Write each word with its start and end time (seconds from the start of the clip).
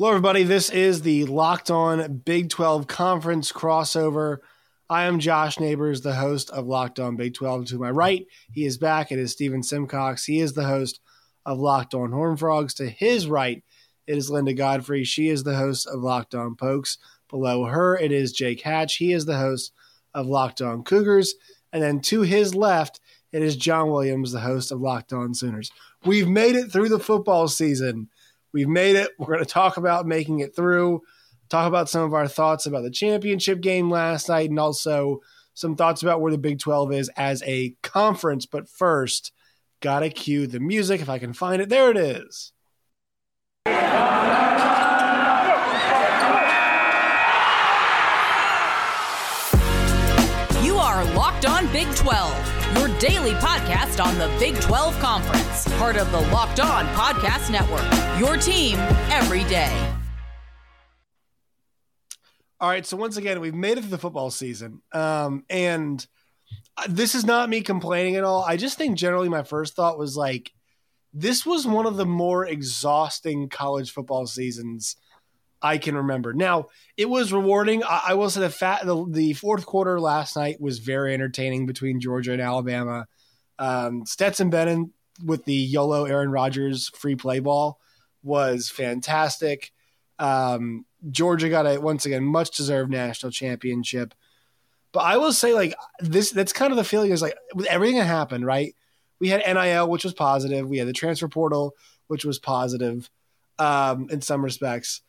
Hello, 0.00 0.10
everybody. 0.10 0.44
This 0.44 0.70
is 0.70 1.02
the 1.02 1.24
Locked 1.24 1.72
On 1.72 2.18
Big 2.18 2.50
12 2.50 2.86
Conference 2.86 3.50
crossover. 3.50 4.36
I 4.88 5.06
am 5.06 5.18
Josh 5.18 5.58
Neighbors, 5.58 6.02
the 6.02 6.14
host 6.14 6.50
of 6.50 6.68
Locked 6.68 7.00
On 7.00 7.16
Big 7.16 7.34
12. 7.34 7.66
To 7.70 7.78
my 7.80 7.90
right, 7.90 8.24
he 8.52 8.64
is 8.64 8.78
back. 8.78 9.10
It 9.10 9.18
is 9.18 9.32
Stephen 9.32 9.64
Simcox. 9.64 10.24
He 10.24 10.38
is 10.38 10.52
the 10.52 10.66
host 10.66 11.00
of 11.44 11.58
Locked 11.58 11.94
On 11.94 12.12
Horn 12.12 12.36
Frogs. 12.36 12.74
To 12.74 12.88
his 12.88 13.26
right, 13.26 13.64
it 14.06 14.16
is 14.16 14.30
Linda 14.30 14.52
Godfrey. 14.52 15.02
She 15.02 15.30
is 15.30 15.42
the 15.42 15.56
host 15.56 15.88
of 15.88 15.98
Locked 15.98 16.36
On 16.36 16.54
Pokes. 16.54 16.98
Below 17.28 17.64
her, 17.64 17.98
it 17.98 18.12
is 18.12 18.30
Jake 18.30 18.60
Hatch. 18.60 18.98
He 18.98 19.12
is 19.12 19.26
the 19.26 19.38
host 19.38 19.72
of 20.14 20.28
Locked 20.28 20.62
On 20.62 20.84
Cougars. 20.84 21.34
And 21.72 21.82
then 21.82 21.98
to 22.02 22.20
his 22.20 22.54
left, 22.54 23.00
it 23.32 23.42
is 23.42 23.56
John 23.56 23.90
Williams, 23.90 24.30
the 24.30 24.38
host 24.38 24.70
of 24.70 24.80
Locked 24.80 25.12
On 25.12 25.34
Sooners. 25.34 25.72
We've 26.04 26.28
made 26.28 26.54
it 26.54 26.70
through 26.70 26.88
the 26.88 27.00
football 27.00 27.48
season. 27.48 28.10
We've 28.52 28.68
made 28.68 28.96
it. 28.96 29.10
We're 29.18 29.26
going 29.26 29.44
to 29.44 29.46
talk 29.46 29.76
about 29.76 30.06
making 30.06 30.40
it 30.40 30.54
through, 30.56 31.02
talk 31.48 31.66
about 31.66 31.88
some 31.88 32.02
of 32.02 32.14
our 32.14 32.28
thoughts 32.28 32.66
about 32.66 32.82
the 32.82 32.90
championship 32.90 33.60
game 33.60 33.90
last 33.90 34.28
night, 34.28 34.50
and 34.50 34.58
also 34.58 35.20
some 35.54 35.76
thoughts 35.76 36.02
about 36.02 36.20
where 36.20 36.32
the 36.32 36.38
Big 36.38 36.58
12 36.58 36.92
is 36.92 37.10
as 37.16 37.42
a 37.44 37.74
conference. 37.82 38.46
But 38.46 38.68
first, 38.68 39.32
got 39.80 40.00
to 40.00 40.10
cue 40.10 40.46
the 40.46 40.60
music 40.60 41.00
if 41.00 41.08
I 41.08 41.18
can 41.18 41.32
find 41.32 41.60
it. 41.60 41.68
There 41.68 41.90
it 41.90 41.96
is. 41.96 42.52
You 50.64 50.76
are 50.76 51.04
Locked 51.14 51.46
On 51.46 51.70
Big 51.72 51.92
12, 51.94 52.52
your 52.52 52.57
daily 52.98 53.32
podcast 53.34 54.04
on 54.04 54.18
the 54.18 54.28
Big 54.40 54.60
12 54.60 54.98
Conference, 54.98 55.68
part 55.78 55.96
of 55.96 56.10
the 56.10 56.20
Locked 56.32 56.58
On 56.58 56.84
Podcast 56.88 57.50
Network. 57.50 57.86
Your 58.18 58.36
team 58.36 58.76
every 59.10 59.44
day. 59.44 59.72
All 62.60 62.68
right. 62.68 62.84
So, 62.84 62.96
once 62.96 63.16
again, 63.16 63.40
we've 63.40 63.54
made 63.54 63.78
it 63.78 63.82
through 63.82 63.90
the 63.90 63.98
football 63.98 64.30
season. 64.30 64.82
Um, 64.92 65.44
and 65.48 66.04
this 66.88 67.14
is 67.14 67.24
not 67.24 67.48
me 67.48 67.60
complaining 67.60 68.16
at 68.16 68.24
all. 68.24 68.42
I 68.42 68.56
just 68.56 68.76
think 68.76 68.98
generally 68.98 69.28
my 69.28 69.44
first 69.44 69.76
thought 69.76 69.96
was 69.98 70.16
like, 70.16 70.50
this 71.14 71.46
was 71.46 71.66
one 71.66 71.86
of 71.86 71.96
the 71.96 72.06
more 72.06 72.46
exhausting 72.46 73.48
college 73.48 73.92
football 73.92 74.26
seasons 74.26 74.96
I 75.60 75.78
can 75.78 75.96
remember. 75.96 76.32
Now, 76.32 76.66
it 76.96 77.08
was 77.08 77.32
rewarding. 77.32 77.82
I, 77.82 78.02
I 78.08 78.14
will 78.14 78.30
say 78.30 78.40
the, 78.40 78.50
fat, 78.50 78.86
the, 78.86 79.06
the 79.08 79.32
fourth 79.32 79.66
quarter 79.66 80.00
last 80.00 80.36
night 80.36 80.60
was 80.60 80.78
very 80.78 81.14
entertaining 81.14 81.66
between 81.66 82.00
Georgia 82.00 82.32
and 82.32 82.42
Alabama. 82.42 83.06
Um, 83.58 84.06
Stetson 84.06 84.50
Bennett 84.50 84.88
with 85.24 85.44
the 85.44 85.54
YOLO 85.54 86.04
Aaron 86.04 86.30
Rodgers 86.30 86.90
free 86.90 87.16
play 87.16 87.40
ball 87.40 87.80
was 88.22 88.70
fantastic. 88.70 89.72
Um, 90.18 90.84
Georgia 91.10 91.48
got 91.48 91.66
a 91.66 91.78
once 91.78 92.06
again 92.06 92.24
much 92.24 92.56
deserved 92.56 92.90
national 92.90 93.32
championship. 93.32 94.14
But 94.92 95.00
I 95.00 95.16
will 95.16 95.32
say, 95.32 95.52
like 95.52 95.74
this, 96.00 96.30
that's 96.30 96.52
kind 96.52 96.72
of 96.72 96.76
the 96.76 96.84
feeling 96.84 97.10
is 97.10 97.22
like 97.22 97.36
with 97.54 97.66
everything 97.66 97.98
that 97.98 98.06
happened, 98.06 98.46
right? 98.46 98.74
We 99.20 99.28
had 99.28 99.42
NIL, 99.46 99.88
which 99.88 100.04
was 100.04 100.14
positive. 100.14 100.68
We 100.68 100.78
had 100.78 100.88
the 100.88 100.92
transfer 100.92 101.28
portal, 101.28 101.74
which 102.06 102.24
was 102.24 102.38
positive 102.38 103.10
um, 103.58 104.08
in 104.10 104.20
some 104.20 104.42
respects. 104.42 105.02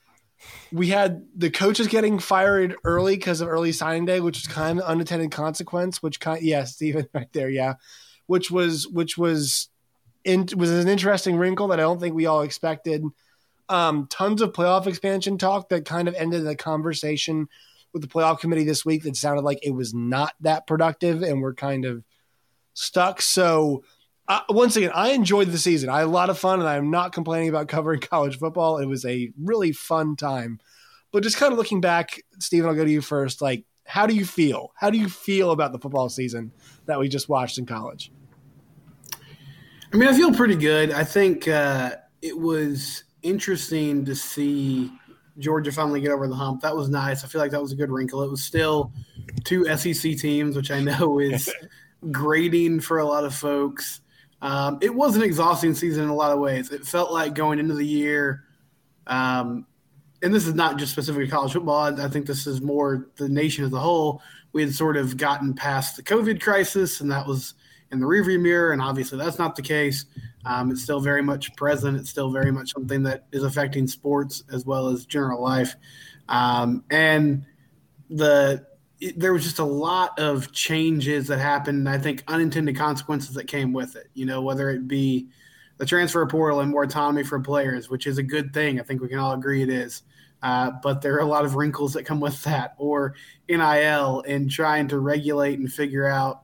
We 0.72 0.88
had 0.88 1.26
the 1.36 1.50
coaches 1.50 1.88
getting 1.88 2.20
fired 2.20 2.76
early 2.84 3.16
because 3.16 3.42
of 3.42 3.50
early 3.50 3.72
signing 3.72 4.06
day, 4.06 4.20
which 4.20 4.38
was 4.38 4.48
kind 4.48 4.80
of 4.80 4.86
unintended 4.86 5.32
consequence. 5.32 6.02
Which 6.02 6.20
kind, 6.20 6.42
yeah, 6.42 6.64
Stephen, 6.64 7.08
right 7.14 7.32
there, 7.34 7.50
yeah, 7.50 7.76
which 8.28 8.52
was 8.52 8.88
which 8.88 9.18
was 9.18 9.70
in, 10.24 10.48
was 10.56 10.72
an 10.72 10.88
interesting 10.88 11.38
wrinkle 11.38 11.68
that 11.70 11.80
I 11.80 11.84
don't 11.84 12.00
think 12.00 12.16
we 12.16 12.26
all 12.26 12.42
expected. 12.42 13.04
Um, 13.68 14.08
tons 14.10 14.42
of 14.42 14.54
playoff 14.54 14.88
expansion 14.88 15.38
talk 15.38 15.70
that 15.70 15.86
kind 15.86 16.08
of 16.08 16.16
ended 16.16 16.46
the 16.46 16.56
conversation 16.56 17.48
with 17.94 18.02
the 18.02 18.08
playoff 18.08 18.40
committee 18.40 18.64
this 18.64 18.86
week 18.86 19.04
that 19.04 19.16
sounded 19.16 19.44
like 19.44 19.60
it 19.64 19.72
was 19.72 19.94
not 19.94 20.34
that 20.42 20.68
productive 20.68 21.22
and 21.22 21.42
we're 21.42 21.54
kind 21.54 21.86
of 21.86 22.04
stuck. 22.74 23.22
So, 23.22 23.84
uh, 24.30 24.42
once 24.50 24.76
again, 24.76 24.92
I 24.94 25.10
enjoyed 25.10 25.50
the 25.50 25.58
season. 25.58 25.90
I 25.90 26.00
had 26.00 26.06
a 26.06 26.12
lot 26.12 26.30
of 26.30 26.38
fun, 26.38 26.60
and 26.60 26.70
I'm 26.70 26.92
not 26.92 27.12
complaining 27.12 27.50
about 27.50 27.68
covering 27.68 28.00
college 28.00 28.38
football. 28.38 28.78
It 28.78 28.86
was 28.86 29.04
a 29.04 29.32
really 29.42 29.72
fun 29.72 30.16
time. 30.16 30.60
But 31.12 31.24
just 31.24 31.38
kind 31.38 31.52
of 31.52 31.58
looking 31.58 31.82
back, 31.82 32.22
Stephen, 32.38 32.70
I'll 32.70 32.76
go 32.76 32.86
to 32.86 32.92
you 32.92 33.02
first. 33.02 33.42
Like, 33.42 33.66
how 33.86 34.06
do 34.06 34.14
you 34.14 34.24
feel? 34.24 34.72
How 34.76 34.92
do 34.92 35.00
you 35.00 35.10
feel 35.10 35.50
about 35.50 35.72
the 35.72 35.80
football 35.80 36.08
season 36.10 36.52
that 36.86 37.00
we 37.00 37.10
just 37.10 37.28
watched 37.28 37.58
in 37.58 37.66
college? 37.66 38.12
I 39.92 39.98
mean, 39.98 40.08
I 40.08 40.14
feel 40.14 40.32
pretty 40.32 40.56
good. 40.56 40.92
I 40.92 41.04
think 41.04 41.48
uh, 41.48 41.96
it 42.22 42.38
was 42.38 43.04
interesting 43.24 44.06
to 44.06 44.16
see 44.16 44.92
Georgia 45.40 45.72
finally 45.72 46.02
get 46.02 46.12
over 46.12 46.28
the 46.28 46.36
hump. 46.36 46.62
That 46.62 46.76
was 46.76 46.90
nice. 46.90 47.24
I 47.24 47.28
feel 47.28 47.42
like 47.42 47.50
that 47.50 47.62
was 47.62 47.72
a 47.72 47.76
good 47.76 47.90
wrinkle. 47.90 48.22
It 48.22 48.30
was 48.30 48.44
still 48.44 48.94
two 49.44 49.66
SEC 49.76 50.18
teams, 50.18 50.56
which 50.56 50.70
I 50.70 50.82
know 50.82 51.18
is 51.20 51.52
grating 52.12 52.80
for 52.80 53.00
a 53.00 53.06
lot 53.06 53.24
of 53.24 53.34
folks. 53.34 54.02
Um, 54.42 54.80
it 54.82 54.94
was 54.94 55.16
an 55.16 55.24
exhausting 55.24 55.74
season 55.74 56.04
in 56.04 56.10
a 56.10 56.16
lot 56.16 56.32
of 56.32 56.40
ways. 56.40 56.72
It 56.72 56.86
felt 56.86 57.12
like 57.12 57.34
going 57.34 57.60
into 57.60 57.74
the 57.74 57.86
year, 57.86 58.46
um, 59.08 59.66
and 60.22 60.34
this 60.34 60.48
is 60.48 60.54
not 60.54 60.78
just 60.78 60.92
specific 60.92 61.26
to 61.26 61.32
college 61.32 61.54
football. 61.54 62.00
I 62.00 62.08
think 62.08 62.26
this 62.26 62.48
is 62.48 62.62
more 62.62 63.10
the 63.16 63.30
nation 63.30 63.66
as 63.66 63.74
a 63.74 63.80
whole. 63.80 64.22
We 64.52 64.64
had 64.64 64.74
sort 64.74 64.98
of 64.98 65.18
gotten 65.18 65.54
past 65.54 65.96
the 65.96 66.04
COVID 66.04 66.42
crisis, 66.42 67.02
and 67.02 67.12
that 67.12 67.26
was 67.26 67.54
in 67.92 68.00
the 68.00 68.06
rearview 68.06 68.40
mirror. 68.40 68.72
And 68.72 68.82
obviously, 68.82 69.18
that's 69.18 69.40
not 69.40 69.56
the 69.56 69.62
case. 69.62 70.06
Um, 70.46 70.72
it's 70.72 70.82
still 70.82 71.00
very 71.00 71.22
much 71.22 71.56
present. 71.56 71.98
It's 71.98 72.10
still 72.10 72.32
very 72.32 72.52
much 72.52 72.74
something 72.74 73.04
that 73.04 73.26
is 73.32 73.44
affecting 73.44 73.88
sports 73.88 74.44
as 74.52 74.66
well 74.66 74.88
as 74.88 75.06
general 75.06 75.42
life. 75.42 75.76
Um, 76.28 76.84
and 76.90 77.46
the 78.10 78.66
it, 79.00 79.20
there 79.20 79.34
was 79.34 79.44
just 79.44 79.60
a 79.60 79.64
lot 79.66 80.18
of 80.20 80.52
changes 80.52 81.28
that 81.28 81.40
happened. 81.40 81.88
I 81.88 81.98
think 81.98 82.24
unintended 82.28 82.76
consequences 82.76 83.34
that 83.36 83.48
came 83.48 83.74
with 83.74 83.96
it. 83.96 84.10
You 84.14 84.26
know, 84.26 84.42
whether 84.42 84.70
it 84.70 84.88
be 84.88 85.28
the 85.78 85.86
transfer 85.86 86.26
portal 86.26 86.60
and 86.60 86.72
more 86.72 86.84
autonomy 86.84 87.24
for 87.24 87.40
players, 87.40 87.90
which 87.90 88.06
is 88.06 88.18
a 88.18 88.24
good 88.24 88.54
thing. 88.54 88.80
I 88.80 88.84
think 88.84 89.02
we 89.02 89.08
can 89.08 89.20
all 89.20 89.34
agree 89.34 89.62
it 89.62 89.70
is. 89.70 90.04
Uh, 90.42 90.72
but 90.84 91.02
there 91.02 91.16
are 91.16 91.22
a 91.22 91.26
lot 91.26 91.46
of 91.46 91.56
wrinkles 91.56 91.94
that 91.94 92.04
come 92.04 92.20
with 92.20 92.42
that, 92.44 92.76
or 92.78 93.16
NIL 93.48 94.24
and 94.28 94.50
trying 94.50 94.88
to 94.90 95.00
regulate 95.00 95.60
and 95.60 95.72
figure 95.72 96.08
out 96.08 96.44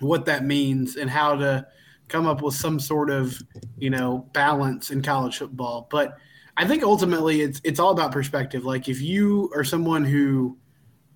what 0.00 0.24
that 0.26 0.44
means 0.44 0.96
and 0.96 1.08
how 1.08 1.36
to 1.36 1.66
come 2.08 2.26
up 2.26 2.42
with 2.42 2.54
some 2.54 2.78
sort 2.78 3.10
of 3.10 3.40
you 3.78 3.90
know 3.90 4.28
balance 4.32 4.90
in 4.90 5.02
college 5.02 5.38
football. 5.38 5.88
But 5.90 6.16
I 6.56 6.66
think 6.66 6.82
ultimately 6.82 7.40
it's 7.40 7.60
it's 7.64 7.80
all 7.80 7.90
about 7.90 8.12
perspective. 8.12 8.64
Like 8.64 8.88
if 8.88 9.00
you 9.00 9.50
are 9.54 9.64
someone 9.64 10.04
who 10.04 10.56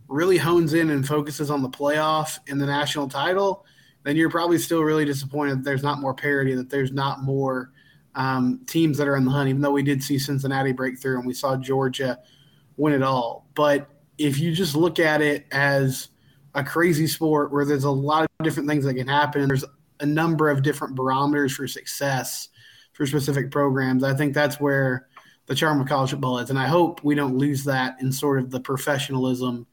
really 0.08 0.38
hones 0.38 0.74
in 0.74 0.90
and 0.90 1.06
focuses 1.06 1.50
on 1.50 1.62
the 1.62 1.68
playoff 1.68 2.38
and 2.48 2.60
the 2.60 2.66
national 2.66 3.08
title, 3.08 3.64
then 4.04 4.16
you're 4.16 4.30
probably 4.30 4.58
still 4.58 4.82
really 4.82 5.04
disappointed 5.04 5.58
that 5.58 5.64
there's 5.64 5.82
not 5.82 6.00
more 6.00 6.14
parity, 6.14 6.54
that 6.54 6.70
there's 6.70 6.92
not 6.92 7.22
more 7.22 7.72
um, 8.14 8.60
teams 8.66 8.96
that 8.98 9.06
are 9.06 9.16
in 9.16 9.24
the 9.24 9.30
hunt. 9.30 9.48
Even 9.48 9.60
though 9.60 9.70
we 9.72 9.82
did 9.82 10.02
see 10.02 10.18
Cincinnati 10.18 10.72
break 10.72 10.98
through 10.98 11.18
and 11.18 11.26
we 11.26 11.34
saw 11.34 11.56
Georgia 11.56 12.18
win 12.76 12.92
it 12.92 13.02
all, 13.02 13.46
but 13.54 13.88
if 14.16 14.38
you 14.38 14.52
just 14.52 14.74
look 14.74 14.98
at 14.98 15.20
it 15.20 15.46
as 15.52 16.08
a 16.54 16.64
crazy 16.64 17.06
sport 17.06 17.52
where 17.52 17.64
there's 17.64 17.84
a 17.84 17.90
lot 17.90 18.22
of 18.22 18.44
different 18.44 18.68
things 18.68 18.84
that 18.84 18.94
can 18.94 19.06
happen 19.06 19.42
and 19.42 19.50
there's 19.50 19.64
a 20.00 20.06
number 20.06 20.48
of 20.48 20.62
different 20.62 20.94
barometers 20.94 21.52
for 21.52 21.68
success 21.68 22.48
for 22.92 23.06
specific 23.06 23.50
programs. 23.50 24.02
I 24.02 24.14
think 24.14 24.34
that's 24.34 24.58
where 24.58 25.08
the 25.46 25.54
charm 25.54 25.80
of 25.80 25.88
college 25.88 26.10
football 26.10 26.38
is. 26.38 26.50
And 26.50 26.58
I 26.58 26.66
hope 26.66 27.02
we 27.04 27.14
don't 27.14 27.36
lose 27.36 27.64
that 27.64 27.96
in 28.00 28.10
sort 28.10 28.38
of 28.38 28.50
the 28.50 28.60
professionalism 28.60 29.66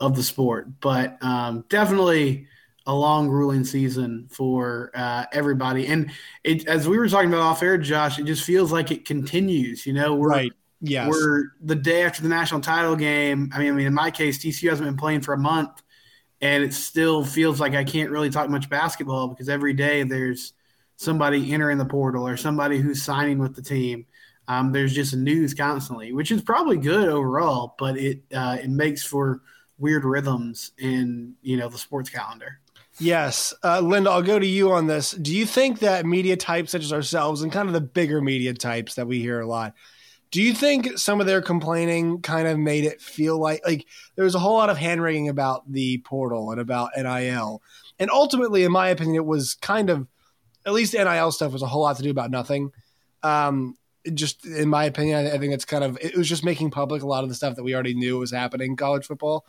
of 0.00 0.16
the 0.16 0.22
sport. 0.22 0.80
But 0.80 1.22
um, 1.22 1.64
definitely 1.68 2.46
a 2.86 2.94
long, 2.94 3.28
grueling 3.28 3.64
season 3.64 4.28
for 4.30 4.90
uh, 4.94 5.26
everybody. 5.32 5.86
And 5.86 6.10
it, 6.42 6.66
as 6.66 6.88
we 6.88 6.96
were 6.98 7.08
talking 7.08 7.28
about 7.28 7.42
off 7.42 7.62
air, 7.62 7.76
Josh, 7.76 8.18
it 8.18 8.24
just 8.24 8.44
feels 8.44 8.72
like 8.72 8.90
it 8.90 9.04
continues. 9.04 9.86
You 9.86 9.92
know, 9.92 10.14
we're, 10.14 10.28
right. 10.28 10.52
Yes. 10.80 11.08
We're 11.10 11.52
the 11.60 11.74
day 11.74 12.04
after 12.04 12.22
the 12.22 12.28
national 12.28 12.60
title 12.60 12.96
game. 12.96 13.50
I 13.52 13.58
mean, 13.58 13.68
I 13.68 13.72
mean, 13.72 13.86
in 13.86 13.94
my 13.94 14.10
case, 14.10 14.38
TCU 14.38 14.70
hasn't 14.70 14.86
been 14.86 14.96
playing 14.96 15.22
for 15.22 15.34
a 15.34 15.38
month 15.38 15.82
and 16.40 16.62
it 16.62 16.72
still 16.72 17.24
feels 17.24 17.60
like 17.60 17.74
I 17.74 17.84
can't 17.84 18.10
really 18.10 18.30
talk 18.30 18.48
much 18.48 18.68
basketball 18.68 19.28
because 19.28 19.48
every 19.48 19.72
day 19.72 20.04
there's 20.04 20.52
somebody 20.96 21.52
entering 21.52 21.78
the 21.78 21.84
portal 21.84 22.26
or 22.26 22.36
somebody 22.36 22.78
who's 22.78 23.02
signing 23.02 23.38
with 23.38 23.54
the 23.54 23.62
team. 23.62 24.06
Um, 24.46 24.72
there's 24.72 24.94
just 24.94 25.14
news 25.14 25.52
constantly, 25.52 26.12
which 26.12 26.30
is 26.30 26.40
probably 26.40 26.78
good 26.78 27.08
overall, 27.08 27.74
but 27.78 27.98
it 27.98 28.22
uh, 28.34 28.56
it 28.62 28.70
makes 28.70 29.04
for 29.04 29.42
weird 29.78 30.04
rhythms 30.04 30.72
in 30.78 31.34
you 31.42 31.56
know 31.56 31.68
the 31.68 31.78
sports 31.78 32.10
calendar. 32.10 32.60
Yes, 33.00 33.54
uh, 33.62 33.80
Linda, 33.80 34.10
I'll 34.10 34.22
go 34.22 34.40
to 34.40 34.46
you 34.46 34.72
on 34.72 34.88
this. 34.88 35.12
Do 35.12 35.34
you 35.34 35.46
think 35.46 35.78
that 35.80 36.04
media 36.04 36.36
types 36.36 36.72
such 36.72 36.82
as 36.82 36.92
ourselves 36.92 37.42
and 37.42 37.52
kind 37.52 37.68
of 37.68 37.72
the 37.72 37.80
bigger 37.80 38.20
media 38.20 38.54
types 38.54 38.96
that 38.96 39.06
we 39.06 39.20
hear 39.20 39.40
a 39.40 39.46
lot, 39.46 39.74
do 40.30 40.42
you 40.42 40.52
think 40.52 40.98
some 40.98 41.20
of 41.20 41.26
their 41.26 41.40
complaining 41.40 42.20
kind 42.20 42.48
of 42.48 42.58
made 42.58 42.84
it 42.84 43.00
feel 43.00 43.38
like 43.38 43.60
like 43.64 43.86
there 44.16 44.24
was 44.24 44.34
a 44.34 44.38
whole 44.38 44.54
lot 44.54 44.68
of 44.68 44.76
hand 44.76 45.00
wringing 45.00 45.28
about 45.28 45.70
the 45.70 45.98
portal 45.98 46.50
and 46.50 46.60
about 46.60 46.90
NIL, 46.96 47.62
and 47.98 48.10
ultimately, 48.10 48.64
in 48.64 48.72
my 48.72 48.88
opinion, 48.88 49.16
it 49.16 49.26
was 49.26 49.54
kind 49.54 49.90
of 49.90 50.06
at 50.66 50.72
least 50.72 50.92
NIL 50.92 51.32
stuff 51.32 51.52
was 51.52 51.62
a 51.62 51.66
whole 51.66 51.82
lot 51.82 51.96
to 51.96 52.02
do 52.02 52.10
about 52.10 52.30
nothing. 52.30 52.70
Um, 53.22 53.76
just 54.14 54.44
in 54.44 54.68
my 54.68 54.84
opinion, 54.84 55.26
I 55.26 55.38
think 55.38 55.54
it's 55.54 55.64
kind 55.64 55.84
of 55.84 55.98
it 56.00 56.16
was 56.16 56.28
just 56.28 56.44
making 56.44 56.70
public 56.70 57.02
a 57.02 57.06
lot 57.06 57.22
of 57.22 57.30
the 57.30 57.34
stuff 57.34 57.56
that 57.56 57.62
we 57.62 57.74
already 57.74 57.94
knew 57.94 58.18
was 58.18 58.32
happening 58.32 58.72
in 58.72 58.76
college 58.76 59.06
football. 59.06 59.46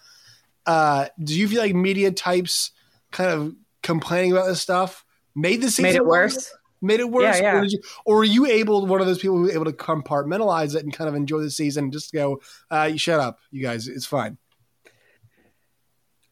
Uh, 0.66 1.08
do 1.24 1.38
you 1.38 1.48
feel 1.48 1.62
like 1.62 1.76
media 1.76 2.12
types 2.12 2.72
kind 3.12 3.30
of 3.32 3.56
complaining 3.82 4.32
about 4.32 4.46
this 4.48 4.62
stuff 4.62 5.04
made 5.36 5.62
the 5.62 5.70
season 5.72 5.84
made 5.84 5.96
it 5.96 6.06
worse? 6.06 6.36
Longer? 6.36 6.56
Made 6.82 7.00
it 7.02 7.10
worse, 7.10 7.40
Yeah, 7.40 7.56
yeah. 7.56 7.60
Or, 7.60 7.66
you, 7.66 7.80
or 8.06 8.16
were 8.18 8.24
you 8.24 8.46
able, 8.46 8.86
one 8.86 9.02
of 9.02 9.08
those 9.08 9.20
people 9.20 9.36
who 9.38 9.44
were 9.44 9.52
able 9.52 9.66
to 9.66 9.74
compartmentalize 9.74 10.76
it 10.76 10.84
and 10.84 10.94
kind 10.94 11.10
of 11.10 11.16
enjoy 11.16 11.40
the 11.42 11.52
season 11.52 11.86
and 11.86 11.94
just 11.94 12.14
go, 12.14 12.40
uh, 12.72 12.90
"You 12.92 12.98
shut 12.98 13.20
up, 13.20 13.40
you 13.52 13.62
guys, 13.62 13.88
it's 13.90 14.06
fine." 14.06 14.38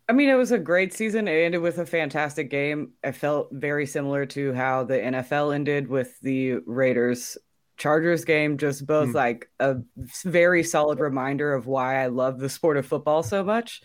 I 0.09 0.13
mean, 0.13 0.29
it 0.29 0.35
was 0.35 0.53
a 0.53 0.57
great 0.57 0.93
season. 0.93 1.27
It 1.27 1.43
ended 1.43 1.61
with 1.61 1.79
a 1.79 1.85
fantastic 1.85 2.49
game. 2.49 2.93
I 3.03 3.11
felt 3.11 3.49
very 3.51 3.85
similar 3.85 4.25
to 4.27 4.53
how 4.53 4.85
the 4.85 4.95
NFL 4.97 5.53
ended 5.53 5.89
with 5.89 6.17
the 6.21 6.59
Raiders 6.65 7.37
Chargers 7.75 8.23
game, 8.23 8.57
just 8.57 8.87
both 8.87 9.09
Hmm. 9.09 9.15
like 9.15 9.49
a 9.59 9.77
very 10.23 10.63
solid 10.63 10.99
reminder 10.99 11.53
of 11.53 11.67
why 11.67 12.01
I 12.01 12.07
love 12.07 12.39
the 12.39 12.49
sport 12.49 12.77
of 12.77 12.85
football 12.85 13.21
so 13.21 13.43
much. 13.43 13.81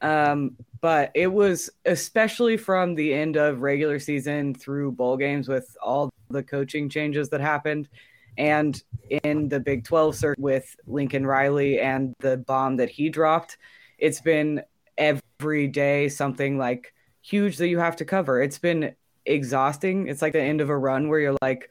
Um, 0.00 0.56
but 0.80 1.10
it 1.14 1.28
was 1.28 1.70
especially 1.86 2.56
from 2.56 2.94
the 2.94 3.14
end 3.14 3.36
of 3.36 3.62
regular 3.62 3.98
season 3.98 4.54
through 4.54 4.92
bowl 4.92 5.16
games 5.16 5.48
with 5.48 5.76
all 5.82 6.10
the 6.30 6.42
coaching 6.42 6.88
changes 6.88 7.30
that 7.30 7.40
happened 7.40 7.88
and 8.36 8.82
in 9.22 9.48
the 9.48 9.60
Big 9.60 9.84
12 9.84 10.16
circuit 10.16 10.42
with 10.42 10.76
Lincoln 10.86 11.26
Riley 11.26 11.80
and 11.80 12.14
the 12.20 12.36
bomb 12.36 12.76
that 12.76 12.90
he 12.90 13.08
dropped. 13.08 13.56
It's 13.98 14.20
been 14.20 14.62
every 14.98 15.68
day 15.68 16.08
something 16.08 16.58
like 16.58 16.92
huge 17.22 17.56
that 17.58 17.68
you 17.68 17.78
have 17.78 17.96
to 17.96 18.04
cover. 18.04 18.42
It's 18.42 18.58
been 18.58 18.94
exhausting. 19.24 20.08
It's 20.08 20.22
like 20.22 20.32
the 20.32 20.42
end 20.42 20.60
of 20.60 20.68
a 20.68 20.76
run 20.76 21.08
where 21.08 21.20
you're 21.20 21.36
like, 21.40 21.70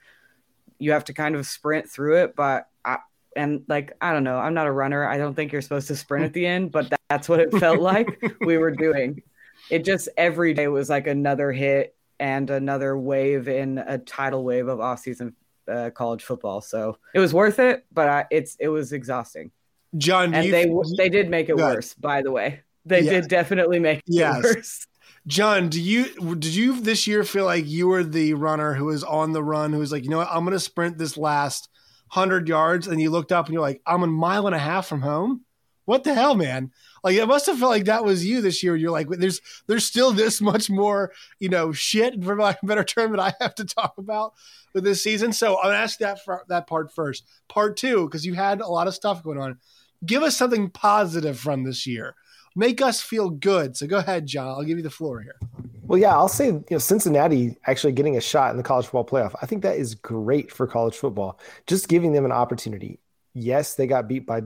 you 0.80 0.92
have 0.92 1.06
to 1.06 1.14
kind 1.14 1.36
of 1.36 1.46
sprint 1.46 1.90
through 1.90 2.24
it. 2.24 2.36
But 2.36 2.68
I, 2.84 2.98
and 3.36 3.64
like, 3.68 3.94
I 4.02 4.14
don't 4.14 4.24
know, 4.24 4.38
I'm 4.38 4.54
not 4.54 4.68
a 4.68 4.72
runner. 4.72 5.08
I 5.08 5.18
don't 5.18 5.34
think 5.36 5.52
you're 5.52 5.62
supposed 5.62 5.88
to 5.88 5.96
sprint 5.96 6.26
at 6.26 6.34
the 6.40 6.46
end, 6.46 6.72
but 6.72 6.90
that, 6.90 7.00
that's 7.10 7.30
what 7.30 7.40
it 7.40 7.54
felt 7.58 7.80
like 7.80 8.22
we 8.42 8.58
were 8.58 8.72
doing. 8.72 9.22
It 9.70 9.86
just 9.86 10.10
every 10.18 10.54
day 10.54 10.68
was 10.68 10.90
like 10.90 11.08
another 11.08 11.52
hit 11.52 11.96
and 12.20 12.50
another 12.50 12.98
wave 12.98 13.48
in 13.48 13.78
a 13.78 13.98
tidal 13.98 14.44
wave 14.44 14.68
of 14.68 14.80
off-season 14.80 15.36
uh, 15.68 15.90
college 15.92 16.24
football. 16.24 16.62
So 16.62 16.98
it 17.14 17.20
was 17.20 17.34
worth 17.34 17.60
it, 17.60 17.86
but 17.92 18.08
I, 18.08 18.26
it's 18.30 18.56
it 18.60 18.68
was 18.68 18.94
exhausting. 18.94 19.52
John, 19.98 20.34
And 20.34 20.52
they 20.52 20.72
they 20.98 21.10
did 21.10 21.30
make 21.30 21.50
it 21.50 21.58
worse, 21.58 21.94
by 21.94 22.22
the 22.22 22.32
way. 22.32 22.62
They 22.86 23.04
did 23.04 23.28
definitely 23.30 23.80
make 23.80 24.00
it 24.00 24.04
Yes. 24.08 24.44
worse. 24.44 24.88
John, 25.26 25.70
do 25.70 25.82
you 25.82 26.36
did 26.36 26.54
you 26.54 26.82
this 26.82 27.08
year 27.08 27.24
feel 27.24 27.46
like 27.46 27.66
you 27.66 27.88
were 27.88 28.04
the 28.04 28.34
runner 28.34 28.74
who 28.74 28.86
was 28.86 29.04
on 29.04 29.32
the 29.32 29.44
run, 29.44 29.72
who 29.72 29.80
was 29.80 29.92
like, 29.92 30.04
you 30.04 30.10
know 30.10 30.18
what, 30.18 30.28
I'm 30.30 30.44
going 30.44 30.52
to 30.52 30.60
sprint 30.60 30.98
this 30.98 31.18
last 31.18 31.70
hundred 32.14 32.48
yards, 32.48 32.88
and 32.88 33.02
you 33.02 33.10
looked 33.10 33.32
up 33.32 33.48
and 33.48 33.54
you're 33.54 33.62
like, 33.62 33.82
I'm 33.88 34.04
a 34.04 34.08
mile 34.08 34.46
and 34.46 34.56
a 34.56 34.60
half 34.60 34.86
from 34.86 35.02
home. 35.02 35.42
What 35.86 36.04
the 36.04 36.14
hell, 36.14 36.36
man? 36.36 36.72
Like 37.04 37.16
it 37.16 37.26
must 37.26 37.48
have 37.48 37.58
felt 37.58 37.72
like 37.72 37.86
that 37.86 38.06
was 38.06 38.24
you 38.24 38.40
this 38.40 38.62
year. 38.62 38.76
You're 38.76 38.92
like, 38.92 39.10
there's 39.10 39.42
there's 39.66 39.84
still 39.84 40.12
this 40.12 40.40
much 40.40 40.70
more, 40.70 41.12
you 41.40 41.50
know, 41.50 41.72
shit 41.72 42.24
for 42.24 42.34
of 42.34 42.40
a 42.40 42.56
better 42.62 42.84
term 42.84 43.12
that 43.12 43.20
I 43.20 43.34
have 43.42 43.56
to 43.56 43.66
talk 43.66 43.96
about 43.98 44.34
with 44.76 44.84
this 44.84 45.02
season. 45.02 45.34
So 45.34 45.58
gonna 45.64 45.74
ask 45.74 45.98
that 46.00 46.24
for, 46.24 46.44
that 46.50 46.68
part 46.68 46.94
first. 46.94 47.26
Part 47.50 47.78
two, 47.78 48.06
because 48.06 48.28
you 48.28 48.36
had 48.36 48.62
a 48.62 48.68
lot 48.68 48.88
of 48.88 48.94
stuff 48.94 49.24
going 49.24 49.40
on. 49.40 49.58
Give 50.06 50.22
us 50.22 50.38
something 50.38 50.70
positive 50.70 51.40
from 51.40 51.64
this 51.64 51.88
year. 51.88 52.14
Make 52.56 52.80
us 52.80 53.02
feel 53.02 53.32
good. 53.32 53.76
So 53.76 53.88
go 53.88 53.98
ahead, 53.98 54.28
John. 54.28 54.50
I'll 54.50 54.64
give 54.64 54.78
you 54.78 54.84
the 54.84 54.92
floor 54.92 55.20
here. 55.22 55.40
Well, 55.86 56.00
yeah, 56.00 56.16
I'll 56.16 56.30
say 56.30 56.48
you 56.48 56.66
know 56.72 56.78
Cincinnati 56.78 57.58
actually 57.66 57.94
getting 57.94 58.18
a 58.18 58.22
shot 58.22 58.52
in 58.52 58.58
the 58.58 58.64
college 58.64 58.86
football 58.86 59.06
playoff. 59.06 59.36
I 59.42 59.46
think 59.46 59.64
that 59.64 59.78
is 59.78 59.96
great 59.96 60.52
for 60.52 60.66
college 60.66 60.96
football. 60.96 61.40
Just 61.68 61.90
giving 61.90 62.14
them 62.14 62.26
an 62.26 62.32
opportunity. 62.32 63.00
Yes, 63.34 63.76
they 63.76 63.88
got 63.88 64.08
beat 64.08 64.26
by 64.26 64.44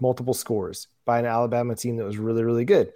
multiple 0.00 0.34
scores 0.34 0.88
by 1.04 1.18
an 1.18 1.26
Alabama 1.26 1.74
team 1.74 1.96
that 1.96 2.04
was 2.04 2.16
really 2.16 2.42
really 2.42 2.64
good, 2.64 2.92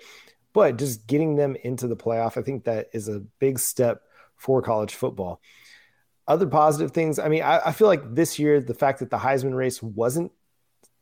but 0.52 0.78
just 0.78 1.06
getting 1.06 1.37
them 1.37 1.56
into 1.64 1.87
the 1.87 1.96
playoff, 1.96 2.38
I 2.38 2.43
think 2.43 2.64
that 2.64 2.88
is 2.93 3.08
a 3.08 3.20
big 3.38 3.58
step 3.58 4.02
for 4.37 4.62
college 4.62 4.94
football. 4.94 5.40
Other 6.29 6.46
positive 6.46 6.93
things. 6.93 7.19
I 7.19 7.29
mean, 7.29 7.43
I, 7.43 7.61
I 7.67 7.72
feel 7.72 7.87
like 7.87 8.14
this 8.14 8.38
year 8.38 8.61
the 8.61 8.75
fact 8.75 9.00
that 9.00 9.11
the 9.11 9.19
Heisman 9.19 9.55
race 9.55 9.82
wasn't 9.82 10.32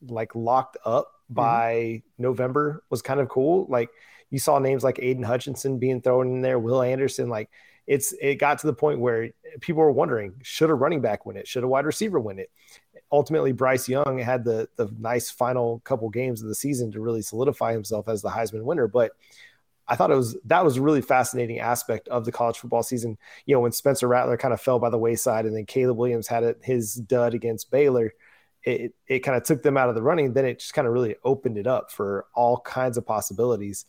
like 0.07 0.35
locked 0.35 0.77
up 0.85 1.07
mm-hmm. 1.07 1.35
by 1.35 2.03
November 2.19 2.85
was 2.91 3.01
kind 3.01 3.21
of 3.21 3.29
cool. 3.29 3.67
Like 3.69 3.91
you 4.35 4.41
saw 4.41 4.59
names 4.59 4.83
like 4.83 4.99
Aidan 5.01 5.23
Hutchinson 5.23 5.79
being 5.79 6.03
thrown 6.03 6.27
in 6.27 6.43
there, 6.43 6.59
Will 6.59 6.83
Anderson. 6.83 7.29
Like 7.29 7.51
it's 7.87 8.13
it 8.21 8.35
got 8.35 8.59
to 8.59 8.67
the 8.67 8.73
point 8.73 8.99
where 8.99 9.31
people 9.61 9.81
were 9.81 9.93
wondering, 9.93 10.35
should 10.43 10.71
a 10.71 10.75
running 10.75 11.01
back 11.01 11.25
win 11.25 11.37
it? 11.37 11.47
Should 11.47 11.63
a 11.63 11.69
wide 11.69 11.87
receiver 11.87 12.19
win 12.19 12.41
it? 12.41 12.51
Ultimately, 13.13 13.53
Bryce 13.53 13.89
Young 13.89 14.19
had 14.19 14.43
the 14.43 14.69
the 14.75 14.93
nice 14.99 15.31
final 15.31 15.79
couple 15.85 16.11
games 16.11 16.43
of 16.43 16.49
the 16.49 16.55
season 16.57 16.91
to 16.91 17.01
really 17.01 17.23
solidify 17.23 17.73
himself 17.73 18.09
as 18.09 18.23
the 18.23 18.29
Heisman 18.29 18.65
winner. 18.65 18.89
But 18.89 19.13
I 19.87 19.95
thought 19.95 20.11
it 20.11 20.17
was 20.17 20.37
that 20.47 20.65
was 20.65 20.79
a 20.79 20.83
really 20.83 21.01
fascinating 21.01 21.61
aspect 21.61 22.09
of 22.09 22.25
the 22.25 22.33
college 22.33 22.59
football 22.59 22.83
season. 22.83 23.17
You 23.47 23.55
know, 23.55 23.61
when 23.61 23.71
Spencer 23.71 24.09
Rattler 24.09 24.37
kind 24.37 24.53
of 24.53 24.61
fell 24.61 24.81
by 24.81 24.91
the 24.91 24.99
wayside, 24.99 25.47
and 25.47 25.57
then 25.57 25.65
Caleb 25.65 25.97
Williams 25.97 26.27
had 26.27 26.43
it, 26.43 26.59
his 26.61 26.95
dud 26.97 27.35
against 27.35 27.71
Baylor 27.71 28.13
it, 28.65 28.95
it 29.07 29.21
kind 29.21 29.37
of 29.37 29.45
took 29.45 29.63
them 29.63 29.77
out 29.77 29.89
of 29.89 29.95
the 29.95 30.03
running. 30.03 30.33
Then 30.33 30.47
it 30.47 30.59
just 30.59 30.75
kind 30.75 30.89
of 30.89 30.95
really 30.95 31.17
opened 31.23 31.59
it 31.59 31.67
up 31.67 31.91
for 31.91 32.27
all 32.35 32.59
kinds 32.61 32.97
of 32.97 33.07
possibilities. 33.07 33.85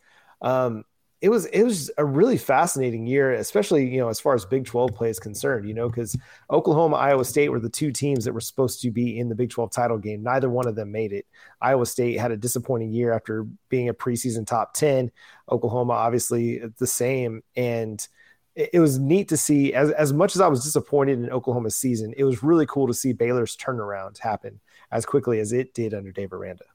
Um, 0.46 0.86
it 1.22 1.30
was 1.30 1.46
it 1.48 1.64
was 1.64 1.90
a 1.98 2.06
really 2.06 2.38
fascinating 2.38 3.08
year, 3.08 3.34
especially 3.34 3.90
you 3.90 4.00
know 4.00 4.10
as 4.10 4.20
far 4.20 4.36
as 4.36 4.46
Big 4.46 4.66
Twelve 4.66 4.94
play 4.94 5.10
is 5.10 5.20
concerned. 5.20 5.68
You 5.68 5.74
know 5.74 5.90
because 5.90 6.16
Oklahoma, 6.52 6.98
Iowa 6.98 7.26
State 7.26 7.50
were 7.50 7.60
the 7.60 7.70
two 7.70 7.92
teams 7.92 8.26
that 8.26 8.34
were 8.34 8.42
supposed 8.42 8.82
to 8.82 8.92
be 8.92 9.18
in 9.18 9.28
the 9.28 9.34
Big 9.36 9.50
Twelve 9.50 9.72
title 9.72 9.98
game. 9.98 10.22
Neither 10.22 10.50
one 10.50 10.68
of 10.68 10.76
them 10.76 10.92
made 10.92 11.14
it. 11.14 11.26
Iowa 11.62 11.88
State 11.88 12.20
had 12.20 12.32
a 12.32 12.38
disappointing 12.38 12.92
year 12.92 13.12
after 13.12 13.48
being 13.70 13.90
a 13.90 13.94
preseason 13.94 14.46
top 14.46 14.76
ten. 14.76 15.12
Oklahoma 15.50 15.94
obviously 15.94 16.60
the 16.78 16.88
same, 16.88 17.42
and 17.56 18.08
it 18.56 18.70
it 18.74 18.80
was 18.80 19.00
neat 19.00 19.30
to 19.30 19.38
see 19.38 19.74
as, 19.74 19.90
as 19.92 20.14
much 20.14 20.36
as 20.36 20.42
I 20.42 20.48
was 20.48 20.64
disappointed 20.64 21.18
in 21.20 21.32
Oklahoma's 21.32 21.76
season, 21.76 22.14
it 22.18 22.24
was 22.24 22.44
really 22.44 22.68
cool 22.68 22.88
to 22.88 22.94
see 22.94 23.14
Baylor's 23.14 23.58
turnaround 23.58 24.20
happen 24.20 24.60
as 24.92 25.08
quickly 25.08 25.40
as 25.40 25.54
it 25.54 25.74
did 25.74 25.94
under 25.96 26.12
Dave 26.12 26.34
Aranda. 26.34 26.66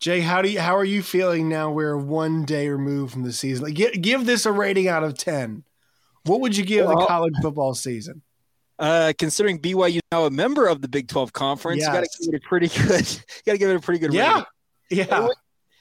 Jay, 0.00 0.20
how 0.20 0.42
do 0.42 0.48
you 0.50 0.60
how 0.60 0.76
are 0.76 0.84
you 0.84 1.02
feeling 1.02 1.48
now? 1.48 1.70
We're 1.70 1.96
one 1.96 2.44
day 2.44 2.68
removed 2.68 3.12
from 3.12 3.22
the 3.22 3.32
season. 3.32 3.64
Like, 3.64 3.74
give, 3.74 3.92
give 4.00 4.26
this 4.26 4.44
a 4.46 4.52
rating 4.52 4.88
out 4.88 5.02
of 5.04 5.16
ten. 5.16 5.64
What 6.24 6.40
would 6.40 6.56
you 6.56 6.64
give 6.64 6.86
the 6.86 7.06
college 7.06 7.34
football 7.42 7.74
season? 7.74 8.22
Uh, 8.78 9.12
considering 9.18 9.60
BYU 9.60 10.00
now 10.10 10.24
a 10.24 10.30
member 10.30 10.66
of 10.66 10.82
the 10.82 10.88
Big 10.88 11.06
12 11.06 11.32
conference, 11.32 11.82
you 11.82 11.86
got 11.86 12.02
to 12.02 12.08
give 12.20 12.34
it 12.34 12.42
a 12.44 12.48
pretty 12.48 12.68
good. 12.68 13.06
You 13.08 13.42
got 13.46 13.52
to 13.52 13.58
give 13.58 13.70
it 13.70 13.76
a 13.76 13.80
pretty 13.80 14.00
good 14.00 14.12
Yeah, 14.12 14.42
rating. 14.90 15.08
yeah. 15.10 15.28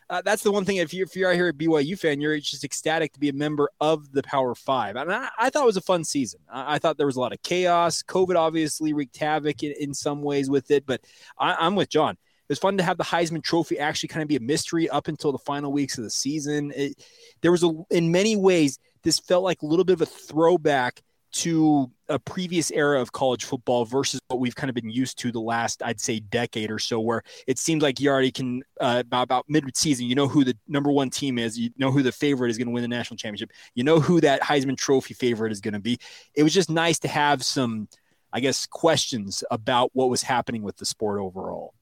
Uh, 0.09 0.21
that's 0.21 0.43
the 0.43 0.51
one 0.51 0.63
thing. 0.63 0.77
If 0.77 0.93
you're 0.93 1.07
if 1.07 1.15
you're 1.15 1.29
out 1.29 1.35
here 1.35 1.47
a 1.47 1.53
BYU 1.53 1.97
fan, 1.97 2.21
you're 2.21 2.37
just 2.37 2.63
ecstatic 2.63 3.13
to 3.13 3.19
be 3.19 3.29
a 3.29 3.33
member 3.33 3.69
of 3.79 4.11
the 4.11 4.21
Power 4.21 4.53
Five. 4.53 4.95
And 4.95 5.11
I, 5.11 5.29
I 5.39 5.49
thought 5.49 5.63
it 5.63 5.65
was 5.65 5.77
a 5.77 5.81
fun 5.81 6.03
season. 6.03 6.41
I, 6.51 6.75
I 6.75 6.79
thought 6.79 6.97
there 6.97 7.07
was 7.07 7.15
a 7.15 7.19
lot 7.19 7.31
of 7.33 7.41
chaos. 7.41 8.03
COVID 8.03 8.35
obviously 8.35 8.93
wreaked 8.93 9.17
havoc 9.17 9.63
in, 9.63 9.73
in 9.79 9.93
some 9.93 10.21
ways 10.21 10.49
with 10.49 10.69
it, 10.71 10.85
but 10.85 11.01
I, 11.39 11.55
I'm 11.55 11.75
with 11.75 11.89
John. 11.89 12.17
Was 12.53 12.59
fun 12.59 12.77
to 12.77 12.83
have 12.83 12.97
the 12.97 13.03
Heisman 13.03 13.43
Trophy 13.43 13.79
actually 13.79 14.09
kind 14.09 14.21
of 14.21 14.29
be 14.29 14.35
a 14.35 14.39
mystery 14.39 14.87
up 14.87 15.07
until 15.07 15.31
the 15.31 15.39
final 15.39 15.71
weeks 15.71 15.97
of 15.97 16.03
the 16.03 16.09
season. 16.11 16.71
It, 16.75 17.03
there 17.41 17.51
was 17.51 17.63
a, 17.63 17.73
in 17.89 18.11
many 18.11 18.35
ways, 18.35 18.77
this 19.01 19.17
felt 19.17 19.43
like 19.43 19.63
a 19.63 19.65
little 19.65 19.83
bit 19.83 19.93
of 19.93 20.01
a 20.01 20.05
throwback 20.05 21.01
to 21.31 21.89
a 22.09 22.19
previous 22.19 22.69
era 22.69 23.01
of 23.01 23.11
college 23.11 23.43
football 23.43 23.85
versus 23.85 24.19
what 24.27 24.39
we've 24.39 24.55
kind 24.55 24.69
of 24.69 24.75
been 24.75 24.91
used 24.91 25.17
to 25.17 25.31
the 25.31 25.39
last, 25.39 25.81
I'd 25.81 25.99
say, 25.99 26.19
decade 26.19 26.69
or 26.69 26.77
so, 26.77 26.99
where 26.99 27.23
it 27.47 27.57
seemed 27.57 27.81
like 27.81 27.99
you 27.99 28.11
already 28.11 28.31
can 28.31 28.61
uh, 28.79 29.01
about, 29.03 29.23
about 29.23 29.45
mid-season, 29.47 30.05
you 30.05 30.13
know 30.13 30.27
who 30.27 30.43
the 30.43 30.55
number 30.67 30.91
one 30.91 31.09
team 31.09 31.39
is, 31.39 31.57
you 31.57 31.71
know 31.77 31.89
who 31.89 32.03
the 32.03 32.11
favorite 32.11 32.51
is 32.51 32.59
going 32.59 32.67
to 32.67 32.71
win 32.71 32.83
the 32.83 32.87
national 32.87 33.17
championship, 33.17 33.49
you 33.73 33.83
know 33.83 33.99
who 33.99 34.21
that 34.21 34.43
Heisman 34.43 34.77
Trophy 34.77 35.15
favorite 35.15 35.51
is 35.51 35.59
going 35.59 35.73
to 35.73 35.79
be. 35.79 35.97
It 36.35 36.43
was 36.43 36.53
just 36.53 36.69
nice 36.69 36.99
to 36.99 37.07
have 37.07 37.43
some, 37.43 37.87
I 38.31 38.39
guess, 38.39 38.67
questions 38.67 39.43
about 39.49 39.89
what 39.93 40.11
was 40.11 40.21
happening 40.21 40.61
with 40.61 40.77
the 40.77 40.85
sport 40.85 41.19
overall. 41.19 41.73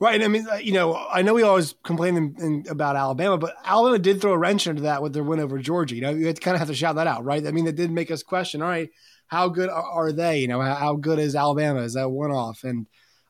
Right. 0.00 0.22
I 0.22 0.28
mean, 0.28 0.46
you 0.62 0.72
know, 0.72 0.94
I 0.94 1.20
know 1.20 1.34
we 1.34 1.42
always 1.42 1.74
complain 1.84 2.16
in, 2.16 2.34
in, 2.38 2.64
about 2.70 2.96
Alabama, 2.96 3.36
but 3.36 3.54
Alabama 3.62 3.98
did 3.98 4.18
throw 4.18 4.32
a 4.32 4.38
wrench 4.38 4.66
into 4.66 4.82
that 4.82 5.02
with 5.02 5.12
their 5.12 5.22
win 5.22 5.40
over 5.40 5.58
Georgia. 5.58 5.94
You 5.94 6.00
know, 6.00 6.10
you 6.10 6.32
kind 6.32 6.54
of 6.54 6.58
have 6.58 6.68
to 6.68 6.74
shout 6.74 6.96
that 6.96 7.06
out, 7.06 7.22
right? 7.22 7.46
I 7.46 7.50
mean, 7.50 7.66
it 7.66 7.76
did 7.76 7.90
make 7.90 8.10
us 8.10 8.22
question, 8.22 8.62
all 8.62 8.68
right, 8.68 8.88
how 9.26 9.48
good 9.48 9.68
are, 9.68 9.82
are 9.82 10.10
they? 10.10 10.38
You 10.38 10.48
know, 10.48 10.62
how, 10.62 10.74
how, 10.74 10.94
good 10.94 11.18
is 11.18 11.36
Alabama? 11.36 11.82
Is 11.82 11.94
that 11.94 12.08
one 12.08 12.30
off? 12.30 12.64
And 12.64 12.86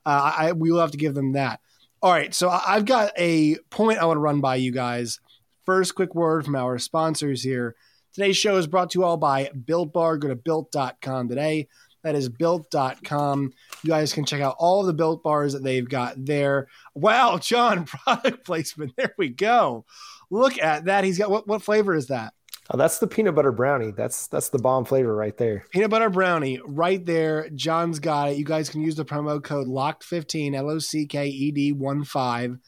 uh, 0.06 0.32
I, 0.36 0.52
we 0.52 0.70
will 0.70 0.80
have 0.80 0.92
to 0.92 0.96
give 0.96 1.14
them 1.14 1.32
that. 1.32 1.58
All 2.02 2.12
right. 2.12 2.32
So 2.32 2.48
I've 2.48 2.84
got 2.84 3.12
a 3.18 3.56
point 3.70 3.98
I 3.98 4.04
want 4.04 4.16
to 4.16 4.22
run 4.22 4.40
by 4.40 4.54
you 4.54 4.70
guys. 4.70 5.18
First, 5.66 5.96
quick 5.96 6.14
word 6.14 6.44
from 6.44 6.54
our 6.54 6.78
sponsors 6.78 7.42
here. 7.42 7.74
Today's 8.14 8.36
show 8.36 8.56
is 8.56 8.66
brought 8.66 8.90
to 8.90 8.98
you 9.00 9.04
all 9.04 9.16
by 9.16 9.50
Built 9.50 9.92
Bar. 9.92 10.18
Go 10.18 10.28
to 10.28 10.36
built.com 10.36 11.28
today. 11.28 11.68
That 12.02 12.14
is 12.14 12.28
built.com. 12.28 13.52
You 13.82 13.88
guys 13.88 14.12
can 14.12 14.24
check 14.24 14.40
out 14.40 14.56
all 14.58 14.82
the 14.82 14.94
built 14.94 15.22
bars 15.22 15.52
that 15.52 15.62
they've 15.62 15.88
got 15.88 16.14
there. 16.16 16.68
Wow, 16.94 17.38
John, 17.38 17.84
product 18.04 18.44
placement. 18.44 18.94
There 18.96 19.14
we 19.18 19.28
go. 19.28 19.84
Look 20.30 20.58
at 20.58 20.86
that. 20.86 21.04
He's 21.04 21.18
got 21.18 21.30
what 21.30 21.46
what 21.46 21.62
flavor 21.62 21.94
is 21.94 22.06
that? 22.06 22.32
Oh, 22.72 22.76
that's 22.76 22.98
the 23.00 23.08
peanut 23.08 23.34
butter 23.34 23.50
brownie. 23.50 23.90
That's 23.90 24.28
that's 24.28 24.50
the 24.50 24.60
bomb 24.60 24.84
flavor 24.84 25.14
right 25.14 25.36
there. 25.36 25.64
Peanut 25.70 25.90
butter 25.90 26.08
brownie 26.08 26.60
right 26.64 27.04
there. 27.04 27.50
John's 27.50 27.98
got 27.98 28.30
it. 28.30 28.36
You 28.36 28.44
guys 28.44 28.70
can 28.70 28.80
use 28.80 28.94
the 28.94 29.04
promo 29.04 29.42
code 29.42 29.66
LOCKED15, 29.66 30.54
L 30.54 30.70
O 30.70 30.78
C 30.78 31.06
K 31.06 31.26
E 31.26 31.50
D 31.50 31.72
1 31.72 32.04
5, 32.04 32.58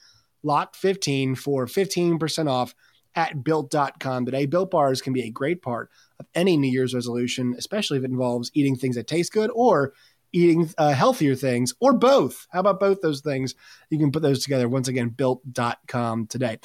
LOCKED15 0.45 1.39
for 1.39 1.67
15% 1.67 2.51
off 2.51 2.75
at 3.15 3.45
built.com 3.45 4.25
today. 4.25 4.47
Built 4.47 4.71
bars 4.71 5.01
can 5.01 5.13
be 5.13 5.23
a 5.23 5.31
great 5.31 5.63
part 5.63 5.91
of 6.19 6.27
any 6.35 6.57
New 6.57 6.71
Year's 6.71 6.95
resolution, 6.95 7.55
especially 7.59 7.99
if 7.99 8.05
it 8.05 8.11
involves 8.11 8.51
eating 8.55 8.77
things 8.77 8.97
that 8.97 9.07
taste 9.07 9.33
good 9.33 9.51
or 9.55 9.93
eating 10.33 10.71
uh, 10.79 10.93
healthier 10.93 11.35
things 11.35 11.75
or 11.81 11.93
both. 11.93 12.47
How 12.51 12.61
about 12.61 12.81
both 12.81 13.01
those 13.01 13.21
things? 13.21 13.55
You 13.91 13.99
can 13.99 14.13
put 14.13 14.23
those 14.23 14.43
together. 14.43 14.69
Once 14.69 14.89
again, 14.89 15.11
built.com 15.11 16.27
today. 16.27 16.59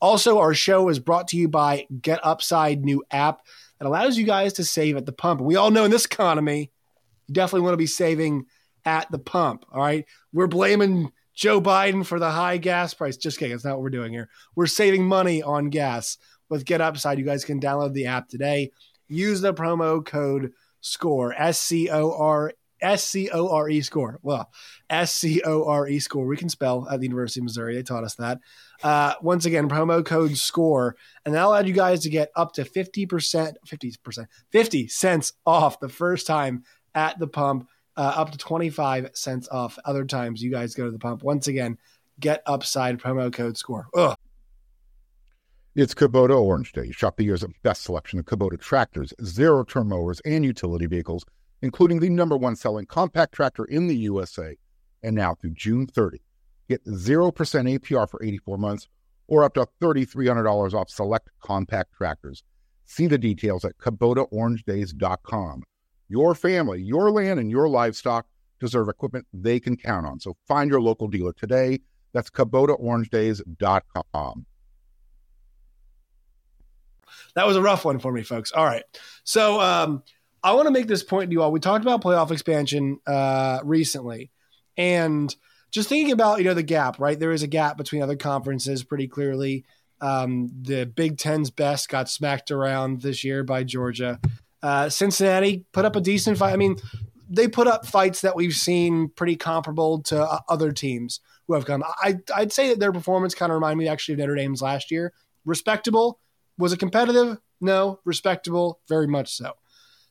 Also, 0.00 0.38
our 0.38 0.52
show 0.52 0.88
is 0.88 0.98
brought 0.98 1.28
to 1.28 1.36
you 1.36 1.48
by 1.48 1.86
Get 2.02 2.20
Upside 2.22 2.84
new 2.84 3.02
app 3.10 3.40
that 3.78 3.86
allows 3.86 4.18
you 4.18 4.24
guys 4.24 4.52
to 4.54 4.64
save 4.64 4.96
at 4.96 5.06
the 5.06 5.12
pump. 5.12 5.40
We 5.40 5.56
all 5.56 5.70
know 5.70 5.84
in 5.84 5.90
this 5.90 6.04
economy, 6.04 6.70
you 7.26 7.34
definitely 7.34 7.62
want 7.62 7.72
to 7.72 7.78
be 7.78 7.86
saving 7.86 8.44
at 8.84 9.10
the 9.10 9.18
pump. 9.18 9.64
All 9.72 9.80
right. 9.80 10.04
We're 10.32 10.46
blaming 10.46 11.10
Joe 11.34 11.60
Biden 11.60 12.06
for 12.06 12.18
the 12.18 12.30
high 12.30 12.58
gas 12.58 12.94
price. 12.94 13.16
Just 13.16 13.38
kidding. 13.38 13.52
That's 13.52 13.64
not 13.64 13.74
what 13.74 13.82
we're 13.82 13.90
doing 13.90 14.12
here. 14.12 14.28
We're 14.54 14.66
saving 14.66 15.06
money 15.06 15.42
on 15.42 15.70
gas 15.70 16.18
with 16.48 16.64
Get 16.64 16.80
Upside. 16.80 17.18
You 17.18 17.24
guys 17.24 17.44
can 17.44 17.60
download 17.60 17.92
the 17.92 18.06
app 18.06 18.28
today 18.28 18.70
use 19.08 19.40
the 19.40 19.54
promo 19.54 20.04
code 20.04 20.52
SCORE, 20.80 21.34
S 21.36 21.58
C 21.58 21.88
O 21.90 22.12
R 22.12 22.52
S 22.80 23.04
C 23.04 23.30
O 23.30 23.48
R 23.48 23.68
E 23.68 23.80
score. 23.80 24.18
Well, 24.22 24.50
S 24.90 25.12
C 25.12 25.42
O 25.44 25.64
R 25.66 25.88
E 25.88 25.98
score. 25.98 26.26
We 26.26 26.36
can 26.36 26.48
spell 26.48 26.86
at 26.90 27.00
the 27.00 27.06
University 27.06 27.40
of 27.40 27.44
Missouri. 27.44 27.74
They 27.74 27.82
taught 27.82 28.04
us 28.04 28.16
that. 28.16 28.40
Uh, 28.82 29.14
once 29.22 29.46
again, 29.46 29.68
promo 29.68 30.04
code 30.04 30.36
SCORE, 30.36 30.96
and 31.24 31.34
that 31.34 31.44
allowed 31.44 31.66
you 31.66 31.74
guys 31.74 32.02
to 32.02 32.10
get 32.10 32.30
up 32.36 32.52
to 32.54 32.64
50%, 32.64 33.54
50%, 33.66 34.26
50 34.50 34.88
cents 34.88 35.32
off 35.46 35.80
the 35.80 35.88
first 35.88 36.26
time 36.26 36.64
at 36.94 37.18
the 37.18 37.26
pump, 37.26 37.68
uh, 37.96 38.12
up 38.16 38.30
to 38.30 38.38
25 38.38 39.10
cents 39.14 39.48
off 39.50 39.78
other 39.84 40.04
times 40.04 40.42
you 40.42 40.50
guys 40.50 40.74
go 40.74 40.84
to 40.84 40.90
the 40.90 40.98
pump. 40.98 41.22
Once 41.22 41.46
again, 41.46 41.78
get 42.20 42.42
upside 42.46 42.98
promo 42.98 43.32
code 43.32 43.56
SCORE. 43.56 43.86
Ugh. 43.94 44.16
It's 45.74 45.94
Kubota 45.94 46.40
Orange 46.40 46.72
Day. 46.72 46.92
Shop 46.92 47.16
the 47.16 47.24
year's 47.24 47.44
best 47.64 47.82
selection 47.82 48.20
of 48.20 48.26
Kubota 48.26 48.60
tractors, 48.60 49.12
zero 49.24 49.64
turn 49.64 49.88
mowers, 49.88 50.20
and 50.24 50.44
utility 50.44 50.86
vehicles, 50.86 51.24
including 51.62 51.98
the 51.98 52.10
number 52.10 52.36
one 52.36 52.54
selling 52.54 52.86
compact 52.86 53.34
tractor 53.34 53.64
in 53.64 53.88
the 53.88 53.96
USA. 53.96 54.56
And 55.02 55.16
now 55.16 55.34
through 55.34 55.54
June 55.54 55.88
30, 55.88 56.20
get 56.68 56.84
0% 56.84 57.32
APR 57.32 58.08
for 58.08 58.22
84 58.22 58.56
months 58.56 58.88
or 59.26 59.42
up 59.42 59.54
to 59.54 59.66
$3,300 59.80 60.74
off 60.74 60.88
select 60.88 61.28
compact 61.40 61.92
tractors. 61.92 62.44
See 62.84 63.06
the 63.06 63.18
details 63.18 63.64
at 63.64 63.76
KubotaOrangeDays.com. 63.78 65.64
Your 66.08 66.34
family, 66.34 66.82
your 66.82 67.10
land, 67.10 67.40
and 67.40 67.50
your 67.50 67.68
livestock 67.68 68.26
deserve 68.60 68.88
equipment 68.88 69.26
they 69.32 69.58
can 69.60 69.76
count 69.76 70.06
on. 70.06 70.20
So 70.20 70.36
find 70.46 70.70
your 70.70 70.80
local 70.80 71.08
dealer 71.08 71.32
today. 71.32 71.80
That's 72.12 72.30
KubotaOrangeDays.com. 72.30 74.46
That 77.34 77.46
was 77.46 77.56
a 77.56 77.62
rough 77.62 77.84
one 77.84 77.98
for 77.98 78.12
me, 78.12 78.22
folks. 78.22 78.52
All 78.52 78.64
right. 78.64 78.84
So 79.24 79.60
um, 79.60 80.02
I 80.42 80.52
want 80.52 80.66
to 80.66 80.72
make 80.72 80.86
this 80.86 81.02
point 81.02 81.30
to 81.30 81.32
you 81.32 81.42
all. 81.42 81.52
We 81.52 81.60
talked 81.60 81.84
about 81.84 82.02
playoff 82.02 82.30
expansion 82.30 83.00
uh, 83.06 83.60
recently, 83.64 84.30
and 84.76 85.34
just 85.70 85.88
thinking 85.88 86.12
about 86.12 86.38
you 86.38 86.44
know 86.44 86.54
the 86.54 86.62
gap. 86.62 87.00
Right, 87.00 87.18
there 87.18 87.32
is 87.32 87.42
a 87.42 87.48
gap 87.48 87.76
between 87.76 88.02
other 88.02 88.16
conferences 88.16 88.84
pretty 88.84 89.08
clearly. 89.08 89.64
Um, 90.00 90.50
the 90.62 90.84
Big 90.84 91.18
Ten's 91.18 91.50
best 91.50 91.88
got 91.88 92.08
smacked 92.08 92.50
around 92.50 93.02
this 93.02 93.24
year 93.24 93.42
by 93.42 93.64
Georgia. 93.64 94.20
Uh, 94.64 94.88
Cincinnati 94.88 95.66
put 95.72 95.84
up 95.84 95.94
a 95.94 96.00
decent 96.00 96.38
fight. 96.38 96.54
I 96.54 96.56
mean, 96.56 96.76
they 97.28 97.48
put 97.48 97.66
up 97.66 97.84
fights 97.84 98.22
that 98.22 98.34
we've 98.34 98.54
seen 98.54 99.10
pretty 99.10 99.36
comparable 99.36 100.02
to 100.04 100.22
uh, 100.22 100.38
other 100.48 100.72
teams 100.72 101.20
who 101.46 101.52
have 101.52 101.66
come. 101.66 101.84
I, 102.02 102.16
I'd 102.34 102.50
say 102.50 102.68
that 102.68 102.80
their 102.80 102.90
performance 102.90 103.34
kind 103.34 103.52
of 103.52 103.56
reminded 103.56 103.76
me 103.76 103.88
actually 103.88 104.14
of 104.14 104.20
Notre 104.20 104.36
Dame's 104.36 104.62
last 104.62 104.90
year. 104.90 105.12
Respectable, 105.44 106.18
was 106.56 106.72
it 106.72 106.78
competitive? 106.78 107.36
No. 107.60 108.00
Respectable? 108.06 108.80
Very 108.88 109.06
much 109.06 109.34
so. 109.34 109.52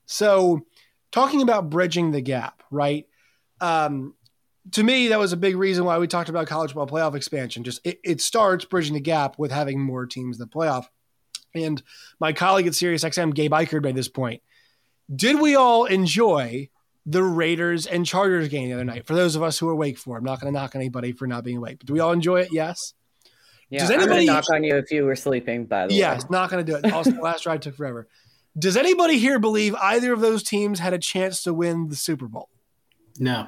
So, 0.06 0.68
talking 1.12 1.42
about 1.42 1.72
bridging 1.72 2.12
the 2.12 2.22
gap, 2.22 2.62
right? 2.70 3.08
Um, 3.60 4.14
to 4.74 4.84
me, 4.84 5.08
that 5.08 5.18
was 5.18 5.34
a 5.34 5.38
big 5.38 5.56
reason 5.56 5.84
why 5.84 5.98
we 5.98 6.06
talked 6.06 6.30
about 6.30 6.46
college 6.46 6.76
ball 6.76 6.86
playoff 6.86 7.16
expansion. 7.16 7.64
Just 7.64 7.82
it, 7.84 8.00
it 8.04 8.22
starts 8.22 8.66
bridging 8.66 8.94
the 8.94 9.00
gap 9.00 9.40
with 9.40 9.52
having 9.52 9.80
more 9.82 10.06
teams 10.06 10.40
in 10.40 10.48
the 10.48 10.48
playoff. 10.48 10.86
And 11.56 11.82
my 12.20 12.34
colleague 12.34 12.68
at 12.68 12.74
SiriusXM, 12.74 13.34
Gabe 13.34 13.52
Ikard, 13.52 13.84
made 13.84 13.96
this 13.96 14.08
point. 14.08 14.42
Did 15.14 15.40
we 15.40 15.56
all 15.56 15.86
enjoy 15.86 16.70
the 17.06 17.24
Raiders 17.24 17.86
and 17.86 18.06
Chargers 18.06 18.48
game 18.48 18.70
the 18.70 18.74
other 18.74 18.86
night? 18.86 19.06
For 19.06 19.16
those 19.16 19.36
of 19.36 19.44
us 19.44 19.60
who 19.60 19.68
were 19.68 19.74
awake 19.74 19.98
for, 19.98 20.18
I'm 20.18 20.24
not 20.24 20.40
going 20.40 20.54
to 20.54 20.60
knock 20.60 20.76
anybody 20.76 21.12
for 21.12 21.28
not 21.28 21.44
being 21.44 21.58
awake, 21.58 21.80
but 21.80 21.88
do 21.88 21.94
we 21.94 22.00
all 22.00 22.12
enjoy 22.12 22.42
it? 22.42 22.50
Yes. 22.52 22.94
Yeah, 23.70 23.80
Does 23.80 23.92
anybody, 23.92 24.30
I'm 24.30 24.36
knock 24.36 24.50
on 24.52 24.64
you 24.64 24.76
if 24.76 24.92
you 24.92 25.04
were 25.04 25.16
sleeping. 25.16 25.66
By 25.66 25.88
the 25.88 25.96
yes, 25.96 26.10
way, 26.10 26.16
yes, 26.22 26.30
not 26.30 26.50
gonna 26.52 26.64
do 26.64 26.76
it. 26.76 26.94
Also, 26.94 27.10
the 27.10 27.22
last 27.22 27.44
drive 27.44 27.62
took 27.62 27.76
forever. 27.76 28.08
Does 28.58 28.78
anybody 28.78 29.18
here 29.18 29.40
believe 29.40 29.74
either 29.74 30.14
of 30.14 30.20
those 30.20 30.44
teams 30.44 30.80
had 30.80 30.94
a 30.94 31.00
chance 31.00 31.42
to 31.44 31.56
win 31.56 31.90
the 31.90 31.96
Super 31.96 32.28
Bowl? 32.28 32.50
No. 33.18 33.48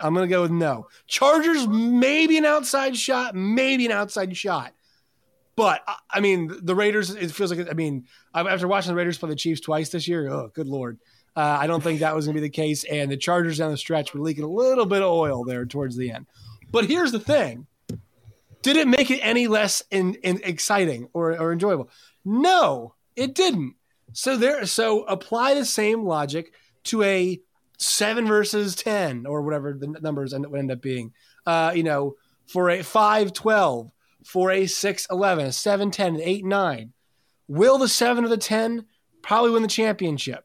I'm 0.00 0.12
gonna 0.12 0.26
go 0.26 0.42
with 0.42 0.50
no. 0.50 0.88
Chargers 1.06 1.68
maybe 1.68 2.36
an 2.36 2.46
outside 2.46 2.96
shot, 2.96 3.36
maybe 3.36 3.86
an 3.86 3.92
outside 3.92 4.36
shot. 4.36 4.72
But 5.58 5.82
I 6.08 6.20
mean, 6.20 6.52
the 6.62 6.76
Raiders. 6.76 7.10
It 7.10 7.32
feels 7.32 7.52
like 7.52 7.68
I 7.68 7.74
mean, 7.74 8.06
after 8.32 8.68
watching 8.68 8.92
the 8.92 8.94
Raiders 8.94 9.18
play 9.18 9.28
the 9.28 9.34
Chiefs 9.34 9.60
twice 9.60 9.88
this 9.88 10.06
year, 10.06 10.28
oh, 10.28 10.52
good 10.54 10.68
lord, 10.68 11.00
uh, 11.34 11.58
I 11.60 11.66
don't 11.66 11.82
think 11.82 11.98
that 11.98 12.14
was 12.14 12.26
going 12.26 12.36
to 12.36 12.40
be 12.40 12.46
the 12.46 12.52
case. 12.52 12.84
And 12.84 13.10
the 13.10 13.16
Chargers 13.16 13.58
down 13.58 13.72
the 13.72 13.76
stretch 13.76 14.14
were 14.14 14.20
leaking 14.20 14.44
a 14.44 14.48
little 14.48 14.86
bit 14.86 15.02
of 15.02 15.10
oil 15.10 15.42
there 15.42 15.66
towards 15.66 15.96
the 15.96 16.12
end. 16.12 16.26
But 16.70 16.84
here's 16.84 17.10
the 17.10 17.18
thing: 17.18 17.66
did 18.62 18.76
it 18.76 18.86
make 18.86 19.10
it 19.10 19.18
any 19.18 19.48
less 19.48 19.82
in, 19.90 20.14
in 20.22 20.40
exciting 20.44 21.08
or, 21.12 21.36
or 21.36 21.52
enjoyable? 21.52 21.90
No, 22.24 22.94
it 23.16 23.34
didn't. 23.34 23.74
So 24.12 24.36
there, 24.36 24.64
so 24.64 25.02
apply 25.06 25.54
the 25.54 25.64
same 25.64 26.04
logic 26.04 26.52
to 26.84 27.02
a 27.02 27.40
seven 27.78 28.28
versus 28.28 28.76
ten 28.76 29.26
or 29.26 29.42
whatever 29.42 29.72
the 29.72 29.88
numbers 29.88 30.32
end, 30.32 30.46
end 30.56 30.70
up 30.70 30.80
being. 30.80 31.14
Uh, 31.44 31.72
you 31.74 31.82
know, 31.82 32.14
for 32.46 32.70
a 32.70 32.84
five 32.84 33.32
twelve, 33.32 33.90
for 34.24 34.50
a 34.50 34.66
six 34.66 35.06
eleven, 35.10 35.46
a 35.46 35.52
seven 35.52 35.90
ten, 35.90 36.14
an 36.14 36.20
eight 36.22 36.44
nine. 36.44 36.92
Will 37.46 37.78
the 37.78 37.88
seven 37.88 38.24
or 38.24 38.28
the 38.28 38.36
ten 38.36 38.84
probably 39.22 39.50
win 39.50 39.62
the 39.62 39.68
championship? 39.68 40.44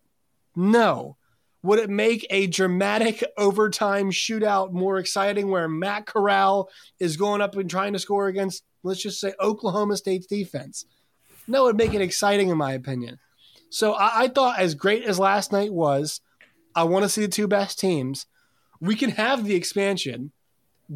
No. 0.56 1.18
Would 1.64 1.80
it 1.80 1.90
make 1.90 2.28
a 2.30 2.48
dramatic 2.48 3.24
overtime 3.38 4.12
shootout 4.12 4.74
more 4.74 4.98
exciting 4.98 5.50
where 5.50 5.70
Matt 5.70 6.06
Corral 6.06 6.70
is 7.00 7.16
going 7.16 7.42
up 7.42 7.56
and 7.56 7.70
trying 7.70 7.94
to 7.94 8.00
score 8.00 8.28
against, 8.28 8.64
let's 8.84 9.02
just 9.02 9.22
say, 9.22 9.34
Oklahoma 9.40 9.96
State's 9.96 10.26
defense? 10.26 10.86
No, 11.48 11.64
it 11.64 11.68
would 11.68 11.78
make 11.78 11.94
it 11.94 12.02
exciting, 12.02 12.50
in 12.50 12.58
my 12.58 12.74
opinion. 12.74 13.18
So 13.70 13.94
I, 13.94 14.24
I 14.24 14.28
thought, 14.28 14.60
as 14.60 14.76
great 14.76 15.04
as 15.04 15.20
last 15.20 15.54
night 15.54 15.72
was, 15.74 16.20
I 16.76 16.84
want 16.84 17.04
to 17.04 17.10
see 17.10 17.22
the 17.22 17.28
two 17.30 17.48
best 17.48 17.80
teams. 17.80 18.26
We 18.82 18.96
can 18.96 19.12
have 19.12 19.46
the 19.46 19.56
expansion, 19.56 20.32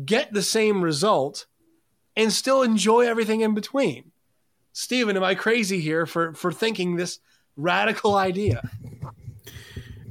get 0.05 0.33
the 0.33 0.43
same 0.43 0.83
result, 0.83 1.45
and 2.17 2.33
still 2.33 2.63
enjoy 2.63 3.07
everything 3.07 3.41
in 3.41 3.53
between. 3.53 4.11
Steven, 4.73 5.15
am 5.15 5.23
I 5.23 5.35
crazy 5.35 5.79
here 5.79 6.05
for, 6.05 6.33
for 6.33 6.51
thinking 6.51 6.95
this 6.95 7.19
radical 7.55 8.15
idea? 8.15 8.69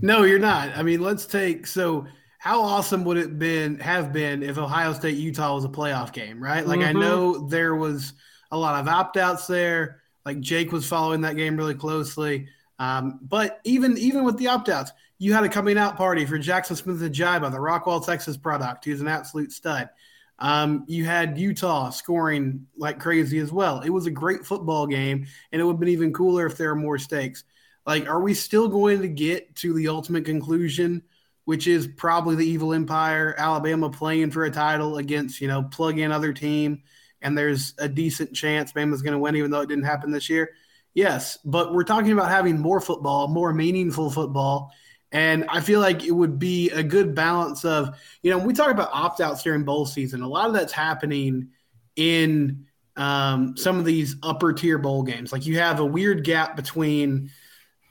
No, 0.00 0.22
you're 0.22 0.38
not. 0.38 0.76
I 0.76 0.82
mean, 0.82 1.00
let's 1.00 1.26
take 1.26 1.66
so 1.66 2.06
how 2.38 2.62
awesome 2.62 3.04
would 3.04 3.16
it 3.16 3.38
been 3.38 3.80
have 3.80 4.12
been 4.12 4.42
if 4.42 4.56
Ohio 4.56 4.92
State 4.92 5.16
Utah 5.16 5.54
was 5.54 5.64
a 5.64 5.68
playoff 5.68 6.12
game, 6.12 6.40
right? 6.40 6.64
Like 6.66 6.80
mm-hmm. 6.80 6.96
I 6.96 7.00
know 7.00 7.48
there 7.48 7.74
was 7.74 8.12
a 8.52 8.56
lot 8.56 8.80
of 8.80 8.88
opt 8.88 9.16
outs 9.16 9.46
there. 9.46 10.02
Like 10.24 10.40
Jake 10.40 10.70
was 10.70 10.86
following 10.86 11.22
that 11.22 11.36
game 11.36 11.56
really 11.56 11.74
closely. 11.74 12.48
Um, 12.78 13.18
but 13.22 13.60
even 13.64 13.96
even 13.98 14.24
with 14.24 14.36
the 14.36 14.48
opt 14.48 14.68
outs, 14.68 14.92
you 15.18 15.32
had 15.32 15.44
a 15.44 15.48
coming 15.48 15.78
out 15.78 15.96
party 15.96 16.26
for 16.26 16.38
Jackson 16.38 16.76
Smith-Njigba, 16.76 17.50
the 17.50 17.58
Rockwall, 17.58 18.04
Texas 18.04 18.36
product. 18.36 18.84
He's 18.84 19.00
an 19.00 19.08
absolute 19.08 19.50
stud. 19.50 19.88
Um, 20.38 20.84
you 20.86 21.04
had 21.04 21.38
Utah 21.38 21.90
scoring 21.90 22.66
like 22.76 23.00
crazy 23.00 23.38
as 23.38 23.50
well. 23.50 23.80
It 23.80 23.90
was 23.90 24.06
a 24.06 24.10
great 24.10 24.44
football 24.44 24.86
game, 24.86 25.26
and 25.50 25.60
it 25.60 25.64
would 25.64 25.74
have 25.74 25.80
been 25.80 25.88
even 25.88 26.12
cooler 26.12 26.46
if 26.46 26.56
there 26.56 26.68
were 26.68 26.80
more 26.80 26.98
stakes. 26.98 27.44
Like, 27.86 28.08
are 28.08 28.20
we 28.20 28.34
still 28.34 28.68
going 28.68 29.02
to 29.02 29.08
get 29.08 29.54
to 29.56 29.72
the 29.72 29.88
ultimate 29.88 30.24
conclusion, 30.24 31.02
which 31.44 31.66
is 31.66 31.86
probably 31.86 32.34
the 32.34 32.46
evil 32.46 32.74
empire, 32.74 33.34
Alabama 33.38 33.88
playing 33.88 34.32
for 34.32 34.44
a 34.44 34.50
title 34.50 34.98
against, 34.98 35.40
you 35.40 35.48
know, 35.48 35.62
plug 35.62 35.98
in 35.98 36.12
other 36.12 36.32
team, 36.32 36.82
and 37.22 37.38
there's 37.38 37.74
a 37.78 37.88
decent 37.88 38.34
chance 38.34 38.72
Bama's 38.72 39.02
going 39.02 39.12
to 39.12 39.18
win, 39.18 39.36
even 39.36 39.50
though 39.50 39.60
it 39.60 39.68
didn't 39.68 39.84
happen 39.84 40.10
this 40.10 40.28
year? 40.28 40.50
Yes, 40.92 41.38
but 41.44 41.72
we're 41.72 41.84
talking 41.84 42.12
about 42.12 42.30
having 42.30 42.58
more 42.58 42.80
football, 42.80 43.28
more 43.28 43.52
meaningful 43.52 44.10
football. 44.10 44.72
And 45.12 45.44
I 45.48 45.60
feel 45.60 45.80
like 45.80 46.04
it 46.04 46.10
would 46.10 46.38
be 46.38 46.70
a 46.70 46.82
good 46.82 47.14
balance 47.14 47.64
of, 47.64 47.96
you 48.22 48.30
know, 48.30 48.38
we 48.38 48.52
talk 48.52 48.70
about 48.70 48.90
opt 48.92 49.20
outs 49.20 49.42
during 49.42 49.64
bowl 49.64 49.86
season. 49.86 50.22
A 50.22 50.28
lot 50.28 50.48
of 50.48 50.54
that's 50.54 50.72
happening 50.72 51.48
in 51.94 52.66
um, 52.96 53.56
some 53.56 53.78
of 53.78 53.84
these 53.84 54.16
upper 54.22 54.52
tier 54.52 54.78
bowl 54.78 55.02
games. 55.02 55.32
Like 55.32 55.46
you 55.46 55.58
have 55.58 55.80
a 55.80 55.86
weird 55.86 56.24
gap 56.24 56.56
between 56.56 57.30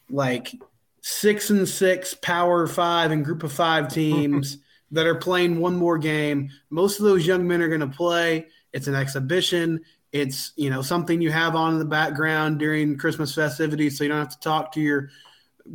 like 0.10 0.52
six 1.02 1.50
and 1.50 1.68
six 1.68 2.14
power 2.16 2.68
five 2.68 3.12
and 3.12 3.24
group 3.24 3.44
of 3.44 3.52
five 3.52 3.88
teams 3.94 4.58
that 4.92 5.06
are 5.06 5.16
playing 5.16 5.60
one 5.60 5.76
more 5.76 5.98
game. 5.98 6.50
Most 6.70 7.00
of 7.00 7.06
those 7.06 7.26
young 7.26 7.48
men 7.48 7.62
are 7.62 7.68
going 7.68 7.82
to 7.82 7.88
play. 7.88 8.48
It's 8.74 8.88
an 8.88 8.96
exhibition. 8.96 9.82
It's 10.12 10.54
you 10.56 10.70
know 10.70 10.82
something 10.82 11.22
you 11.22 11.32
have 11.32 11.56
on 11.56 11.74
in 11.74 11.80
the 11.80 11.86
background 11.86 12.60
during 12.60 12.98
Christmas 12.98 13.36
festivities, 13.36 13.98
so 13.98 14.04
you 14.04 14.10
don't 14.10 14.20
have 14.20 14.30
to 14.30 14.40
talk 14.40 14.72
to 14.74 14.82
your 14.82 15.10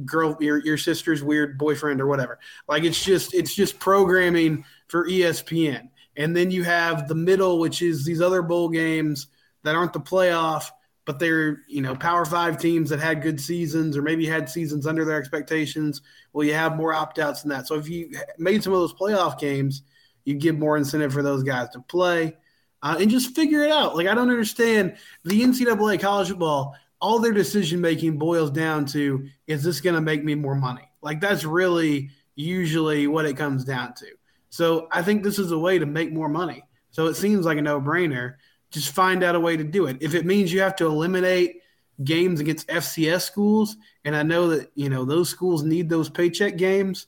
girl, 0.05 0.37
your 0.41 0.59
your 0.65 0.79
sister's 0.79 1.23
weird 1.23 1.59
boyfriend 1.59 2.01
or 2.01 2.07
whatever. 2.07 2.39
Like 2.69 2.85
it's 2.85 3.03
just 3.03 3.35
it's 3.35 3.55
just 3.55 3.79
programming 3.79 4.65
for 4.89 5.07
ESPN. 5.07 5.89
And 6.17 6.37
then 6.37 6.51
you 6.51 6.65
have 6.65 7.09
the 7.09 7.15
middle, 7.15 7.59
which 7.59 7.83
is 7.83 8.05
these 8.05 8.21
other 8.21 8.43
bowl 8.43 8.69
games 8.69 9.29
that 9.63 9.75
aren't 9.75 9.93
the 9.93 10.01
playoff, 10.01 10.67
but 11.05 11.19
they're 11.19 11.63
you 11.69 11.83
know 11.83 11.95
Power 11.95 12.25
Five 12.25 12.59
teams 12.59 12.91
that 12.91 13.01
had 13.01 13.23
good 13.23 13.41
seasons 13.41 13.97
or 13.97 14.03
maybe 14.03 14.27
had 14.27 14.49
seasons 14.49 14.87
under 14.87 15.05
their 15.05 15.19
expectations. 15.19 16.03
Well, 16.33 16.47
you 16.47 16.55
have 16.55 16.77
more 16.77 16.93
opt 16.93 17.19
outs 17.19 17.43
than 17.43 17.51
that. 17.51 17.67
So 17.67 17.77
if 17.77 17.89
you 17.89 18.13
made 18.39 18.63
some 18.63 18.73
of 18.73 18.81
those 18.81 18.95
playoff 18.95 19.39
games, 19.39 19.83
you 20.25 20.35
give 20.35 20.59
more 20.59 20.77
incentive 20.77 21.13
for 21.13 21.23
those 21.23 21.43
guys 21.43 21.71
to 21.71 21.81
play. 21.81 22.37
Uh, 22.83 22.97
and 22.99 23.11
just 23.11 23.35
figure 23.35 23.63
it 23.63 23.71
out. 23.71 23.95
Like 23.95 24.07
I 24.07 24.15
don't 24.15 24.31
understand 24.31 24.97
the 25.25 25.43
NCAA 25.43 26.01
college 26.01 26.29
football. 26.29 26.75
All 27.01 27.19
their 27.19 27.33
decision 27.33 27.81
making 27.81 28.19
boils 28.19 28.51
down 28.51 28.87
to: 28.87 29.27
Is 29.47 29.63
this 29.63 29.81
going 29.81 29.95
to 29.95 30.01
make 30.01 30.25
me 30.25 30.35
more 30.35 30.55
money? 30.55 30.89
Like 31.03 31.21
that's 31.21 31.45
really 31.45 32.11
usually 32.35 33.07
what 33.07 33.27
it 33.27 33.37
comes 33.37 33.65
down 33.65 33.95
to. 33.95 34.07
So 34.51 34.89
I 34.91 35.03
think 35.03 35.23
this 35.23 35.39
is 35.39 35.53
a 35.53 35.59
way 35.59 35.79
to 35.79 35.87
make 35.87 36.13
more 36.13 36.29
money. 36.29 36.65
So 36.91 37.07
it 37.07 37.15
seems 37.15 37.47
like 37.47 37.59
a 37.59 37.63
no 37.63 37.81
brainer 37.81 38.35
just 38.71 38.93
find 38.93 39.23
out 39.23 39.35
a 39.35 39.41
way 39.41 39.57
to 39.57 39.65
do 39.65 39.87
it. 39.87 39.99
If 40.01 40.15
it 40.15 40.27
means 40.27 40.53
you 40.53 40.61
have 40.61 40.77
to 40.77 40.87
eliminate 40.87 41.61
games 42.05 42.41
against 42.41 42.69
FCS 42.69 43.23
schools, 43.23 43.77
and 44.05 44.15
I 44.15 44.23
know 44.23 44.49
that 44.49 44.71
you 44.75 44.89
know 44.89 45.05
those 45.05 45.29
schools 45.29 45.63
need 45.63 45.89
those 45.89 46.09
paycheck 46.09 46.57
games, 46.57 47.07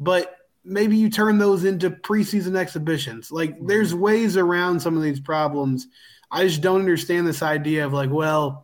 but 0.00 0.36
maybe 0.64 0.96
you 0.96 1.10
turn 1.10 1.38
those 1.38 1.64
into 1.64 1.90
preseason 1.90 2.56
exhibitions. 2.56 3.30
Like 3.30 3.54
mm-hmm. 3.54 3.66
there's 3.66 3.94
ways 3.94 4.36
around 4.36 4.80
some 4.80 4.96
of 4.96 5.02
these 5.02 5.20
problems. 5.20 5.88
I 6.30 6.44
just 6.44 6.62
don't 6.62 6.80
understand 6.80 7.26
this 7.26 7.42
idea 7.42 7.86
of 7.86 7.92
like, 7.92 8.10
well, 8.10 8.63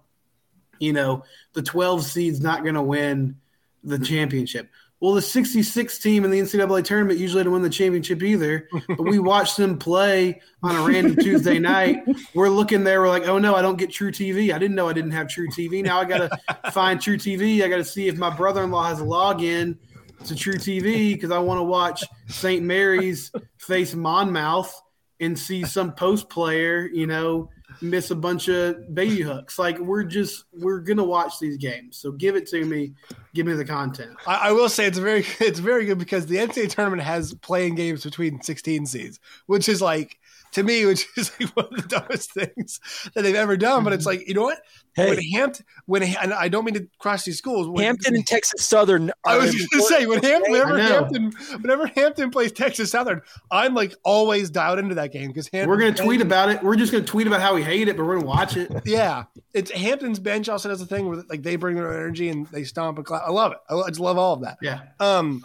you 0.81 0.93
know, 0.93 1.23
the 1.53 1.63
12 1.63 2.05
seed's 2.05 2.41
not 2.41 2.63
going 2.63 2.75
to 2.75 2.83
win 2.83 3.37
the 3.85 3.99
championship. 3.99 4.69
Well, 5.01 5.15
the 5.15 5.23
66 5.23 5.99
team 5.99 6.25
in 6.27 6.31
the 6.31 6.41
NCAA 6.41 6.85
tournament 6.85 7.19
usually 7.19 7.43
didn't 7.43 7.55
win 7.55 7.63
the 7.63 7.71
championship 7.71 8.23
either, 8.23 8.69
but 8.87 9.03
we 9.03 9.19
watched 9.19 9.57
them 9.57 9.79
play 9.79 10.43
on 10.63 10.77
a 10.77 10.83
random 10.83 11.17
Tuesday 11.17 11.59
night. 11.59 12.03
We're 12.35 12.51
looking 12.51 12.85
there, 12.85 13.01
we're 13.01 13.09
like, 13.09 13.27
oh 13.27 13.39
no, 13.39 13.55
I 13.55 13.63
don't 13.63 13.79
get 13.79 13.89
truTV. 13.89 14.53
I 14.53 14.59
didn't 14.59 14.77
know 14.77 14.89
I 14.89 14.93
didn't 14.93 15.13
have 15.13 15.29
truTV. 15.29 15.83
Now 15.83 16.01
I 16.01 16.05
got 16.05 16.31
to 16.31 16.71
find 16.71 17.01
truTV. 17.01 17.63
I 17.63 17.69
got 17.69 17.79
to 17.79 17.85
see 17.85 18.09
if 18.09 18.19
my 18.19 18.29
brother 18.29 18.63
in 18.63 18.71
law 18.71 18.85
has 18.85 19.01
a 19.01 19.05
login 19.05 19.79
to 20.27 20.35
truTV 20.35 21.15
because 21.15 21.31
I 21.31 21.39
want 21.39 21.61
to 21.61 21.65
watch 21.65 22.05
St. 22.29 22.63
Mary's 22.63 23.33
face 23.57 23.95
Monmouth 23.95 24.83
and 25.19 25.39
see 25.39 25.65
some 25.65 25.93
post 25.93 26.29
player, 26.29 26.87
you 26.93 27.07
know, 27.07 27.49
miss 27.83 28.11
a 28.11 28.15
bunch 28.15 28.49
of 28.49 28.95
baby 28.95 29.21
hooks. 29.21 29.59
Like 29.59 29.79
we're 29.79 30.05
just 30.05 30.45
we're 30.53 30.81
gonna 30.81 31.05
watch 31.05 31.39
these 31.39 31.57
games. 31.57 31.97
So 31.97 32.13
give 32.13 32.37
it 32.37 32.47
to 32.49 32.65
me. 32.65 32.93
Give 33.35 33.47
me 33.47 33.55
the 33.55 33.65
content. 33.65 34.13
I, 34.27 34.49
I 34.49 34.53
will 34.53 34.69
say 34.69 34.87
it's 34.87 34.99
very 34.99 35.25
it's 35.41 35.59
very 35.59 35.87
good 35.87 35.99
because 35.99 36.27
the 36.27 36.37
NCAA 36.37 36.71
tournament 36.71 37.03
has 37.03 37.35
playing 37.35 37.75
games 37.75 38.05
between 38.05 38.41
16 38.43 38.87
seeds, 38.87 39.21
which 39.47 39.69
is 39.69 39.83
like 39.83 40.20
to 40.53 40.63
me, 40.63 40.87
which 40.87 41.07
is 41.17 41.33
like 41.41 41.51
one 41.57 41.67
of 41.67 41.83
the 41.83 41.89
dumbest 41.89 42.33
things 42.33 42.81
that 43.15 43.23
they've 43.23 43.35
ever 43.35 43.57
done. 43.57 43.85
But 43.85 43.93
it's 43.93 44.07
like, 44.07 44.27
you 44.27 44.35
know 44.35 44.43
what? 44.43 44.59
Hey. 44.95 45.11
When 45.11 45.23
Hampton, 45.33 45.67
when 45.87 46.03
and 46.03 46.35
I 46.35 46.49
don't 46.49 46.65
mean 46.65 46.75
to 46.75 46.89
cross 46.99 47.25
these 47.25 47.39
schools. 47.39 47.69
When, 47.69 47.85
Hampton 47.85 48.17
and 48.17 48.27
Texas 48.27 48.65
Southern. 48.65 49.13
I 49.25 49.39
was 49.39 49.55
going 49.55 49.69
to 49.73 49.83
say 49.83 50.07
when 50.07 50.23
Hampton, 50.23 50.53
whenever 50.53 50.79
Hampton, 50.79 51.33
whenever 51.61 51.87
Hampton 51.87 52.31
plays 52.31 52.51
Texas 52.51 52.91
Southern, 52.91 53.23
I'm 53.51 53.75
like 53.75 53.95
always 54.03 54.51
dialed 54.51 54.81
into 54.81 54.97
that 54.97 55.13
game 55.13 55.29
because 55.29 55.49
we're 55.53 55.79
going 55.79 55.95
to 55.95 56.03
tweet 56.03 56.21
about 56.21 56.51
it. 56.51 56.63
We're 56.63 56.77
just 56.77 56.91
going 56.91 57.05
to 57.05 57.11
tweet 57.11 57.29
about 57.29 57.41
how 57.41 57.55
we 57.55 57.63
hate 57.63 57.89
it, 57.89 57.97
but 57.97 58.05
we're 58.05 58.15
going 58.15 58.23
to 58.23 58.29
watch 58.29 58.57
it. 58.57 58.71
Yeah, 58.91 59.25
it's 59.55 59.71
Hampton's 59.71 60.19
bench 60.19 60.49
also 60.49 60.69
does 60.69 60.81
a 60.81 60.87
thing 60.87 61.07
where 61.07 61.23
like 61.29 61.43
they 61.43 61.55
bring 61.55 61.77
their 61.77 61.93
energy 61.93 62.29
and 62.29 62.47
they 62.49 62.65
stomp 62.65 62.97
and 62.99 63.07
clap. 63.07 63.23
I 63.25 63.31
love 63.31 63.53
it. 63.53 63.59
I 63.69 63.89
just 63.89 64.01
love 64.01 64.19
all 64.19 64.35
of 64.35 64.41
that. 64.41 64.59
Yeah. 64.61 64.81
Um. 64.99 65.45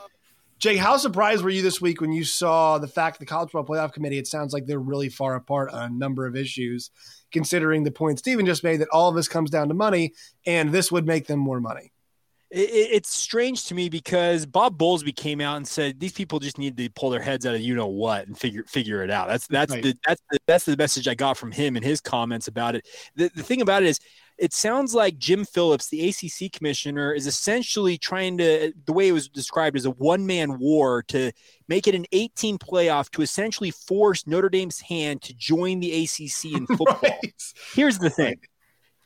Jake, 0.57 0.77
how 0.77 0.95
surprised 0.95 1.43
were 1.43 1.49
you 1.49 1.61
this 1.61 1.81
week 1.81 1.99
when 1.99 2.13
you 2.13 2.23
saw 2.23 2.77
the 2.77 2.87
fact 2.87 3.19
the 3.19 3.25
College 3.25 3.51
Football 3.51 3.75
Playoff 3.75 3.91
Committee? 3.91 4.17
It 4.17 4.27
sounds 4.27 4.53
like 4.53 4.65
they're 4.65 4.79
really 4.79 5.09
far 5.09 5.35
apart 5.35 5.69
on 5.71 5.83
a 5.83 5.93
number 5.93 6.25
of 6.25 6.35
issues, 6.35 6.91
considering 7.31 7.83
the 7.83 7.91
point 7.91 8.19
Stephen 8.19 8.45
just 8.45 8.63
made 8.63 8.77
that 8.77 8.87
all 8.89 9.09
of 9.09 9.15
this 9.15 9.27
comes 9.27 9.49
down 9.49 9.67
to 9.67 9.73
money, 9.73 10.13
and 10.45 10.71
this 10.71 10.91
would 10.93 11.05
make 11.05 11.27
them 11.27 11.39
more 11.39 11.59
money. 11.59 11.91
It's 12.57 13.09
strange 13.13 13.65
to 13.65 13.75
me 13.75 13.89
because 13.89 14.45
Bob 14.45 14.77
Bowlesby 14.77 15.13
came 15.13 15.41
out 15.41 15.57
and 15.57 15.67
said 15.67 15.99
these 15.99 16.13
people 16.13 16.39
just 16.39 16.57
need 16.57 16.77
to 16.77 16.89
pull 16.91 17.09
their 17.09 17.21
heads 17.21 17.45
out 17.45 17.53
of 17.53 17.61
you 17.61 17.75
know 17.75 17.87
what 17.87 18.27
and 18.27 18.37
figure 18.37 18.63
figure 18.63 19.03
it 19.03 19.11
out. 19.11 19.27
That's 19.27 19.45
that's 19.47 19.73
right. 19.73 19.83
the 19.83 19.97
that's 20.07 20.21
the 20.31 20.39
that's 20.47 20.65
the 20.65 20.77
message 20.77 21.07
I 21.07 21.15
got 21.15 21.37
from 21.37 21.51
him 21.51 21.75
and 21.75 21.83
his 21.83 21.99
comments 21.99 22.47
about 22.47 22.75
it. 22.75 22.87
The 23.15 23.29
the 23.35 23.43
thing 23.43 23.61
about 23.61 23.83
it 23.83 23.89
is 23.89 23.99
it 24.37 24.53
sounds 24.53 24.93
like 24.93 25.17
Jim 25.17 25.45
Phillips, 25.45 25.89
the 25.89 26.09
ACC 26.09 26.51
commissioner, 26.51 27.13
is 27.13 27.25
essentially 27.25 27.97
trying 27.97 28.37
to, 28.39 28.73
the 28.85 28.91
way 28.91 29.07
it 29.07 29.13
was 29.13 29.29
described 29.29 29.77
as 29.77 29.85
a 29.85 29.91
one 29.91 30.25
man 30.25 30.59
war 30.59 31.03
to 31.03 31.31
make 31.69 31.87
it 31.87 31.95
an 31.95 32.05
18 32.11 32.57
playoff 32.57 33.09
to 33.11 33.21
essentially 33.21 33.71
force 33.71 34.27
Notre 34.27 34.49
Dame's 34.49 34.81
hand 34.81 35.21
to 35.23 35.33
join 35.33 35.79
the 35.79 36.03
ACC 36.03 36.53
in 36.53 36.67
football. 36.77 36.99
right. 37.01 37.33
Here's 37.73 37.97
the 37.97 38.09
thing 38.09 38.35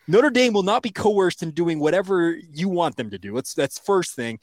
Notre 0.10 0.32
Dame 0.32 0.54
will 0.54 0.63
not 0.63 0.82
be 0.82 0.89
coerced 0.89 1.43
in 1.43 1.52
doing 1.52 1.80
whatever 1.80 2.36
you 2.52 2.67
want 2.67 2.95
them 2.95 3.12
to 3.12 3.19
do. 3.19 3.36
That's, 3.36 3.54
that's 3.54 3.78
first 3.78 4.15
thing. 4.15 4.39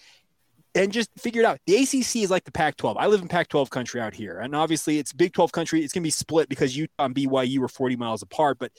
And 0.77 0.93
just 0.93 1.11
figure 1.19 1.43
it 1.43 1.45
out. 1.45 1.59
The 1.67 1.75
ACC 1.75 2.23
is 2.23 2.31
like 2.31 2.45
the 2.45 2.53
Pac 2.53 2.77
12. 2.77 2.97
I 2.97 3.09
live 3.09 3.21
in 3.21 3.27
Pac 3.27 3.49
12 3.49 3.69
country 3.69 4.01
out 4.01 4.15
here. 4.15 4.39
And 4.39 4.55
obviously, 4.55 5.01
it's 5.01 5.13
Big 5.13 5.33
12 5.33 5.51
country. 5.51 5.83
It's 5.83 5.93
going 5.93 6.03
to 6.03 6.07
be 6.07 6.13
split 6.13 6.49
because 6.49 6.77
Utah 6.77 7.07
and 7.07 7.17
BYU 7.17 7.63
are 7.63 7.69
40 7.69 7.97
miles 7.97 8.23
apart. 8.23 8.59
But 8.61 8.71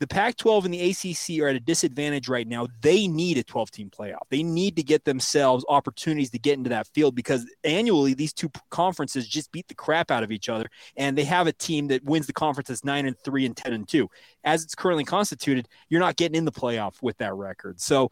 the 0.00 0.06
Pac 0.06 0.36
12 0.36 0.64
and 0.64 0.74
the 0.74 0.90
ACC 0.90 1.40
are 1.40 1.48
at 1.48 1.56
a 1.56 1.60
disadvantage 1.60 2.28
right 2.28 2.46
now. 2.46 2.66
They 2.80 3.06
need 3.06 3.38
a 3.38 3.44
12 3.44 3.70
team 3.70 3.90
playoff. 3.90 4.22
They 4.28 4.42
need 4.42 4.76
to 4.76 4.82
get 4.82 5.04
themselves 5.04 5.64
opportunities 5.68 6.30
to 6.30 6.38
get 6.38 6.58
into 6.58 6.70
that 6.70 6.86
field 6.88 7.14
because 7.14 7.46
annually 7.62 8.14
these 8.14 8.32
two 8.32 8.50
conferences 8.70 9.28
just 9.28 9.52
beat 9.52 9.68
the 9.68 9.74
crap 9.74 10.10
out 10.10 10.22
of 10.22 10.32
each 10.32 10.48
other. 10.48 10.66
And 10.96 11.16
they 11.16 11.24
have 11.24 11.46
a 11.46 11.52
team 11.52 11.88
that 11.88 12.04
wins 12.04 12.26
the 12.26 12.32
conference 12.32 12.68
that's 12.68 12.84
9 12.84 13.06
and 13.06 13.18
3 13.18 13.46
and 13.46 13.56
10 13.56 13.72
and 13.72 13.88
2. 13.88 14.08
As 14.44 14.64
it's 14.64 14.74
currently 14.74 15.04
constituted, 15.04 15.68
you're 15.88 16.00
not 16.00 16.16
getting 16.16 16.36
in 16.36 16.44
the 16.44 16.52
playoff 16.52 17.02
with 17.02 17.16
that 17.18 17.34
record. 17.34 17.80
So 17.80 18.10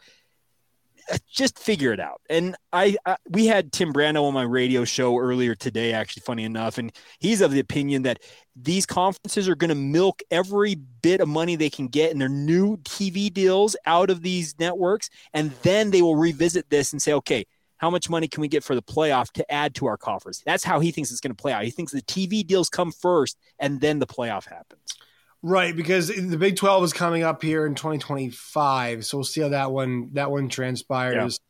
Uh, 1.11 1.19
just 1.31 1.59
figure 1.59 1.93
it 1.93 2.01
out. 2.01 2.21
And 2.29 2.57
I, 2.73 2.97
I, 3.05 3.17
we 3.29 3.47
had 3.47 3.73
Tim 3.73 3.93
Brando 3.93 4.25
on 4.25 4.35
my 4.35 4.43
radio 4.43 4.85
show 4.85 5.19
earlier 5.19 5.55
today, 5.55 5.93
actually, 5.93 6.23
funny 6.23 6.45
enough, 6.45 6.79
and 6.79 6.93
he's 7.19 7.41
of 7.41 7.51
the 7.51 7.61
opinion 7.61 8.03
that 8.03 8.21
these 8.55 8.87
conferences 8.87 9.49
are 9.49 9.55
going 9.55 9.71
to 9.71 9.75
milk 9.75 10.23
every 10.31 10.75
bit 10.75 11.21
of 11.21 11.29
money 11.29 11.57
they 11.57 11.71
can 11.71 11.89
get 11.89 12.13
in 12.13 12.19
their 12.19 12.29
new 12.29 12.77
TV 12.79 13.33
deals 13.33 13.77
out 13.87 14.11
of 14.11 14.23
these 14.23 14.55
networks, 14.59 15.11
and 15.35 15.51
then 15.63 15.91
they 15.91 16.03
will 16.03 16.17
revisit 16.17 16.69
this 16.71 16.93
and 16.93 17.01
say, 17.01 17.13
okay. 17.13 17.45
How 17.79 17.91
much 17.91 18.09
money 18.09 18.29
can 18.29 18.43
we 18.43 18.47
get 18.47 18.63
for 18.63 18.77
the 18.77 18.83
playoff 18.83 19.33
to 19.33 19.53
add 19.53 19.75
to 19.75 19.87
our 19.87 19.97
coffers? 19.97 20.41
That's 20.47 20.63
how 20.63 20.79
he 20.79 20.93
thinks 20.93 21.11
it's 21.11 21.21
going 21.21 21.35
to 21.35 21.43
play 21.43 21.53
out. 21.53 21.65
He 21.65 21.73
thinks 21.73 21.91
the 21.91 22.01
TV 22.01 22.47
deals 22.47 22.71
come 22.71 22.93
first 22.93 23.37
and 23.59 23.81
then 23.81 23.99
the 23.99 24.07
playoff 24.07 24.49
happens. 24.49 25.02
Right, 25.45 25.75
because 25.75 26.09
the 26.09 26.37
Big 26.39 26.57
Twelve 26.57 26.85
is 26.85 26.93
coming 26.93 27.25
up 27.25 27.43
here 27.43 27.67
in 27.67 27.75
2025, 27.75 29.05
so 29.05 29.19
we'll 29.19 29.25
see 29.25 29.41
how 29.41 29.49
that 29.49 29.73
one 29.73 30.11
that 30.13 30.31
one 30.31 30.49
transpires. 30.49 31.41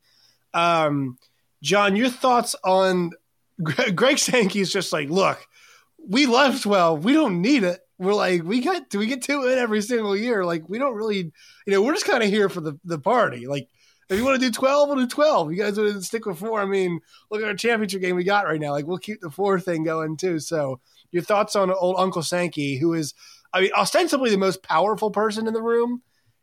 Yeah. 0.53 0.85
Um, 0.85 1.17
John, 1.61 1.95
your 1.95 2.09
thoughts 2.09 2.55
on 2.63 3.11
Greg 3.61 4.17
Sankey 4.17 4.59
is 4.61 4.71
just 4.71 4.91
like, 4.91 5.09
look, 5.09 5.45
we 6.07 6.25
love 6.25 6.61
12, 6.61 7.05
we 7.05 7.13
don't 7.13 7.41
need 7.41 7.63
it. 7.63 7.79
We're 7.99 8.15
like, 8.15 8.43
we 8.43 8.61
got 8.61 8.89
do 8.89 8.99
we 8.99 9.05
get 9.05 9.21
to 9.23 9.47
it 9.47 9.57
every 9.57 9.81
single 9.81 10.17
year? 10.17 10.43
Like, 10.43 10.67
we 10.67 10.79
don't 10.79 10.95
really, 10.95 11.31
you 11.65 11.73
know, 11.73 11.81
we're 11.81 11.93
just 11.93 12.07
kind 12.07 12.23
of 12.23 12.29
here 12.29 12.49
for 12.49 12.61
the 12.61 12.77
the 12.83 12.99
party. 12.99 13.45
Like, 13.47 13.69
if 14.09 14.17
you 14.17 14.25
want 14.25 14.39
to 14.39 14.45
do 14.45 14.51
12, 14.51 14.89
we'll 14.89 14.97
do 14.97 15.07
12. 15.07 15.51
You 15.51 15.57
guys 15.57 15.77
want 15.77 15.93
to 15.93 16.01
stick 16.01 16.25
with 16.25 16.39
four? 16.39 16.59
I 16.59 16.65
mean, 16.65 16.99
look 17.29 17.41
at 17.41 17.47
our 17.47 17.55
championship 17.55 18.01
game 18.01 18.15
we 18.15 18.23
got 18.23 18.45
right 18.45 18.59
now. 18.59 18.71
Like, 18.71 18.87
we'll 18.87 18.97
keep 18.97 19.21
the 19.21 19.29
four 19.29 19.59
thing 19.59 19.83
going 19.83 20.17
too. 20.17 20.39
So 20.39 20.79
your 21.11 21.23
thoughts 21.23 21.55
on 21.55 21.71
old 21.71 21.95
Uncle 21.97 22.23
Sankey, 22.23 22.77
who 22.77 22.93
is, 22.93 23.13
I 23.53 23.61
mean, 23.61 23.71
ostensibly 23.77 24.29
the 24.29 24.37
most 24.37 24.63
powerful 24.63 25.11
person 25.11 25.47
in 25.47 25.53
the 25.53 25.61
room, 25.61 26.01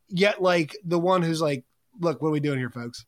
yet 0.08 0.40
like 0.40 0.76
the 0.84 0.98
one 0.98 1.22
who's 1.22 1.40
like, 1.40 1.64
look, 1.98 2.22
what 2.22 2.28
are 2.28 2.32
we 2.32 2.40
doing 2.40 2.58
here, 2.58 2.70
folks? 2.70 3.04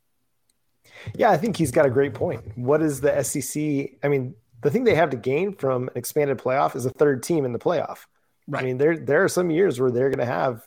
Yeah, 1.15 1.31
I 1.31 1.37
think 1.37 1.57
he's 1.57 1.71
got 1.71 1.87
a 1.87 1.91
great 1.91 2.15
point. 2.15 2.57
What 2.57 2.83
is 2.83 3.01
the 3.01 3.23
SEC? 3.23 3.99
I 4.03 4.09
mean, 4.09 4.35
the 4.63 4.71
thing 4.71 4.85
they 4.85 4.95
have 4.95 5.11
to 5.11 5.17
gain 5.17 5.55
from 5.55 5.89
an 5.89 5.97
expanded 5.97 6.39
playoff 6.39 6.77
is 6.77 6.87
a 6.87 6.91
third 6.91 7.23
team 7.23 7.45
in 7.45 7.53
the 7.53 7.59
playoff. 7.59 8.07
Right. 8.49 8.63
I 8.63 8.67
mean, 8.67 8.79
there 8.79 8.97
there 8.97 9.25
are 9.25 9.29
some 9.29 9.51
years 9.51 9.81
where 9.81 9.91
they're 9.91 10.11
going 10.11 10.19
to 10.19 10.27
have 10.27 10.67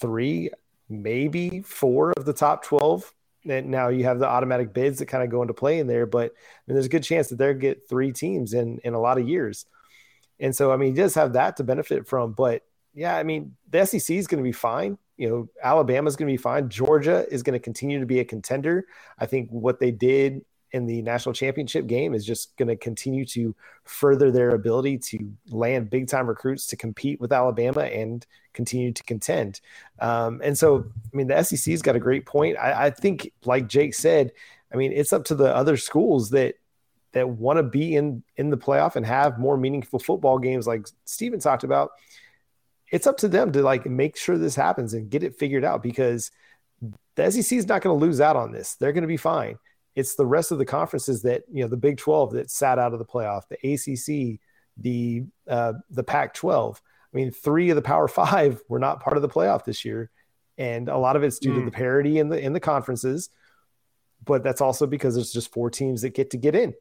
three, 0.00 0.50
maybe 0.88 1.62
four 1.62 2.12
of 2.16 2.24
the 2.24 2.32
top 2.32 2.64
twelve. 2.64 3.12
And 3.46 3.70
now 3.70 3.88
you 3.88 4.04
have 4.04 4.18
the 4.18 4.26
automatic 4.26 4.72
bids 4.72 4.98
that 4.98 5.06
kind 5.06 5.22
of 5.22 5.30
go 5.30 5.42
into 5.42 5.52
play 5.52 5.78
in 5.78 5.86
there, 5.86 6.06
but 6.06 6.32
I 6.32 6.62
mean, 6.66 6.74
there's 6.74 6.86
a 6.86 6.90
good 6.90 7.02
chance 7.02 7.28
that 7.28 7.36
they'll 7.36 7.52
get 7.52 7.88
three 7.88 8.12
teams 8.12 8.54
in 8.54 8.78
in 8.84 8.94
a 8.94 9.00
lot 9.00 9.18
of 9.18 9.28
years. 9.28 9.66
And 10.40 10.56
so, 10.56 10.72
I 10.72 10.76
mean, 10.76 10.94
he 10.94 11.00
does 11.00 11.14
have 11.14 11.34
that 11.34 11.58
to 11.58 11.64
benefit 11.64 12.06
from. 12.08 12.32
But 12.32 12.62
yeah, 12.94 13.16
I 13.16 13.22
mean, 13.22 13.56
the 13.70 13.84
SEC 13.84 14.16
is 14.16 14.26
going 14.26 14.42
to 14.42 14.46
be 14.46 14.52
fine 14.52 14.98
you 15.16 15.28
know, 15.28 15.48
Alabama's 15.62 16.16
going 16.16 16.28
to 16.28 16.32
be 16.32 16.42
fine. 16.42 16.68
Georgia 16.68 17.26
is 17.30 17.42
going 17.42 17.52
to 17.52 17.60
continue 17.60 18.00
to 18.00 18.06
be 18.06 18.20
a 18.20 18.24
contender. 18.24 18.86
I 19.18 19.26
think 19.26 19.48
what 19.50 19.78
they 19.78 19.90
did 19.90 20.44
in 20.72 20.86
the 20.86 21.02
national 21.02 21.34
championship 21.34 21.86
game 21.86 22.14
is 22.14 22.26
just 22.26 22.56
going 22.56 22.68
to 22.68 22.74
continue 22.74 23.24
to 23.24 23.54
further 23.84 24.32
their 24.32 24.50
ability 24.50 24.98
to 24.98 25.32
land 25.50 25.88
big 25.88 26.08
time 26.08 26.26
recruits 26.26 26.66
to 26.66 26.76
compete 26.76 27.20
with 27.20 27.32
Alabama 27.32 27.82
and 27.82 28.26
continue 28.54 28.92
to 28.92 29.04
contend. 29.04 29.60
Um, 30.00 30.40
and 30.42 30.58
so, 30.58 30.84
I 31.12 31.16
mean, 31.16 31.28
the 31.28 31.40
SEC's 31.44 31.80
got 31.80 31.94
a 31.94 32.00
great 32.00 32.26
point. 32.26 32.56
I, 32.58 32.86
I 32.86 32.90
think, 32.90 33.30
like 33.44 33.68
Jake 33.68 33.94
said, 33.94 34.32
I 34.72 34.76
mean, 34.76 34.90
it's 34.90 35.12
up 35.12 35.24
to 35.26 35.36
the 35.36 35.54
other 35.54 35.76
schools 35.76 36.30
that 36.30 36.56
that 37.12 37.28
want 37.28 37.58
to 37.58 37.62
be 37.62 37.94
in 37.94 38.24
in 38.36 38.50
the 38.50 38.56
playoff 38.56 38.96
and 38.96 39.06
have 39.06 39.38
more 39.38 39.56
meaningful 39.56 40.00
football 40.00 40.40
games, 40.40 40.66
like 40.66 40.88
Steven 41.04 41.38
talked 41.38 41.62
about 41.62 41.92
it's 42.94 43.08
up 43.08 43.16
to 43.16 43.26
them 43.26 43.50
to 43.50 43.60
like 43.60 43.86
make 43.86 44.16
sure 44.16 44.38
this 44.38 44.54
happens 44.54 44.94
and 44.94 45.10
get 45.10 45.24
it 45.24 45.36
figured 45.36 45.64
out 45.64 45.82
because 45.82 46.30
the 47.16 47.28
SEC 47.28 47.58
is 47.58 47.66
not 47.66 47.82
going 47.82 47.98
to 47.98 48.06
lose 48.06 48.20
out 48.20 48.36
on 48.36 48.52
this. 48.52 48.76
They're 48.76 48.92
going 48.92 49.02
to 49.02 49.08
be 49.08 49.16
fine. 49.16 49.58
It's 49.96 50.14
the 50.14 50.24
rest 50.24 50.52
of 50.52 50.58
the 50.58 50.64
conferences 50.64 51.22
that 51.22 51.42
you 51.50 51.64
know 51.64 51.68
the 51.68 51.76
Big 51.76 51.98
Twelve 51.98 52.34
that 52.34 52.52
sat 52.52 52.78
out 52.78 52.92
of 52.92 53.00
the 53.00 53.04
playoff, 53.04 53.42
the 53.48 53.56
ACC, 53.56 54.38
the 54.76 55.24
uh, 55.48 55.72
the 55.90 56.04
Pac-12. 56.04 56.76
I 56.76 57.16
mean, 57.16 57.32
three 57.32 57.70
of 57.70 57.76
the 57.76 57.82
Power 57.82 58.06
Five 58.08 58.62
were 58.68 58.78
not 58.78 59.02
part 59.02 59.16
of 59.16 59.22
the 59.22 59.28
playoff 59.28 59.64
this 59.64 59.84
year, 59.84 60.12
and 60.56 60.88
a 60.88 60.96
lot 60.96 61.16
of 61.16 61.24
it's 61.24 61.40
due 61.40 61.50
mm. 61.50 61.58
to 61.58 61.64
the 61.64 61.72
parity 61.72 62.20
in 62.20 62.28
the 62.28 62.40
in 62.40 62.52
the 62.52 62.60
conferences. 62.60 63.28
But 64.24 64.44
that's 64.44 64.60
also 64.60 64.86
because 64.86 65.16
there's 65.16 65.32
just 65.32 65.52
four 65.52 65.68
teams 65.68 66.02
that 66.02 66.14
get 66.14 66.30
to 66.30 66.36
get 66.36 66.54
in. 66.54 66.74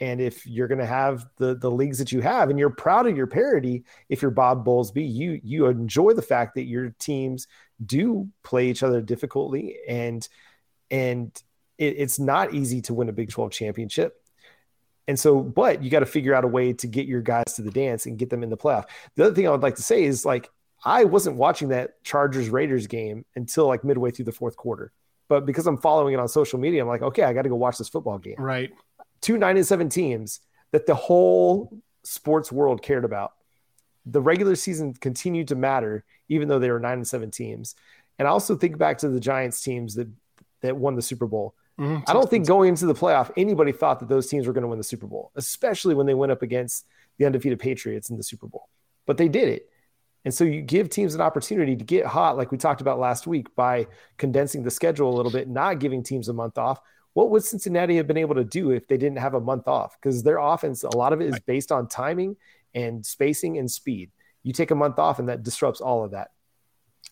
And 0.00 0.20
if 0.20 0.46
you're 0.46 0.68
going 0.68 0.78
to 0.78 0.86
have 0.86 1.26
the 1.36 1.54
the 1.54 1.70
leagues 1.70 1.98
that 1.98 2.12
you 2.12 2.20
have, 2.20 2.50
and 2.50 2.58
you're 2.58 2.70
proud 2.70 3.06
of 3.06 3.16
your 3.16 3.26
parity, 3.26 3.84
if 4.08 4.22
you're 4.22 4.30
Bob 4.30 4.64
Bowlesby, 4.64 5.12
you 5.12 5.40
you 5.42 5.66
enjoy 5.66 6.12
the 6.12 6.22
fact 6.22 6.54
that 6.54 6.64
your 6.64 6.90
teams 6.98 7.48
do 7.84 8.28
play 8.42 8.68
each 8.68 8.82
other 8.82 9.00
difficultly, 9.00 9.76
and 9.88 10.26
and 10.90 11.30
it, 11.78 11.94
it's 11.98 12.18
not 12.18 12.54
easy 12.54 12.80
to 12.82 12.94
win 12.94 13.08
a 13.08 13.12
Big 13.12 13.30
12 13.30 13.50
championship. 13.50 14.22
And 15.08 15.18
so, 15.18 15.40
but 15.40 15.82
you 15.82 15.90
got 15.90 16.00
to 16.00 16.06
figure 16.06 16.34
out 16.34 16.44
a 16.44 16.48
way 16.48 16.74
to 16.74 16.86
get 16.86 17.06
your 17.06 17.22
guys 17.22 17.54
to 17.54 17.62
the 17.62 17.70
dance 17.70 18.06
and 18.06 18.18
get 18.18 18.30
them 18.30 18.42
in 18.42 18.50
the 18.50 18.56
playoff. 18.56 18.84
The 19.16 19.24
other 19.24 19.34
thing 19.34 19.48
I 19.48 19.50
would 19.50 19.62
like 19.62 19.76
to 19.76 19.82
say 19.82 20.04
is 20.04 20.24
like 20.24 20.48
I 20.84 21.04
wasn't 21.04 21.36
watching 21.36 21.68
that 21.68 22.02
Chargers 22.04 22.50
Raiders 22.50 22.86
game 22.86 23.24
until 23.34 23.66
like 23.66 23.84
midway 23.84 24.10
through 24.10 24.26
the 24.26 24.32
fourth 24.32 24.56
quarter. 24.56 24.92
But 25.28 25.44
because 25.44 25.66
I'm 25.66 25.78
following 25.78 26.14
it 26.14 26.20
on 26.20 26.28
social 26.28 26.58
media, 26.58 26.82
I'm 26.82 26.88
like, 26.88 27.02
okay, 27.02 27.22
I 27.22 27.32
got 27.32 27.42
to 27.42 27.48
go 27.48 27.56
watch 27.56 27.78
this 27.78 27.88
football 27.88 28.18
game. 28.18 28.36
Right 28.38 28.70
two 29.20 29.38
nine 29.38 29.56
and 29.56 29.66
seven 29.66 29.88
teams 29.88 30.40
that 30.72 30.86
the 30.86 30.94
whole 30.94 31.78
sports 32.02 32.52
world 32.52 32.82
cared 32.82 33.04
about. 33.04 33.32
The 34.06 34.20
regular 34.20 34.54
season 34.54 34.94
continued 34.94 35.48
to 35.48 35.54
matter, 35.54 36.04
even 36.28 36.48
though 36.48 36.58
they 36.58 36.70
were 36.70 36.80
nine 36.80 36.98
and 36.98 37.06
seven 37.06 37.30
teams. 37.30 37.74
And 38.18 38.26
I 38.26 38.30
also 38.30 38.56
think 38.56 38.78
back 38.78 38.98
to 38.98 39.08
the 39.08 39.20
Giants 39.20 39.62
teams 39.62 39.94
that 39.94 40.08
that 40.62 40.76
won 40.76 40.94
the 40.94 41.02
Super 41.02 41.26
Bowl. 41.26 41.54
Mm-hmm. 41.78 42.10
I 42.10 42.12
don't 42.12 42.28
think 42.28 42.46
going 42.46 42.70
into 42.70 42.86
the 42.86 42.94
playoff, 42.94 43.30
anybody 43.36 43.70
thought 43.70 44.00
that 44.00 44.08
those 44.08 44.26
teams 44.26 44.46
were 44.46 44.52
going 44.52 44.62
to 44.62 44.68
win 44.68 44.78
the 44.78 44.84
Super 44.84 45.06
Bowl, 45.06 45.30
especially 45.36 45.94
when 45.94 46.06
they 46.06 46.14
went 46.14 46.32
up 46.32 46.42
against 46.42 46.86
the 47.18 47.26
undefeated 47.26 47.60
Patriots 47.60 48.10
in 48.10 48.16
the 48.16 48.22
Super 48.22 48.48
Bowl. 48.48 48.68
But 49.06 49.16
they 49.16 49.28
did 49.28 49.48
it. 49.48 49.68
And 50.24 50.34
so 50.34 50.44
you 50.44 50.60
give 50.60 50.90
teams 50.90 51.14
an 51.14 51.20
opportunity 51.20 51.76
to 51.76 51.84
get 51.84 52.04
hot, 52.04 52.36
like 52.36 52.50
we 52.50 52.58
talked 52.58 52.80
about 52.80 52.98
last 52.98 53.26
week, 53.26 53.54
by 53.54 53.86
condensing 54.16 54.64
the 54.64 54.70
schedule 54.70 55.08
a 55.08 55.16
little 55.16 55.30
bit, 55.30 55.48
not 55.48 55.78
giving 55.78 56.02
teams 56.02 56.28
a 56.28 56.32
month 56.32 56.58
off, 56.58 56.80
what 57.18 57.30
would 57.30 57.42
Cincinnati 57.42 57.96
have 57.96 58.06
been 58.06 58.16
able 58.16 58.36
to 58.36 58.44
do 58.44 58.70
if 58.70 58.86
they 58.86 58.96
didn't 58.96 59.18
have 59.18 59.34
a 59.34 59.40
month 59.40 59.66
off? 59.66 59.98
Because 60.00 60.22
their 60.22 60.38
offense, 60.38 60.84
a 60.84 60.96
lot 60.96 61.12
of 61.12 61.20
it 61.20 61.26
is 61.26 61.40
based 61.40 61.72
on 61.72 61.88
timing 61.88 62.36
and 62.74 63.04
spacing 63.04 63.58
and 63.58 63.68
speed. 63.68 64.12
You 64.44 64.52
take 64.52 64.70
a 64.70 64.76
month 64.76 65.00
off, 65.00 65.18
and 65.18 65.28
that 65.28 65.42
disrupts 65.42 65.80
all 65.80 66.04
of 66.04 66.12
that. 66.12 66.30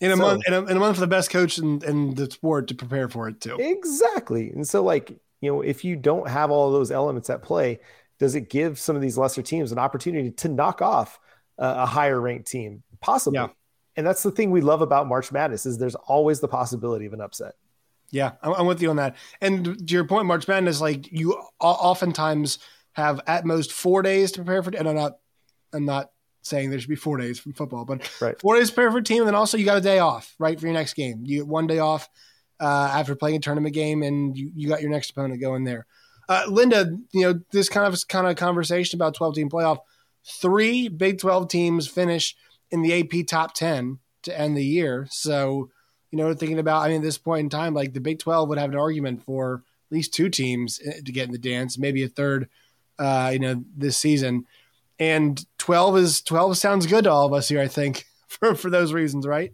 In 0.01 0.13
a 0.13 0.17
so, 0.17 0.23
month, 0.23 0.45
in 0.47 0.55
a, 0.55 0.63
in 0.67 0.77
a, 0.77 0.79
month 0.79 0.95
for 0.95 1.01
the 1.01 1.09
best 1.09 1.31
coach 1.31 1.59
in, 1.59 1.83
in 1.83 2.15
the 2.15 2.31
sport 2.31 2.69
to 2.69 2.77
prepare 2.77 3.09
for 3.09 3.27
it 3.27 3.41
too. 3.41 3.57
Exactly. 3.59 4.51
And 4.51 4.65
so, 4.65 4.85
like 4.85 5.11
you 5.41 5.53
know, 5.53 5.61
if 5.61 5.85
you 5.85 5.97
don't 5.97 6.29
have 6.29 6.53
all 6.53 6.71
those 6.71 6.93
elements 6.93 7.29
at 7.29 7.43
play, 7.43 7.81
does 8.21 8.37
it 8.37 8.49
give 8.49 8.79
some 8.79 8.95
of 8.95 9.03
these 9.03 9.19
lesser 9.19 9.43
teams 9.43 9.73
an 9.73 9.79
opportunity 9.81 10.31
to 10.31 10.49
knock 10.49 10.83
off 10.83 11.19
a, 11.59 11.67
a 11.67 11.87
higher 11.87 12.21
ranked 12.21 12.47
team? 12.47 12.85
Possibly. 13.01 13.41
Yeah. 13.41 13.49
And 13.97 14.07
that's 14.07 14.23
the 14.23 14.31
thing 14.31 14.53
we 14.53 14.61
love 14.61 14.83
about 14.83 15.09
March 15.09 15.33
Madness 15.33 15.67
is 15.67 15.79
there's 15.79 15.97
always 15.97 16.39
the 16.39 16.47
possibility 16.47 17.07
of 17.07 17.13
an 17.13 17.21
upset. 17.21 17.55
Yeah, 18.11 18.33
I'm 18.43 18.67
with 18.67 18.81
you 18.81 18.91
on 18.91 18.97
that. 18.97 19.17
And 19.41 19.87
to 19.87 19.95
your 19.95 20.05
point, 20.05 20.27
March 20.27 20.47
Madness, 20.47 20.81
like 20.81 21.11
you 21.11 21.33
oftentimes 21.61 22.59
have 22.93 23.21
at 23.27 23.45
most 23.45 23.73
four 23.73 24.03
days 24.03 24.33
to 24.33 24.39
prepare 24.43 24.63
for. 24.63 24.71
And 24.71 24.89
I'm 24.89 24.95
not, 24.95 25.19
I'm 25.73 25.85
not 25.85 26.11
saying 26.43 26.71
there 26.71 26.79
should 26.79 26.89
be 26.89 26.97
four 26.97 27.19
days 27.19 27.39
from 27.39 27.53
football, 27.53 27.85
but 27.85 28.09
right. 28.21 28.41
four 28.41 28.57
days 28.57 28.69
to 28.69 28.75
prepare 28.75 28.93
for 28.93 28.99
a 28.99 29.03
team, 29.03 29.23
and 29.23 29.27
then 29.27 29.35
also 29.35 29.59
you 29.59 29.65
got 29.65 29.77
a 29.77 29.83
day 29.83 29.99
off, 29.99 30.35
right, 30.39 30.59
for 30.59 30.67
your 30.67 30.75
next 30.75 30.95
game. 30.95 31.23
You 31.25 31.39
get 31.39 31.47
one 31.47 31.67
day 31.67 31.79
off 31.79 32.09
uh, 32.61 32.91
after 32.93 33.15
playing 33.15 33.37
a 33.37 33.41
tournament 33.41 33.75
game, 33.75 34.03
and 34.03 34.37
you, 34.37 34.51
you 34.55 34.69
got 34.69 34.81
your 34.81 34.91
next 34.91 35.11
opponent 35.11 35.41
going 35.41 35.65
there. 35.65 35.87
Uh, 36.29 36.45
Linda, 36.49 36.97
you 37.13 37.23
know 37.23 37.41
this 37.53 37.69
kind 37.69 37.93
of 37.93 38.09
kind 38.09 38.27
of 38.27 38.37
conversation 38.37 38.97
about 38.97 39.15
12 39.15 39.35
team 39.35 39.51
playoff. 39.51 39.79
Three 40.41 40.89
Big 40.89 41.19
12 41.19 41.49
teams 41.49 41.87
finish 41.87 42.35
in 42.71 42.83
the 42.83 43.01
AP 43.01 43.27
top 43.29 43.55
10 43.55 43.99
to 44.23 44.41
end 44.41 44.57
the 44.57 44.65
year, 44.65 45.07
so 45.11 45.71
you 46.17 46.25
know, 46.25 46.35
thinking 46.35 46.59
about, 46.59 46.83
I 46.83 46.89
mean, 46.89 46.99
at 46.99 47.03
this 47.03 47.19
point 47.19 47.45
in 47.45 47.51
time, 47.51 47.75
like 47.75 47.93
the 47.93 48.01
Big 48.01 48.19
12 48.19 48.49
would 48.49 48.59
have 48.59 48.71
an 48.71 48.79
argument 48.79 49.23
for 49.25 49.63
at 49.91 49.95
least 49.95 50.15
two 50.15 50.29
teams 50.29 50.81
eh, 50.85 51.01
to 51.05 51.13
get 51.13 51.27
in 51.27 51.33
the 51.33 51.39
dance, 51.39 51.79
maybe 51.79 52.03
a 52.03 52.09
third, 52.09 52.49
uh, 52.99 53.31
you 53.33 53.39
know, 53.39 53.63
this 53.77 53.99
season. 53.99 54.47
And 54.99 55.45
12 55.59 55.97
is 55.99 56.23
12 56.23 56.57
sounds 56.57 56.87
good 56.87 57.05
to 57.05 57.11
all 57.11 57.27
of 57.27 57.33
us 57.33 57.49
here, 57.49 57.61
I 57.61 57.69
think, 57.69 58.07
for, 58.29 58.55
for 58.55 58.71
those 58.71 58.93
reasons, 58.93 59.27
right? 59.27 59.53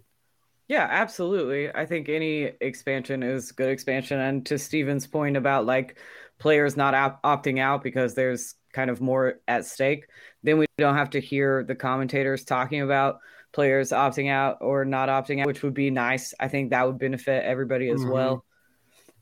Yeah, 0.68 0.87
absolutely. 0.88 1.75
I 1.75 1.85
think 1.85 2.09
any 2.09 2.53
expansion 2.61 3.22
is 3.22 3.53
good 3.53 3.68
expansion. 3.68 4.20
And 4.20 4.46
to 4.46 4.59
Steven's 4.59 5.07
point 5.07 5.37
about 5.37 5.66
like 5.66 5.98
players 6.38 6.77
not 6.77 6.94
op- 6.94 7.22
opting 7.22 7.59
out 7.59 7.83
because 7.83 8.14
there's 8.14 8.55
kind 8.72 8.88
of 8.88 9.01
more 9.01 9.40
at 9.48 9.66
stake, 9.66 10.07
then 10.42 10.59
we 10.59 10.66
don't 10.79 10.96
have 10.96 11.11
to 11.11 11.20
hear 11.20 11.62
the 11.64 11.75
commentators 11.75 12.44
talking 12.44 12.81
about 12.81 13.18
players 13.52 13.90
opting 13.90 14.30
out 14.30 14.58
or 14.60 14.84
not 14.84 15.08
opting 15.08 15.40
out, 15.40 15.46
which 15.46 15.62
would 15.62 15.74
be 15.74 15.90
nice. 15.90 16.34
I 16.40 16.48
think 16.48 16.70
that 16.70 16.86
would 16.86 16.98
benefit 16.98 17.44
everybody 17.44 17.90
as 17.90 18.00
mm-hmm. 18.00 18.10
well. 18.10 18.44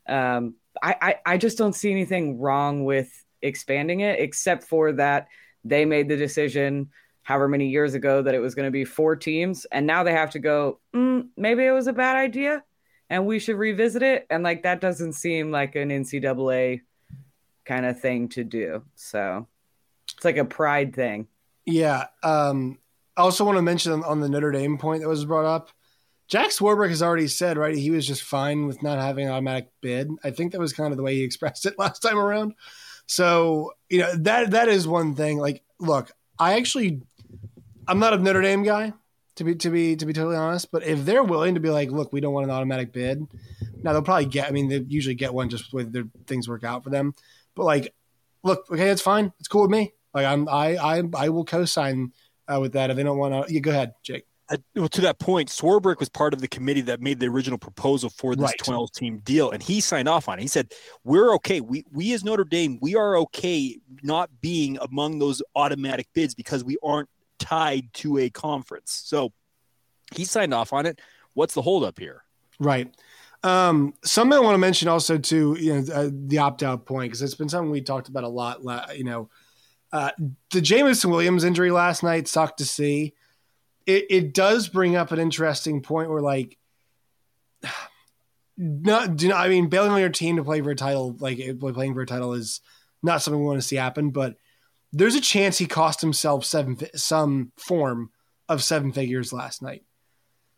Um, 0.08 0.54
I, 0.82 0.96
I, 1.00 1.16
I 1.26 1.36
just 1.36 1.58
don't 1.58 1.74
see 1.74 1.90
anything 1.90 2.38
wrong 2.38 2.84
with 2.84 3.10
expanding 3.42 4.00
it, 4.00 4.20
except 4.20 4.64
for 4.64 4.92
that 4.92 5.28
they 5.64 5.84
made 5.84 6.08
the 6.08 6.16
decision 6.16 6.90
however 7.22 7.48
many 7.48 7.68
years 7.68 7.94
ago 7.94 8.22
that 8.22 8.34
it 8.34 8.38
was 8.38 8.54
going 8.54 8.66
to 8.66 8.72
be 8.72 8.84
four 8.84 9.14
teams, 9.14 9.66
and 9.66 9.86
now 9.86 10.02
they 10.02 10.12
have 10.12 10.30
to 10.30 10.38
go. 10.38 10.80
Mm, 10.94 11.28
maybe 11.36 11.64
it 11.64 11.72
was 11.72 11.86
a 11.86 11.92
bad 11.92 12.16
idea, 12.16 12.64
and 13.08 13.26
we 13.26 13.38
should 13.38 13.56
revisit 13.56 14.02
it. 14.02 14.26
And 14.30 14.42
like 14.42 14.62
that 14.62 14.80
doesn't 14.80 15.12
seem 15.12 15.50
like 15.50 15.76
an 15.76 15.90
NCAA 15.90 16.80
kind 17.64 17.86
of 17.86 18.00
thing 18.00 18.28
to 18.30 18.44
do. 18.44 18.82
So 18.94 19.46
it's 20.16 20.24
like 20.24 20.38
a 20.38 20.44
pride 20.44 20.94
thing. 20.94 21.28
Yeah. 21.66 22.06
Um, 22.22 22.78
I 23.20 23.22
also 23.22 23.44
want 23.44 23.59
to 23.59 23.62
mention 23.62 24.02
on 24.02 24.20
the 24.20 24.30
Notre 24.30 24.50
Dame 24.50 24.78
point 24.78 25.02
that 25.02 25.09
was 25.09 25.26
brought 25.26 25.44
up. 25.44 25.68
Jack 26.26 26.48
Swarbrick 26.48 26.88
has 26.88 27.02
already 27.02 27.28
said, 27.28 27.59
right, 27.59 27.76
he 27.76 27.90
was 27.90 28.06
just 28.06 28.22
fine 28.22 28.66
with 28.66 28.83
not 28.83 28.98
having 28.98 29.26
an 29.26 29.33
automatic 29.33 29.68
bid. 29.83 30.11
I 30.24 30.30
think 30.30 30.52
that 30.52 30.59
was 30.59 30.72
kind 30.72 30.90
of 30.90 30.96
the 30.96 31.02
way 31.02 31.16
he 31.16 31.22
expressed 31.24 31.66
it 31.66 31.78
last 31.78 32.00
time 32.00 32.16
around. 32.16 32.54
So, 33.04 33.74
you 33.90 33.98
know, 33.98 34.11
that 34.20 34.52
that 34.52 34.68
is 34.68 34.88
one 34.88 35.14
thing. 35.16 35.37
Like, 35.37 35.62
look, 35.78 36.11
I 36.38 36.54
actually 36.54 37.02
I'm 37.87 37.98
not 37.98 38.14
a 38.14 38.18
Notre 38.18 38.40
Dame 38.40 38.62
guy, 38.62 38.94
to 39.35 39.44
be 39.44 39.54
to 39.56 39.68
be 39.68 39.96
to 39.96 40.06
be 40.06 40.14
totally 40.14 40.37
honest. 40.37 40.70
But 40.72 40.85
if 40.85 41.04
they're 41.04 41.22
willing 41.22 41.56
to 41.56 41.61
be 41.61 41.68
like, 41.68 41.90
look, 41.90 42.14
we 42.14 42.22
don't 42.22 42.33
want 42.33 42.44
an 42.44 42.50
automatic 42.52 42.90
bid, 42.90 43.26
now 43.83 43.92
they'll 43.92 44.00
probably 44.00 44.26
get 44.26 44.48
I 44.48 44.50
mean, 44.50 44.68
they 44.68 44.78
usually 44.78 45.14
get 45.14 45.35
one 45.35 45.50
just 45.50 45.74
with 45.74 45.92
their 45.92 46.04
things 46.26 46.48
work 46.48 46.64
out 46.64 46.85
for 46.85 46.90
them. 46.90 47.14
But 47.54 47.64
like, 47.64 47.94
look, 48.42 48.64
okay, 48.70 48.88
it's 48.88 49.02
fine. 49.02 49.30
It's 49.40 49.48
cool 49.48 49.62
with 49.62 49.70
me. 49.70 49.92
Like 50.14 50.24
I'm 50.24 50.48
I 50.48 50.76
I 50.76 51.02
I 51.14 51.28
will 51.28 51.44
co 51.44 51.66
sign 51.66 52.12
uh, 52.52 52.60
with 52.60 52.72
that 52.72 52.90
if 52.90 52.96
they 52.96 53.02
don't 53.02 53.18
want 53.18 53.46
to. 53.46 53.52
You 53.52 53.60
go 53.60 53.70
ahead, 53.70 53.94
Jake. 54.02 54.24
Uh, 54.50 54.56
well, 54.74 54.88
to 54.88 55.00
that 55.02 55.18
point, 55.20 55.48
Swarbrick 55.48 56.00
was 56.00 56.08
part 56.08 56.34
of 56.34 56.40
the 56.40 56.48
committee 56.48 56.80
that 56.82 57.00
made 57.00 57.20
the 57.20 57.26
original 57.26 57.58
proposal 57.58 58.10
for 58.10 58.34
this 58.34 58.44
right. 58.44 58.58
12 58.58 58.92
team 58.92 59.18
deal, 59.18 59.50
and 59.50 59.62
he 59.62 59.80
signed 59.80 60.08
off 60.08 60.28
on 60.28 60.38
it. 60.38 60.42
He 60.42 60.48
said, 60.48 60.72
"We're 61.04 61.34
okay. 61.34 61.60
We 61.60 61.84
we 61.92 62.12
as 62.12 62.24
Notre 62.24 62.44
Dame, 62.44 62.78
we 62.80 62.96
are 62.96 63.16
okay 63.18 63.78
not 64.02 64.28
being 64.40 64.78
among 64.80 65.18
those 65.20 65.42
automatic 65.54 66.08
bids 66.14 66.34
because 66.34 66.64
we 66.64 66.76
aren't 66.82 67.08
tied 67.40 67.92
to 67.94 68.18
a 68.18 68.30
conference. 68.30 69.02
So 69.04 69.32
he 70.14 70.24
signed 70.24 70.54
off 70.54 70.72
on 70.72 70.86
it. 70.86 71.00
What's 71.34 71.54
the 71.54 71.62
holdup 71.62 71.98
here? 71.98 72.22
Right. 72.58 72.94
Um, 73.42 73.94
something 74.04 74.36
I 74.36 74.40
want 74.40 74.54
to 74.54 74.58
mention 74.58 74.88
also 74.88 75.16
too, 75.16 75.56
you 75.58 75.80
know, 75.80 75.92
uh, 75.92 76.10
the 76.12 76.38
opt 76.38 76.62
out 76.62 76.84
point 76.84 77.10
because 77.10 77.22
it's 77.22 77.34
been 77.34 77.48
something 77.48 77.70
we 77.70 77.80
talked 77.80 78.08
about 78.08 78.24
a 78.24 78.28
lot. 78.28 78.62
You 78.96 79.04
know, 79.04 79.30
uh, 79.92 80.11
the 80.53 80.61
Jameson 80.61 81.11
Williams 81.11 81.44
injury 81.44 81.70
last 81.70 82.03
night 82.03 82.29
sucked 82.29 82.59
to 82.59 82.64
see. 82.64 83.14
It, 83.87 84.07
it 84.11 84.35
does 84.35 84.68
bring 84.68 84.96
up 84.96 85.12
an 85.12 85.18
interesting 85.18 85.83
point 85.83 86.11
where 86.11 86.20
like, 86.20 86.59
not 88.57 89.16
do 89.16 89.29
not, 89.29 89.40
I 89.40 89.48
mean 89.48 89.68
bailing 89.68 89.90
on 89.90 90.00
your 90.00 90.11
team 90.11 90.37
to 90.37 90.44
play 90.44 90.61
for 90.61 90.70
a 90.70 90.76
title, 90.76 91.16
like 91.18 91.40
playing 91.59 91.94
for 91.94 92.03
a 92.03 92.07
title 92.07 92.35
is 92.35 92.61
not 93.03 93.22
something 93.22 93.40
we 93.40 93.46
want 93.46 93.61
to 93.61 93.66
see 93.66 93.76
happen. 93.76 94.11
But 94.11 94.37
there's 94.92 95.14
a 95.14 95.20
chance 95.20 95.59
he 95.59 95.66
cost 95.66 96.00
himself 96.00 96.44
seven 96.44 96.79
some 96.94 97.53
form 97.57 98.11
of 98.48 98.62
seven 98.62 98.92
figures 98.92 99.33
last 99.33 99.62
night. 99.62 99.85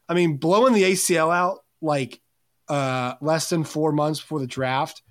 I 0.09 0.15
mean, 0.15 0.37
blowing 0.37 0.75
the 0.75 0.83
ACL 0.83 1.35
out 1.35 1.61
like 1.81 2.21
uh, 2.69 3.15
less 3.21 3.49
than 3.49 3.65
four 3.65 3.93
months 3.93 4.21
before 4.21 4.41
the 4.41 4.47
draft. 4.47 5.03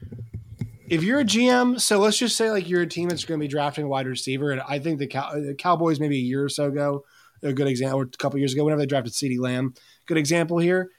If 0.91 1.03
you're 1.03 1.21
a 1.21 1.23
GM, 1.23 1.79
so 1.79 1.99
let's 1.99 2.17
just 2.17 2.35
say 2.35 2.51
like 2.51 2.69
you're 2.69 2.81
a 2.81 2.87
team 2.87 3.07
that's 3.07 3.23
going 3.23 3.39
to 3.39 3.43
be 3.43 3.47
drafting 3.47 3.85
a 3.85 3.87
wide 3.87 4.07
receiver, 4.07 4.51
and 4.51 4.59
I 4.67 4.77
think 4.77 4.99
the, 4.99 5.07
Cow- 5.07 5.31
the 5.39 5.55
Cowboys 5.55 6.01
maybe 6.01 6.17
a 6.17 6.21
year 6.21 6.43
or 6.43 6.49
so 6.49 6.65
ago, 6.65 7.05
a 7.41 7.53
good 7.53 7.67
example, 7.67 8.01
or 8.01 8.03
a 8.03 8.17
couple 8.17 8.37
years 8.39 8.51
ago, 8.51 8.65
whenever 8.65 8.81
they 8.81 8.87
drafted 8.87 9.13
CeeDee 9.13 9.39
Lamb, 9.39 9.73
good 10.05 10.17
example 10.17 10.57
here. 10.57 10.89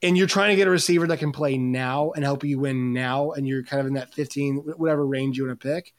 And 0.00 0.16
you're 0.16 0.28
trying 0.28 0.48
to 0.50 0.56
get 0.56 0.66
a 0.66 0.70
receiver 0.70 1.06
that 1.08 1.18
can 1.18 1.32
play 1.32 1.58
now 1.58 2.12
and 2.12 2.24
help 2.24 2.42
you 2.42 2.58
win 2.58 2.94
now, 2.94 3.32
and 3.32 3.46
you're 3.46 3.62
kind 3.64 3.80
of 3.80 3.86
in 3.86 3.92
that 3.94 4.14
15, 4.14 4.56
whatever 4.78 5.04
range 5.04 5.36
you 5.36 5.46
want 5.46 5.60
to 5.60 5.68
pick. 5.68 5.92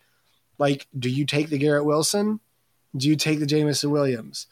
Like, 0.58 0.88
do 0.98 1.08
you 1.08 1.28
take 1.28 1.50
the 1.50 1.60
Garrett 1.60 1.86
Wilson? 1.86 2.40
Do 2.98 3.08
you 3.08 3.16
take 3.16 3.40
the 3.40 3.46
Jameson 3.46 3.92
Williams? 3.92 4.48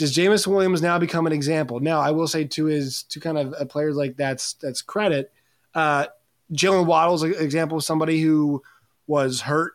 does 0.00 0.16
Jameis 0.16 0.46
Williams 0.46 0.80
now 0.80 0.98
become 0.98 1.26
an 1.26 1.32
example? 1.32 1.78
Now, 1.78 2.00
I 2.00 2.10
will 2.10 2.26
say 2.26 2.44
to 2.44 2.64
his 2.64 3.02
to 3.04 3.20
kind 3.20 3.36
of 3.36 3.54
a 3.58 3.66
players 3.66 3.96
like 3.96 4.16
that's 4.16 4.54
that's 4.54 4.80
credit. 4.80 5.30
Uh, 5.74 6.06
Jaylen 6.52 6.86
Waddle's 6.86 7.22
an 7.22 7.34
example 7.34 7.78
of 7.78 7.84
somebody 7.84 8.20
who 8.20 8.62
was 9.06 9.40
hurt, 9.40 9.74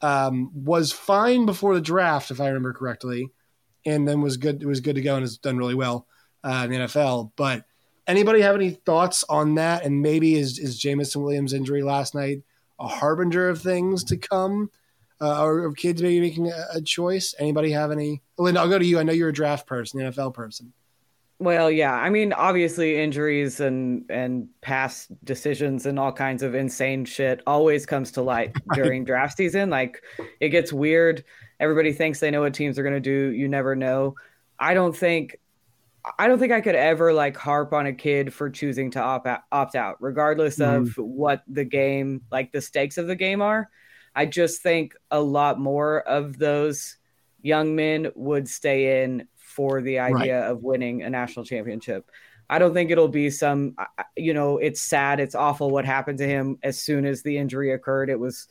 um, 0.00 0.50
was 0.54 0.92
fine 0.92 1.46
before 1.46 1.74
the 1.74 1.80
draft, 1.80 2.30
if 2.30 2.40
I 2.40 2.48
remember 2.48 2.72
correctly, 2.72 3.30
and 3.86 4.06
then 4.06 4.20
was 4.20 4.36
good. 4.36 4.62
It 4.62 4.66
was 4.66 4.80
good 4.80 4.96
to 4.96 5.02
go 5.02 5.14
and 5.14 5.22
has 5.22 5.38
done 5.38 5.56
really 5.56 5.74
well 5.74 6.06
uh, 6.42 6.62
in 6.64 6.70
the 6.70 6.76
NFL. 6.78 7.32
But 7.36 7.64
anybody 8.06 8.40
have 8.40 8.54
any 8.54 8.70
thoughts 8.70 9.24
on 9.28 9.56
that? 9.56 9.84
And 9.84 10.02
maybe 10.02 10.34
is 10.36 10.58
is 10.58 10.78
Jameson 10.78 11.22
Williams' 11.22 11.52
injury 11.52 11.82
last 11.82 12.14
night 12.14 12.42
a 12.80 12.88
harbinger 12.88 13.48
of 13.48 13.62
things 13.62 14.04
to 14.04 14.16
come? 14.16 14.70
uh, 15.20 15.42
or, 15.42 15.64
or, 15.64 15.72
kids 15.72 16.02
maybe 16.02 16.20
making 16.20 16.48
a, 16.50 16.64
a, 16.74 16.82
choice? 16.82 17.34
Anybody 17.38 17.70
have 17.70 17.90
any? 17.90 18.22
Linda, 18.38 18.60
I'll 18.60 18.68
go 18.68 18.78
to 18.78 18.84
you. 18.84 18.98
I 18.98 19.04
know 19.04 19.12
you're 19.12 19.28
a 19.28 19.32
draft 19.32 19.66
person, 19.66 20.00
NFL 20.00 20.34
person. 20.34 20.72
Well, 21.40 21.70
yeah. 21.70 21.92
I 21.92 22.10
mean, 22.10 22.32
obviously, 22.32 23.00
injuries 23.00 23.60
and 23.60 24.04
and 24.08 24.48
past 24.60 25.10
decisions 25.24 25.84
and 25.84 25.98
all 25.98 26.12
kinds 26.12 26.42
of 26.42 26.54
insane 26.54 27.04
shit 27.04 27.42
always 27.46 27.86
comes 27.86 28.12
to 28.12 28.22
light 28.22 28.54
during 28.74 29.04
draft 29.04 29.36
season. 29.36 29.70
Like, 29.70 30.02
it 30.40 30.50
gets 30.50 30.72
weird. 30.72 31.24
Everybody 31.60 31.92
thinks 31.92 32.20
they 32.20 32.30
know 32.30 32.42
what 32.42 32.54
teams 32.54 32.78
are 32.78 32.82
going 32.82 32.94
to 32.94 33.00
do. 33.00 33.32
You 33.32 33.48
never 33.48 33.74
know. 33.74 34.14
I 34.58 34.74
don't 34.74 34.96
think 34.96 35.36
I 36.18 36.28
don't 36.28 36.38
think 36.38 36.52
I 36.52 36.60
could 36.60 36.74
ever 36.74 37.12
like 37.12 37.36
harp 37.36 37.72
on 37.72 37.86
a 37.86 37.92
kid 37.92 38.32
for 38.32 38.50
choosing 38.50 38.90
to 38.92 39.00
opt 39.00 39.26
out, 39.26 39.40
opt 39.50 39.74
out 39.74 39.96
regardless 40.00 40.58
mm-hmm. 40.58 40.82
of 40.82 40.96
what 40.96 41.42
the 41.48 41.64
game, 41.64 42.22
like 42.30 42.52
the 42.52 42.60
stakes 42.60 42.98
of 42.98 43.06
the 43.06 43.16
game 43.16 43.40
are. 43.40 43.70
I 44.14 44.26
just 44.26 44.62
think 44.62 44.94
a 45.10 45.20
lot 45.20 45.58
more 45.58 46.02
of 46.02 46.38
those 46.38 46.98
young 47.42 47.74
men 47.74 48.12
would 48.14 48.48
stay 48.48 49.02
in 49.02 49.26
for 49.54 49.80
the 49.80 50.00
idea 50.00 50.40
right. 50.40 50.50
of 50.50 50.62
winning 50.62 51.02
a 51.02 51.10
national 51.10 51.44
championship. 51.44 52.10
I 52.50 52.58
don't 52.58 52.74
think 52.74 52.90
it'll 52.90 53.08
be 53.08 53.30
some, 53.30 53.76
you 54.16 54.34
know, 54.34 54.58
it's 54.58 54.80
sad, 54.80 55.20
it's 55.20 55.34
awful 55.34 55.70
what 55.70 55.84
happened 55.84 56.18
to 56.18 56.26
him 56.26 56.58
as 56.62 56.78
soon 56.78 57.06
as 57.06 57.22
the 57.22 57.38
injury 57.38 57.72
occurred. 57.72 58.10
It 58.10 58.18
was, 58.18 58.48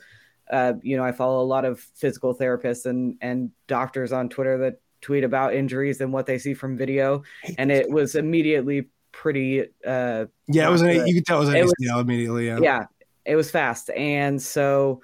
uh, 0.49 0.73
you 0.81 0.97
know, 0.97 1.03
I 1.03 1.11
follow 1.11 1.43
a 1.43 1.45
lot 1.45 1.65
of 1.65 1.79
physical 1.79 2.35
therapists 2.35 2.85
and 2.85 3.17
and 3.21 3.51
doctors 3.67 4.11
on 4.11 4.29
Twitter 4.29 4.57
that 4.59 4.79
tweet 5.01 5.23
about 5.23 5.53
injuries 5.53 6.01
and 6.01 6.11
what 6.11 6.25
they 6.25 6.39
see 6.39 6.53
from 6.53 6.77
video, 6.77 7.23
and 7.57 7.71
it 7.71 7.89
was 7.89 8.15
immediately 8.15 8.87
pretty. 9.11 9.61
Uh, 9.85 10.25
yeah, 10.47 10.67
it 10.67 10.71
was. 10.71 10.81
An, 10.81 11.05
you 11.05 11.13
could 11.13 11.25
tell 11.25 11.37
it 11.37 11.41
was 11.41 11.49
an 11.49 11.55
it 11.57 11.65
ACL 11.65 11.95
was, 11.95 12.01
immediately. 12.01 12.47
Yeah. 12.47 12.59
yeah, 12.61 12.85
it 13.25 13.35
was 13.35 13.51
fast, 13.51 13.89
and 13.91 14.41
so 14.41 15.01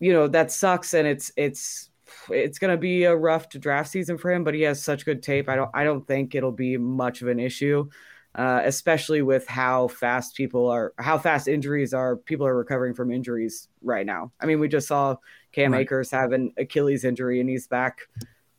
you 0.00 0.12
know 0.12 0.26
that 0.28 0.50
sucks, 0.50 0.94
and 0.94 1.06
it's 1.06 1.30
it's 1.36 1.90
it's 2.30 2.58
going 2.58 2.70
to 2.70 2.76
be 2.76 3.04
a 3.04 3.14
rough 3.14 3.48
draft 3.48 3.90
season 3.90 4.18
for 4.18 4.30
him. 4.30 4.44
But 4.44 4.54
he 4.54 4.62
has 4.62 4.82
such 4.82 5.04
good 5.04 5.22
tape. 5.22 5.48
I 5.48 5.56
don't 5.56 5.70
I 5.74 5.84
don't 5.84 6.06
think 6.06 6.34
it'll 6.34 6.52
be 6.52 6.76
much 6.76 7.22
of 7.22 7.28
an 7.28 7.40
issue. 7.40 7.88
Uh, 8.34 8.62
especially 8.64 9.20
with 9.20 9.46
how 9.46 9.88
fast 9.88 10.34
people 10.34 10.66
are, 10.66 10.94
how 10.96 11.18
fast 11.18 11.46
injuries 11.46 11.92
are. 11.92 12.16
People 12.16 12.46
are 12.46 12.56
recovering 12.56 12.94
from 12.94 13.12
injuries 13.12 13.68
right 13.82 14.06
now. 14.06 14.32
I 14.40 14.46
mean, 14.46 14.58
we 14.58 14.68
just 14.68 14.88
saw 14.88 15.16
Cam 15.52 15.74
right. 15.74 15.82
Akers 15.82 16.10
have 16.12 16.32
an 16.32 16.54
Achilles 16.56 17.04
injury, 17.04 17.40
and 17.40 17.50
he's 17.50 17.66
back 17.66 18.08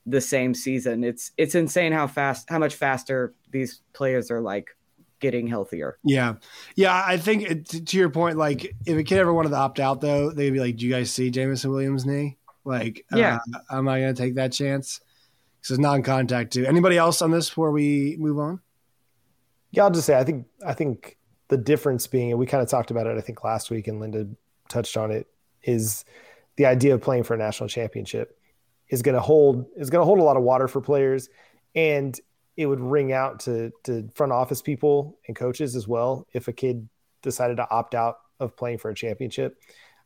the 0.05 0.21
same 0.21 0.53
season. 0.53 1.03
It's 1.03 1.31
it's 1.37 1.55
insane 1.55 1.91
how 1.91 2.05
fast, 2.05 2.49
how 2.51 2.59
much 2.59 2.75
faster 2.75 3.33
these 3.51 3.81
players 3.93 4.29
are 4.29 4.41
like 4.41 4.77
getting 5.19 5.47
healthier. 5.47 5.97
Yeah. 6.03 6.33
Yeah. 6.75 7.03
I 7.05 7.17
think 7.17 7.43
it, 7.43 7.65
to 7.87 7.97
your 7.97 8.09
point, 8.09 8.37
like 8.37 8.75
if 8.85 8.97
a 8.97 9.03
kid 9.03 9.19
ever 9.19 9.33
wanted 9.33 9.49
to 9.49 9.55
opt 9.55 9.79
out 9.79 10.01
though, 10.01 10.29
they'd 10.29 10.51
be 10.51 10.59
like, 10.59 10.75
do 10.75 10.85
you 10.85 10.91
guys 10.91 11.11
see 11.11 11.31
Jameson 11.31 11.71
Williams 11.71 12.05
knee? 12.05 12.37
Like, 12.65 13.05
yeah, 13.13 13.39
uh, 13.53 13.77
am 13.77 13.87
I 13.87 13.99
going 13.99 14.15
to 14.15 14.21
take 14.21 14.35
that 14.35 14.51
chance? 14.51 14.99
Because 15.59 15.71
it's 15.71 15.79
non-contact 15.79 16.53
too. 16.53 16.65
Anybody 16.65 16.97
else 16.97 17.21
on 17.21 17.31
this 17.31 17.49
before 17.49 17.71
we 17.71 18.15
move 18.19 18.39
on? 18.39 18.59
Yeah, 19.71 19.83
I'll 19.83 19.91
just 19.91 20.05
say, 20.05 20.17
I 20.17 20.23
think, 20.23 20.45
I 20.65 20.73
think 20.73 21.17
the 21.47 21.57
difference 21.57 22.07
being, 22.07 22.31
and 22.31 22.39
we 22.39 22.45
kind 22.45 22.61
of 22.63 22.69
talked 22.69 22.91
about 22.91 23.07
it, 23.07 23.17
I 23.17 23.21
think 23.21 23.43
last 23.43 23.71
week 23.71 23.87
and 23.87 23.99
Linda 23.99 24.27
touched 24.69 24.97
on 24.97 25.11
it 25.11 25.27
is 25.63 26.05
the 26.55 26.65
idea 26.65 26.93
of 26.93 27.01
playing 27.01 27.23
for 27.23 27.33
a 27.33 27.37
national 27.37 27.69
championship 27.69 28.37
is 28.89 29.01
going 29.01 29.15
to 29.15 29.21
hold, 29.21 29.65
is 29.75 29.89
going 29.89 30.01
to 30.01 30.05
hold 30.05 30.19
a 30.19 30.23
lot 30.23 30.37
of 30.37 30.43
water 30.43 30.67
for 30.67 30.81
players. 30.81 31.29
And 31.75 32.19
it 32.55 32.67
would 32.67 32.79
ring 32.79 33.11
out 33.11 33.39
to 33.41 33.71
to 33.83 34.07
front 34.13 34.31
office 34.31 34.61
people 34.61 35.17
and 35.27 35.35
coaches 35.35 35.75
as 35.75 35.87
well 35.87 36.27
if 36.33 36.47
a 36.47 36.53
kid 36.53 36.87
decided 37.21 37.57
to 37.57 37.67
opt 37.71 37.95
out 37.95 38.17
of 38.39 38.55
playing 38.55 38.77
for 38.77 38.91
a 38.91 38.95
championship. 38.95 39.59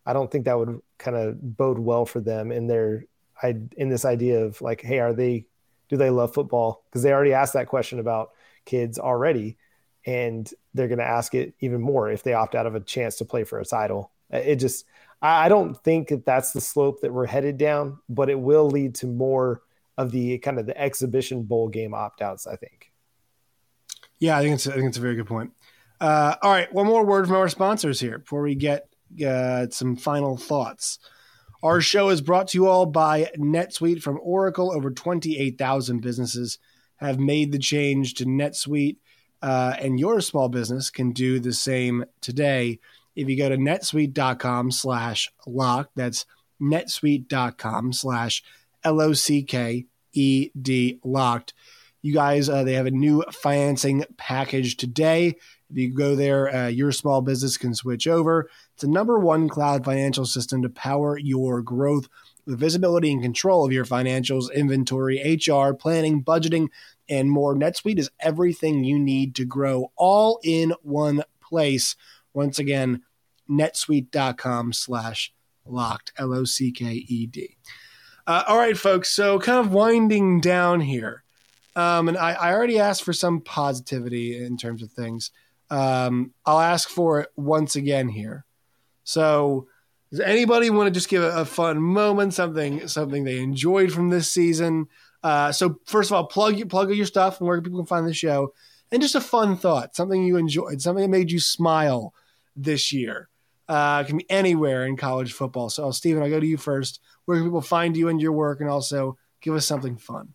I 0.08 0.14
don't 0.14 0.32
think 0.32 0.46
that 0.46 0.58
would 0.58 0.80
kind 0.98 1.18
of 1.18 1.58
bode 1.58 1.78
well 1.78 2.06
for 2.06 2.22
them 2.22 2.54
in 2.54 2.66
their 2.66 3.04
I 3.44 3.50
in 3.76 3.90
this 3.90 4.06
idea 4.06 4.46
of 4.46 4.62
like, 4.62 4.82
hey, 4.82 5.00
are 5.00 5.14
they 5.14 5.46
do 5.90 5.98
they 5.98 6.10
love 6.10 6.34
football? 6.34 6.86
Because 6.86 7.04
they 7.04 7.12
already 7.12 7.34
asked 7.34 7.54
that 7.54 7.68
question 7.68 8.00
about 8.00 8.32
kids 8.66 8.98
already, 8.98 9.58
and 10.06 10.50
they're 10.74 10.88
going 10.88 10.98
to 11.00 11.06
ask 11.06 11.36
it 11.36 11.54
even 11.60 11.82
more 11.82 12.10
if 12.10 12.24
they 12.24 12.34
opt 12.34 12.56
out 12.56 12.66
of 12.66 12.74
a 12.74 12.80
chance 12.80 13.18
to 13.18 13.26
play 13.26 13.44
for 13.44 13.60
a 13.60 13.66
title. 13.66 14.12
It 14.30 14.56
just 14.56 14.86
I 15.22 15.50
don't 15.50 15.76
think 15.76 16.08
that 16.08 16.26
that's 16.26 16.54
the 16.54 16.62
slope 16.62 17.02
that 17.02 17.14
we're 17.14 17.26
headed 17.26 17.58
down, 17.58 18.00
but 18.08 18.30
it 18.30 18.40
will 18.40 18.70
lead 18.70 18.96
to 18.96 19.08
more 19.08 19.62
of 19.98 20.12
the 20.12 20.38
kind 20.38 20.58
of 20.58 20.68
the 20.68 20.80
exhibition 20.80 21.44
bowl 21.44 21.68
game 21.68 21.94
opt 21.94 22.22
outs. 22.22 22.48
I 22.48 22.56
think. 22.56 22.94
Yeah, 24.20 24.38
I 24.38 24.42
think 24.42 24.56
it's 24.56 24.68
I 24.68 24.74
think 24.74 24.88
it's 24.88 24.98
a 24.98 25.02
very 25.02 25.16
good 25.16 25.28
point. 25.28 25.52
Uh, 26.00 26.36
all 26.42 26.52
right, 26.52 26.72
one 26.72 26.86
more 26.86 27.06
word 27.06 27.28
from 27.28 27.36
our 27.36 27.50
sponsors 27.50 28.00
here 28.00 28.20
before 28.20 28.42
we 28.42 28.56
get 28.56 28.87
uh, 29.26 29.68
some 29.70 29.96
final 29.96 30.38
thoughts. 30.38 31.00
Our 31.64 31.82
show 31.82 32.10
is 32.10 32.22
brought 32.22 32.50
to 32.50 32.58
you 32.58 32.68
all 32.68 32.86
by 32.86 33.32
NetSuite 33.38 34.02
from 34.02 34.20
Oracle. 34.22 34.72
Over 34.72 34.92
28,000 34.92 36.02
businesses 36.02 36.60
have 36.98 37.20
made 37.20 37.52
the 37.52 37.60
change 37.60 38.16
to 38.16 38.26
NetSuite, 38.26 38.98
uh, 39.42 39.76
and 39.80 40.00
your 40.00 40.22
small 40.22 40.50
business 40.50 40.90
can 40.90 41.12
do 41.12 41.40
the 41.40 41.54
same 41.54 42.06
today. 42.22 42.80
If 43.16 43.28
you 43.28 43.38
go 43.38 43.50
to 43.50 43.58
netsuite.com 43.58 44.72
slash 44.72 45.32
lock, 45.48 45.90
that's 45.96 46.26
netsuite.com 46.62 47.94
slash 47.94 48.44
L 48.84 49.02
O 49.02 49.14
C 49.14 49.44
K 49.44 49.86
E 50.14 50.52
D 50.60 51.00
locked. 51.04 51.54
You 52.04 52.14
guys, 52.14 52.48
uh, 52.48 52.64
they 52.64 52.74
have 52.74 52.86
a 52.86 52.92
new 52.92 53.24
financing 53.32 54.06
package 54.18 54.78
today. 54.78 55.36
If 55.70 55.78
you 55.78 55.94
go 55.94 56.16
there, 56.16 56.56
uh, 56.56 56.68
your 56.68 56.92
small 56.92 57.22
business 57.22 57.58
can 57.58 57.74
switch 57.74 58.08
over. 58.08 58.50
It's 58.78 58.84
a 58.84 58.88
number 58.88 59.18
one 59.18 59.50
cloud 59.50 59.84
financial 59.84 60.28
system 60.28 60.62
to 60.62 60.70
power 60.70 61.18
your 61.18 61.64
growth 61.64 62.08
with 62.46 62.60
visibility 62.60 63.12
and 63.12 63.24
control 63.24 63.66
of 63.66 63.72
your 63.72 63.86
financials, 63.86 64.54
inventory, 64.54 65.18
HR, 65.18 65.74
planning, 65.74 66.24
budgeting, 66.24 66.68
and 67.10 67.32
more. 67.32 67.56
NetSuite 67.56 67.98
is 67.98 68.12
everything 68.20 68.84
you 68.84 69.00
need 69.00 69.34
to 69.34 69.46
grow 69.46 69.92
all 69.96 70.40
in 70.44 70.76
one 70.84 71.24
place. 71.42 71.96
Once 72.36 72.60
again, 72.60 73.02
netsuite.com 73.50 74.74
slash 74.74 75.34
locked, 75.66 76.12
L 76.20 76.32
O 76.36 76.44
C 76.44 76.72
K 76.72 77.04
E 77.08 77.26
D. 77.26 77.58
Uh, 78.28 78.44
all 78.48 78.60
right, 78.60 78.78
folks. 78.78 79.10
So, 79.10 79.40
kind 79.40 79.58
of 79.58 79.74
winding 79.74 80.40
down 80.40 80.82
here. 80.82 81.24
Um, 81.76 82.10
and 82.10 82.18
I, 82.18 82.34
I, 82.34 82.54
already 82.54 82.78
asked 82.78 83.04
for 83.04 83.14
some 83.14 83.42
positivity 83.42 84.38
in 84.38 84.56
terms 84.56 84.84
of 84.84 84.92
things. 84.92 85.32
Um, 85.72 86.36
I'll 86.46 86.60
ask 86.60 86.90
for 86.90 87.22
it 87.22 87.30
once 87.36 87.76
again 87.76 88.10
here. 88.10 88.46
So, 89.08 89.70
does 90.12 90.20
anybody 90.20 90.70
want 90.70 90.88
to 90.88 90.92
just 90.92 91.08
give 91.08 91.24
a, 91.24 91.30
a 91.30 91.46
fun 91.46 91.82
moment, 91.82 92.34
something 92.34 92.90
something 92.90 93.24
they 93.24 93.40
enjoyed 93.40 93.90
from 93.90 94.10
this 94.10 94.30
season? 94.30 94.88
Uh, 95.24 95.54
so 95.54 95.80
first 95.86 96.12
of 96.12 96.16
all, 96.16 96.26
plug 96.26 96.70
plug 96.70 96.94
your 96.94 97.06
stuff 97.06 97.40
and 97.40 97.48
where 97.48 97.62
people 97.62 97.80
can 97.80 97.86
find 97.86 98.06
the 98.06 98.14
show, 98.14 98.54
and 98.92 99.02
just 99.02 99.16
a 99.16 99.22
fun 99.22 99.56
thought, 99.56 99.96
something 99.96 100.26
you 100.26 100.36
enjoyed, 100.36 100.82
something 100.82 101.04
that 101.04 101.18
made 101.18 101.32
you 101.32 101.40
smile 101.40 102.14
this 102.58 102.92
year. 102.92 103.30
Uh, 103.70 104.04
can 104.04 104.18
be 104.18 104.30
anywhere 104.30 104.86
in 104.86 104.98
college 104.98 105.32
football. 105.32 105.70
So, 105.70 105.90
Stephen, 105.92 106.22
I'll 106.22 106.30
go 106.30 106.42
to 106.42 106.46
you 106.46 106.58
first. 106.58 107.00
Where 107.24 107.38
can 107.38 107.46
people 107.46 107.62
find 107.62 107.96
you 107.96 108.10
and 108.10 108.22
your 108.22 108.34
work, 108.34 108.60
and 108.60 108.70
also 108.70 109.18
give 109.40 109.56
us 109.56 109.66
something 109.66 109.96
fun? 109.96 110.34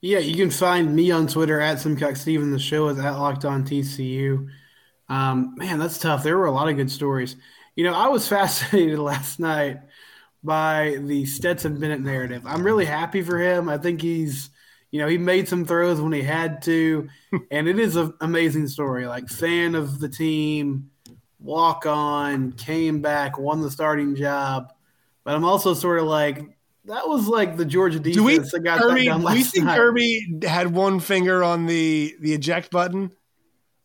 Yeah, 0.00 0.20
you 0.20 0.36
can 0.36 0.50
find 0.50 0.96
me 0.96 1.10
on 1.10 1.26
Twitter 1.26 1.60
at 1.60 1.80
Simcox 1.80 2.22
Steven. 2.22 2.50
The 2.50 2.58
show 2.58 2.88
is 2.88 2.98
at 2.98 3.10
Locked 3.10 3.44
On 3.44 3.62
TCU. 3.62 4.48
Um, 5.10 5.54
man, 5.56 5.78
that's 5.78 5.98
tough. 5.98 6.22
There 6.22 6.38
were 6.38 6.46
a 6.46 6.52
lot 6.52 6.68
of 6.68 6.76
good 6.76 6.90
stories. 6.90 7.36
You 7.74 7.84
know, 7.84 7.92
I 7.92 8.08
was 8.08 8.26
fascinated 8.28 8.98
last 8.98 9.40
night 9.40 9.80
by 10.42 10.98
the 11.00 11.26
Stetson 11.26 11.78
Bennett 11.78 12.00
narrative. 12.00 12.44
I'm 12.46 12.62
really 12.62 12.86
happy 12.86 13.20
for 13.20 13.38
him. 13.38 13.68
I 13.68 13.76
think 13.76 14.00
he's, 14.00 14.48
you 14.90 15.00
know, 15.00 15.08
he 15.08 15.18
made 15.18 15.48
some 15.48 15.66
throws 15.66 16.00
when 16.00 16.12
he 16.12 16.22
had 16.22 16.62
to, 16.62 17.08
and 17.50 17.68
it 17.68 17.78
is 17.78 17.96
an 17.96 18.14
amazing 18.20 18.68
story. 18.68 19.06
Like 19.06 19.28
fan 19.28 19.74
of 19.74 19.98
the 19.98 20.08
team, 20.08 20.90
walk 21.40 21.86
on, 21.86 22.52
came 22.52 23.02
back, 23.02 23.36
won 23.36 23.60
the 23.60 23.70
starting 23.70 24.14
job. 24.14 24.72
But 25.24 25.34
I'm 25.34 25.44
also 25.44 25.74
sort 25.74 25.98
of 25.98 26.06
like, 26.06 26.40
that 26.86 27.06
was 27.06 27.28
like 27.28 27.56
the 27.56 27.64
Georgia 27.64 27.98
defense 27.98 28.16
Do 28.16 28.24
we, 28.24 28.38
that 28.38 28.60
got 28.64 28.80
Kirby, 28.80 29.04
that 29.04 29.10
done 29.10 29.20
do 29.20 29.26
last 29.26 29.34
we 29.34 29.42
think 29.42 29.64
night. 29.66 29.76
Kirby 29.76 30.40
had 30.44 30.72
one 30.72 30.98
finger 30.98 31.44
on 31.44 31.66
the 31.66 32.16
the 32.20 32.32
eject 32.32 32.70
button? 32.70 33.12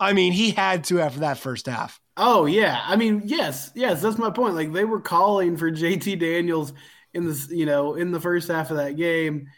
I 0.05 0.13
mean, 0.13 0.33
he 0.33 0.51
had 0.51 0.83
to 0.85 1.01
after 1.01 1.21
that 1.21 1.37
first 1.37 1.65
half. 1.65 1.99
Oh 2.17 2.45
yeah, 2.45 2.81
I 2.85 2.95
mean 2.95 3.23
yes, 3.25 3.71
yes, 3.75 4.01
that's 4.01 4.17
my 4.17 4.29
point. 4.29 4.55
Like 4.55 4.71
they 4.71 4.85
were 4.85 5.01
calling 5.01 5.57
for 5.57 5.69
JT 5.71 6.19
Daniels 6.19 6.73
in 7.13 7.25
this, 7.25 7.49
you 7.49 7.65
know, 7.65 7.95
in 7.95 8.11
the 8.11 8.19
first 8.19 8.47
half 8.47 8.71
of 8.71 8.77
that 8.77 8.95
game, 8.95 9.49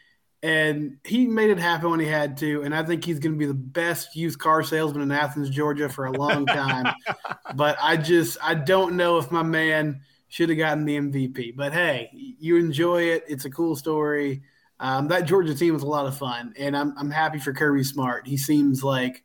and 0.42 0.98
he 1.04 1.28
made 1.28 1.50
it 1.50 1.60
happen 1.60 1.92
when 1.92 2.00
he 2.00 2.08
had 2.08 2.38
to. 2.38 2.64
And 2.64 2.74
I 2.74 2.84
think 2.84 3.04
he's 3.04 3.20
going 3.20 3.34
to 3.34 3.38
be 3.38 3.46
the 3.46 3.54
best 3.54 4.16
used 4.16 4.40
car 4.40 4.64
salesman 4.64 5.04
in 5.04 5.12
Athens, 5.12 5.50
Georgia, 5.50 5.90
for 5.90 6.06
a 6.06 6.12
long 6.12 6.46
time. 6.46 6.94
but 7.56 7.78
I 7.82 7.98
just 7.98 8.38
I 8.42 8.56
don't 8.56 8.96
know 8.96 9.18
if 9.18 9.32
my 9.32 9.44
man 9.44 10.02
should 10.30 10.50
have 10.50 10.58
gotten 10.58 10.86
the 10.86 10.98
MVP. 10.98 11.56
But 11.56 11.74
hey, 11.74 12.10
you 12.14 12.58
enjoy 12.58 13.04
it. 13.04 13.24
It's 13.28 13.46
a 13.46 13.52
cool 13.52 13.76
story. 13.76 14.44
Um, 14.80 15.08
that 15.10 15.26
Georgia 15.26 15.56
team 15.56 15.74
was 15.74 15.84
a 15.84 15.88
lot 15.88 16.06
of 16.06 16.18
fun, 16.18 16.54
and 16.58 16.78
I'm 16.78 16.94
I'm 16.98 17.12
happy 17.12 17.40
for 17.40 17.54
Kirby 17.54 17.84
Smart. 17.84 18.28
He 18.28 18.38
seems 18.38 18.84
like 18.84 19.24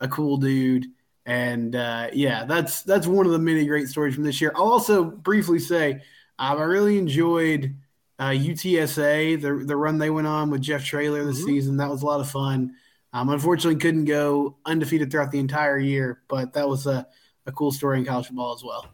a 0.00 0.08
cool 0.08 0.36
dude. 0.36 0.86
And 1.26 1.76
uh, 1.76 2.08
yeah, 2.12 2.44
that's 2.44 2.82
that's 2.82 3.06
one 3.06 3.26
of 3.26 3.32
the 3.32 3.38
many 3.38 3.66
great 3.66 3.88
stories 3.88 4.14
from 4.14 4.24
this 4.24 4.40
year. 4.40 4.52
I'll 4.56 4.70
also 4.72 5.04
briefly 5.04 5.58
say 5.58 6.02
um, 6.38 6.58
I 6.58 6.62
really 6.62 6.98
enjoyed 6.98 7.76
uh, 8.18 8.30
UTSA 8.30 9.40
the 9.40 9.64
the 9.64 9.76
run 9.76 9.98
they 9.98 10.10
went 10.10 10.26
on 10.26 10.50
with 10.50 10.60
Jeff 10.62 10.84
Traylor 10.84 11.24
this 11.24 11.40
Mhm. 11.42 11.46
season. 11.46 11.76
That 11.76 11.90
was 11.90 12.02
a 12.02 12.06
lot 12.06 12.20
of 12.20 12.30
fun. 12.30 12.74
Um, 13.12 13.28
unfortunately, 13.28 13.76
couldn't 13.80 14.04
go 14.04 14.56
undefeated 14.64 15.10
throughout 15.10 15.30
the 15.30 15.38
entire 15.40 15.78
year, 15.78 16.22
but 16.28 16.52
that 16.52 16.68
was 16.68 16.86
a, 16.86 17.06
a 17.46 17.52
cool 17.52 17.72
story 17.72 17.98
in 17.98 18.04
college 18.04 18.26
football 18.28 18.54
as 18.54 18.62
well. 18.62 18.86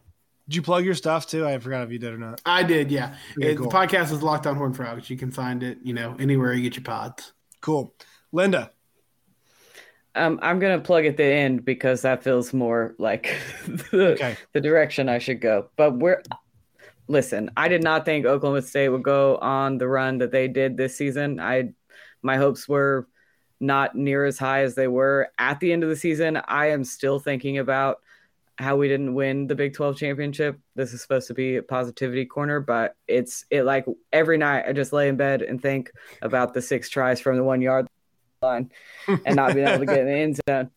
Did 0.49 0.55
you 0.55 0.61
plug 0.63 0.85
your 0.85 0.95
stuff 0.95 1.27
too? 1.27 1.45
I 1.45 1.59
forgot 1.59 1.83
if 1.83 1.91
you 1.91 1.99
did 1.99 2.13
or 2.13 2.17
not. 2.17 2.41
I 2.45 2.63
did, 2.63 2.89
yeah. 2.89 3.15
Okay, 3.37 3.51
It- 3.51 3.57
cool. 3.57 3.69
The 3.69 3.75
podcast 3.75 4.11
is 4.11 4.23
Locked 4.23 4.47
On 4.47 4.55
Horn 4.55 4.73
Frogs. 4.73 5.09
You 5.09 5.17
can 5.17 5.29
find 5.29 5.61
it, 5.61 5.79
you 5.83 5.93
know, 5.93 6.15
anywhere 6.19 6.53
you 6.53 6.63
get 6.63 6.75
your 6.75 6.83
pods. 6.85 7.33
Cool. 7.61 7.93
Linda, 8.31 8.71
Um, 10.17 10.39
I'm 10.41 10.59
gonna 10.59 10.79
plug 10.79 11.05
at 11.05 11.17
the 11.17 11.23
end 11.23 11.63
because 11.63 12.01
that 12.01 12.23
feels 12.23 12.53
more 12.53 12.95
like 12.97 13.37
the, 13.67 14.13
Okay. 14.13 14.35
the 14.53 14.61
direction 14.61 15.09
I 15.09 15.19
should 15.19 15.39
go. 15.41 15.69
But 15.75 15.97
we're 15.97 16.21
listen. 17.07 17.49
I 17.55 17.67
did 17.67 17.83
not 17.83 18.05
think 18.05 18.25
Oklahoma 18.25 18.61
State 18.61 18.89
would 18.89 19.03
go 19.03 19.37
on 19.37 19.77
the 19.77 19.87
run 19.87 20.17
that 20.19 20.31
they 20.31 20.47
did 20.47 20.75
this 20.77 20.95
season. 20.95 21.39
I 21.39 21.73
my 22.21 22.37
hopes 22.37 22.67
were 22.67 23.07
not 23.59 23.95
near 23.95 24.25
as 24.25 24.37
high 24.37 24.61
as 24.63 24.75
they 24.75 24.87
were 24.87 25.29
at 25.39 25.59
the 25.59 25.71
end 25.71 25.83
of 25.83 25.89
the 25.89 25.95
season. 25.95 26.37
I 26.47 26.67
am 26.67 26.83
still 26.83 27.19
thinking 27.19 27.57
about 27.57 27.99
how 28.59 28.75
we 28.75 28.87
didn't 28.87 29.13
win 29.13 29.45
the 29.47 29.55
Big 29.55 29.73
12 29.73 29.97
championship. 29.97 30.59
This 30.75 30.93
is 30.93 31.01
supposed 31.01 31.27
to 31.27 31.33
be 31.35 31.57
a 31.57 31.63
positivity 31.63 32.25
corner, 32.25 32.59
but 32.59 32.95
it's 33.07 33.45
it 33.51 33.63
like 33.63 33.85
every 34.11 34.37
night 34.37 34.65
I 34.67 34.73
just 34.73 34.93
lay 34.93 35.09
in 35.09 35.15
bed 35.15 35.41
and 35.43 35.61
think 35.61 35.91
about 36.23 36.53
the 36.53 36.61
six 36.61 36.89
tries 36.89 37.19
from 37.19 37.37
the 37.37 37.43
one 37.43 37.61
yard 37.61 37.87
line 38.41 38.71
and 39.07 39.35
not 39.35 39.53
being 39.53 39.67
able 39.67 39.79
to 39.79 39.85
get 39.85 39.99
in 39.99 40.05
the 40.07 40.13
end 40.13 40.39
zone. 40.49 40.71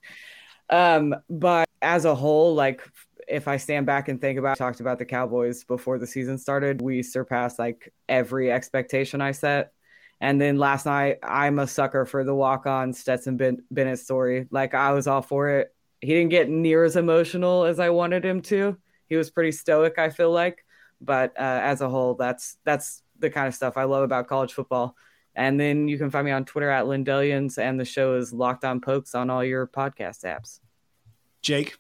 Um, 0.69 1.17
but 1.29 1.69
as 1.83 2.05
a 2.05 2.15
whole, 2.15 2.55
like 2.55 2.83
if 3.29 3.49
I 3.49 3.57
stand 3.57 3.87
back 3.87 4.09
and 4.09 4.21
think 4.21 4.39
about, 4.39 4.53
I 4.53 4.65
talked 4.65 4.81
about 4.81 4.99
the 4.99 5.05
Cowboys 5.05 5.65
before 5.65 5.99
the 5.99 6.07
season 6.07 6.39
started, 6.39 6.81
we 6.83 7.03
surpassed 7.03 7.59
like 7.59 7.93
every 8.09 8.51
expectation 8.53 9.21
I 9.21 9.33
set. 9.33 9.73
And 10.21 10.41
then 10.41 10.59
last 10.59 10.85
night, 10.85 11.19
I'm 11.23 11.59
a 11.59 11.67
sucker 11.67 12.05
for 12.05 12.25
the 12.25 12.35
walk 12.35 12.67
on 12.67 12.93
Stetson 12.93 13.37
ben- 13.37 13.65
Bennett 13.71 13.99
story. 13.99 14.47
Like 14.51 14.75
I 14.75 14.93
was 14.93 15.07
all 15.07 15.23
for 15.23 15.49
it. 15.49 15.75
He 16.01 16.09
didn't 16.09 16.31
get 16.31 16.49
near 16.49 16.85
as 16.85 16.97
emotional 16.97 17.65
as 17.65 17.79
I 17.81 17.91
wanted 17.91 18.25
him 18.25 18.43
to. 18.43 18.77
He 19.09 19.17
was 19.17 19.31
pretty 19.31 19.53
stoic, 19.53 19.99
I 19.99 20.11
feel 20.11 20.31
like. 20.31 20.65
But 21.01 21.33
uh, 21.39 21.61
as 21.63 21.81
a 21.81 21.89
whole, 21.89 22.15
that's 22.15 22.59
that's 22.65 23.03
the 23.19 23.31
kind 23.31 23.49
of 23.49 23.55
stuff 23.55 23.77
I 23.77 23.85
love 23.85 24.03
about 24.03 24.29
college 24.29 24.53
football. 24.53 24.95
And 25.35 25.59
then 25.59 25.89
you 25.89 25.97
can 25.97 26.11
find 26.11 26.25
me 26.25 26.33
on 26.33 26.45
Twitter 26.45 26.71
at 26.71 26.87
Lindellians, 26.87 27.59
and 27.59 27.79
the 27.79 27.85
show 27.85 28.17
is 28.17 28.33
Locked 28.33 28.65
On 28.65 28.81
Pokes 28.81 29.15
on 29.15 29.31
all 29.31 29.45
your 29.45 29.67
podcast 29.67 30.25
apps. 30.25 30.61
Jake. 31.43 31.77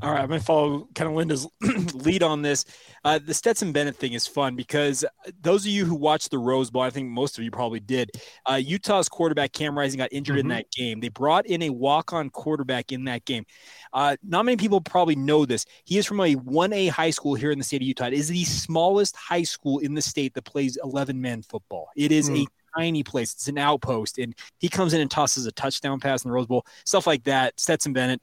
All 0.00 0.12
right, 0.12 0.20
I'm 0.20 0.28
going 0.28 0.38
to 0.38 0.46
follow 0.46 0.88
kind 0.94 1.10
of 1.10 1.16
Linda's 1.16 1.46
lead 1.94 2.22
on 2.22 2.40
this. 2.40 2.64
Uh, 3.04 3.18
the 3.18 3.34
Stetson 3.34 3.72
Bennett 3.72 3.96
thing 3.96 4.12
is 4.12 4.28
fun 4.28 4.54
because 4.54 5.04
those 5.40 5.64
of 5.64 5.72
you 5.72 5.84
who 5.84 5.96
watched 5.96 6.30
the 6.30 6.38
Rose 6.38 6.70
Bowl, 6.70 6.82
I 6.82 6.90
think 6.90 7.08
most 7.08 7.36
of 7.36 7.42
you 7.42 7.50
probably 7.50 7.80
did. 7.80 8.12
Uh, 8.48 8.54
Utah's 8.54 9.08
quarterback 9.08 9.52
Cam 9.52 9.76
Rising 9.76 9.98
got 9.98 10.12
injured 10.12 10.38
in 10.38 10.46
Mhm. 10.46 10.50
that 10.50 10.70
game. 10.70 11.00
They 11.00 11.08
brought 11.08 11.46
in 11.46 11.62
a 11.62 11.70
walk-on 11.70 12.30
quarterback 12.30 12.92
in 12.92 13.04
that 13.06 13.24
game. 13.24 13.44
Uh, 13.92 14.16
not 14.22 14.44
many 14.44 14.56
people 14.56 14.80
probably 14.80 15.16
know 15.16 15.44
this. 15.44 15.66
He 15.84 15.98
is 15.98 16.06
from 16.06 16.20
a 16.20 16.36
1A 16.36 16.86
high 16.88 17.10
school 17.10 17.34
here 17.34 17.50
in 17.50 17.58
the 17.58 17.64
state 17.64 17.82
of 17.82 17.88
Utah. 17.88 18.06
It 18.06 18.12
is 18.12 18.28
the 18.28 18.44
smallest 18.44 19.16
high 19.16 19.42
school 19.42 19.80
in 19.80 19.94
the 19.94 20.02
state 20.02 20.32
that 20.34 20.42
plays 20.44 20.78
11-man 20.84 21.42
football. 21.42 21.88
It 21.96 22.12
is 22.12 22.30
Mm. 22.30 22.44
a 22.44 22.46
tiny 22.78 23.02
place. 23.02 23.32
It's 23.32 23.48
an 23.48 23.58
outpost, 23.58 24.18
and 24.18 24.32
he 24.60 24.68
comes 24.68 24.94
in 24.94 25.00
and 25.00 25.10
tosses 25.10 25.46
a 25.46 25.52
touchdown 25.52 25.98
pass 25.98 26.24
in 26.24 26.28
the 26.28 26.34
Rose 26.34 26.46
Bowl, 26.46 26.64
stuff 26.84 27.06
like 27.06 27.24
that. 27.24 27.58
Stetson 27.58 27.92
Bennett, 27.92 28.20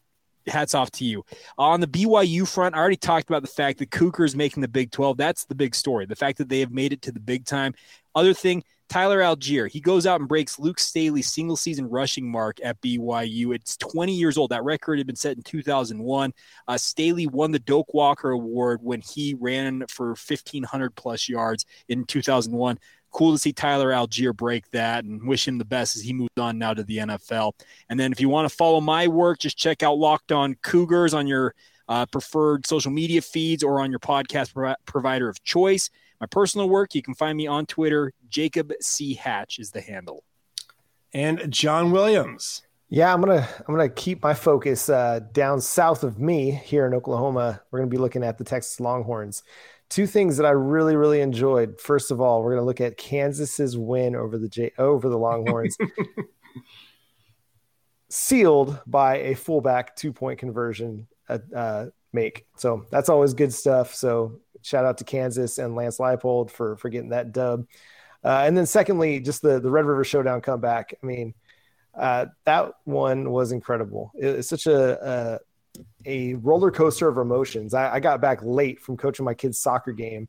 hats 0.48 0.76
off 0.76 0.92
to 0.92 1.06
you. 1.06 1.24
On 1.58 1.80
the 1.80 1.88
BYU 1.88 2.48
front, 2.48 2.76
I 2.76 2.80
already 2.80 2.98
talked 2.98 3.30
about 3.30 3.42
the 3.42 3.48
fact 3.48 3.80
that 3.80 3.92
Cougars 3.92 4.36
making 4.36 4.62
the 4.62 4.68
Big 4.68 4.92
12. 4.92 5.18
That's 5.18 5.46
the 5.46 5.56
big 5.56 5.76
story. 5.76 6.06
The 6.06 6.16
fact 6.16 6.38
that 6.38 6.50
they 6.50 6.60
have 6.60 6.72
made 6.72 6.94
it 6.94 7.02
to 7.04 7.12
the 7.12 7.20
big 7.20 7.46
time. 7.46 7.74
Other 8.14 8.34
thing, 8.34 8.64
Tyler 8.88 9.20
Allgeier, 9.20 9.70
he 9.70 9.80
goes 9.80 10.06
out 10.06 10.20
and 10.20 10.30
breaks 10.30 10.60
Luke 10.60 10.80
Staley's 10.80 11.32
single 11.32 11.58
season 11.58 11.90
rushing 11.90 12.30
mark 12.30 12.60
at 12.64 12.80
BYU. 12.82 13.54
It's 13.56 13.78
20 13.78 14.14
years 14.14 14.38
old. 14.38 14.52
That 14.52 14.64
record 14.64 15.00
had 15.00 15.08
been 15.08 15.16
set 15.16 15.38
in 15.38 15.44
2001. 15.44 16.34
Uh, 16.68 16.78
Staley 16.78 17.28
won 17.28 17.52
the 17.52 17.60
Doak 17.60 17.94
Walker 17.94 18.30
Award 18.30 18.82
when 18.84 19.02
he 19.02 19.34
ran 19.34 19.86
for 19.88 20.10
1,500 20.10 20.96
plus 20.96 21.28
yards 21.28 21.66
in 21.90 22.06
2001. 22.06 22.78
Cool 23.16 23.32
to 23.32 23.38
see 23.38 23.54
Tyler 23.54 23.92
Allgeier 23.92 24.36
break 24.36 24.70
that 24.72 25.06
and 25.06 25.26
wish 25.26 25.48
him 25.48 25.58
the 25.58 25.64
best 25.64 25.96
as 25.96 26.02
he 26.02 26.12
moves 26.12 26.38
on 26.38 26.58
now 26.58 26.74
to 26.74 26.84
the 26.84 26.98
NFL. 26.98 27.54
And 27.88 27.98
then 27.98 28.12
if 28.12 28.20
you 28.20 28.28
want 28.28 28.50
to 28.50 28.54
follow 28.54 28.82
my 28.82 29.08
work, 29.08 29.40
just 29.40 29.58
check 29.58 29.84
out 29.84 29.98
Locked 29.98 30.34
On 30.34 30.54
Cougars 30.56 31.14
on 31.14 31.26
your 31.26 31.56
uh, 31.88 32.06
preferred 32.08 32.68
social 32.68 32.92
media 32.92 33.22
feeds 33.22 33.64
or 33.64 33.80
on 33.80 33.90
your 33.90 34.02
podcast 34.02 34.54
provi- 34.54 34.76
provider 34.86 35.30
of 35.30 35.42
choice. 35.46 35.90
My 36.20 36.28
personal 36.28 36.68
work, 36.68 36.94
you 36.94 37.02
can 37.02 37.14
find 37.14 37.38
me 37.38 37.48
on 37.48 37.66
Twitter. 37.66 38.12
Jacob 38.28 38.74
C. 38.82 39.14
Hatch 39.14 39.60
is 39.60 39.72
the 39.72 39.80
handle. 39.80 40.26
And 41.14 41.50
John 41.50 41.92
Williams. 41.92 42.64
Yeah, 42.90 43.14
I'm 43.14 43.22
gonna 43.22 43.48
I'm 43.66 43.74
gonna 43.74 43.90
keep 43.90 44.22
my 44.22 44.34
focus 44.34 44.90
uh, 44.90 45.22
down 45.32 45.62
south 45.62 46.04
of 46.04 46.20
me 46.20 46.52
here 46.52 46.86
in 46.86 46.94
Oklahoma. 46.94 47.62
We're 47.72 47.80
gonna 47.80 47.90
be 47.90 47.98
looking 47.98 48.24
at 48.24 48.38
the 48.38 48.44
Texas 48.44 48.80
Longhorns. 48.80 49.42
Two 49.90 50.08
things 50.08 50.38
that 50.38 50.46
I 50.46 50.52
really 50.52 50.96
really 50.96 51.22
enjoyed. 51.22 51.80
First 51.80 52.12
of 52.12 52.20
all, 52.20 52.44
we're 52.44 52.56
gonna 52.56 52.66
look 52.66 52.82
at 52.82 52.98
Kansas's 52.98 53.78
win 53.78 54.16
over 54.16 54.38
the 54.38 54.50
J- 54.50 54.72
over 54.78 55.10
the 55.10 55.18
Longhorns, 55.18 55.78
sealed 58.10 58.80
by 58.88 59.18
a 59.18 59.34
fullback 59.36 59.96
two 59.96 60.14
point 60.14 60.40
conversion 60.40 61.08
uh, 61.30 61.40
uh, 61.56 61.86
make. 62.14 62.46
So 62.58 62.86
that's 62.92 63.10
always 63.10 63.34
good 63.34 63.54
stuff. 63.54 63.94
So 63.94 64.40
shout 64.62 64.86
out 64.86 64.98
to 65.00 65.04
Kansas 65.04 65.58
and 65.58 65.76
Lance 65.76 65.98
Leipold 66.00 66.52
for 66.52 66.78
for 66.78 66.90
getting 66.90 67.10
that 67.10 67.32
dub. 67.32 67.66
Uh, 68.24 68.44
and 68.46 68.58
then 68.58 68.66
secondly, 68.66 69.20
just 69.20 69.42
the 69.42 69.60
the 69.60 69.70
Red 69.70 69.86
River 69.86 70.04
Showdown 70.04 70.42
comeback. 70.42 70.94
I 71.02 71.06
mean 71.06 71.34
uh, 71.98 72.26
that 72.46 72.74
one 72.84 73.30
was 73.30 73.52
incredible. 73.52 74.12
It- 74.16 74.38
It's 74.40 74.50
such 74.50 74.68
a, 74.68 75.10
a 75.10 75.40
a 76.06 76.36
roller 76.36 76.72
coaster 76.72 77.08
of 77.08 77.18
emotions. 77.18 77.74
I, 77.74 77.96
I 77.96 78.00
got 78.00 78.22
back 78.22 78.40
late 78.44 78.82
from 78.82 78.98
coaching 78.98 79.26
my 79.26 79.34
kids' 79.34 79.60
soccer 79.60 79.92
game, 79.94 80.28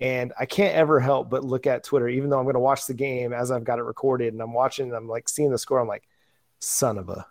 and 0.00 0.32
I 0.38 0.46
can't 0.46 0.74
ever 0.74 1.00
help 1.00 1.30
but 1.30 1.44
look 1.44 1.66
at 1.66 1.84
Twitter, 1.84 2.08
even 2.08 2.30
though 2.30 2.38
I'm 2.38 2.44
going 2.44 2.54
to 2.54 2.60
watch 2.60 2.86
the 2.86 2.94
game 2.94 3.32
as 3.32 3.50
I've 3.50 3.64
got 3.64 3.78
it 3.78 3.82
recorded, 3.82 4.32
and 4.32 4.42
I'm 4.42 4.52
watching, 4.54 4.86
and 4.86 4.96
I'm 4.96 5.08
like 5.08 5.28
seeing 5.28 5.50
the 5.50 5.58
score. 5.58 5.80
I'm 5.80 5.88
like, 5.88 6.08
son 6.60 6.98
of 6.98 7.08
a, 7.08 7.26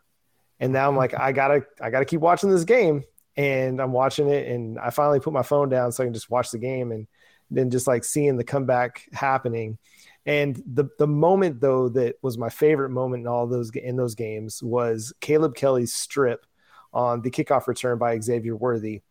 and 0.60 0.74
now 0.74 0.88
I'm 0.88 0.96
like, 0.96 1.14
I 1.20 1.32
gotta, 1.32 1.66
I 1.82 1.90
gotta 1.90 2.06
keep 2.06 2.22
watching 2.22 2.50
this 2.50 2.64
game, 2.64 3.04
and 3.36 3.82
I'm 3.82 3.92
watching 3.92 4.30
it, 4.30 4.48
and 4.48 4.80
I 4.80 4.90
finally 4.90 5.20
put 5.20 5.34
my 5.34 5.44
phone 5.44 5.70
down 5.70 5.92
so 5.92 6.04
I 6.04 6.08
can 6.08 6.14
just 6.14 6.30
watch 6.30 6.52
the 6.52 6.60
game, 6.60 6.92
and 6.92 7.08
then 7.50 7.70
just 7.70 7.88
like 7.88 8.04
seeing 8.04 8.36
the 8.38 8.44
comeback 8.44 9.08
happening 9.14 9.78
And 10.26 10.62
the 10.66 10.90
the 11.00 11.08
moment 11.08 11.62
though 11.62 11.90
that 11.90 12.16
was 12.22 12.38
my 12.38 12.50
favorite 12.50 12.90
moment 12.90 13.22
in 13.22 13.28
all 13.28 13.48
those 13.48 13.72
in 13.72 13.96
those 13.96 14.16
games 14.16 14.62
was 14.62 15.14
Caleb 15.22 15.56
Kelly's 15.56 15.94
strip 15.94 16.46
on 16.94 17.22
the 17.22 17.32
kickoff 17.32 17.68
return 17.68 17.98
by 17.98 18.20
Xavier 18.20 18.56
Worthy 18.56 19.02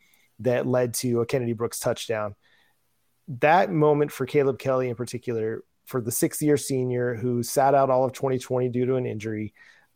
that 0.40 0.66
led 0.66 0.94
to 0.94 1.20
a 1.20 1.26
Kennedy 1.26 1.52
Brooks 1.52 1.80
touchdown. 1.80 2.34
That 3.28 3.70
moment 3.70 4.12
for 4.12 4.26
Caleb 4.26 4.58
Kelly 4.58 4.88
in 4.88 4.94
particular, 4.94 5.62
for 5.86 6.00
the 6.00 6.12
sixth 6.12 6.42
year 6.42 6.56
senior 6.56 7.14
who 7.14 7.42
sat 7.42 7.74
out 7.74 7.90
all 7.90 8.04
of 8.04 8.12
2020 8.12 8.68
due 8.68 8.86
to 8.86 8.96
an 8.96 9.06
injury, 9.06 9.54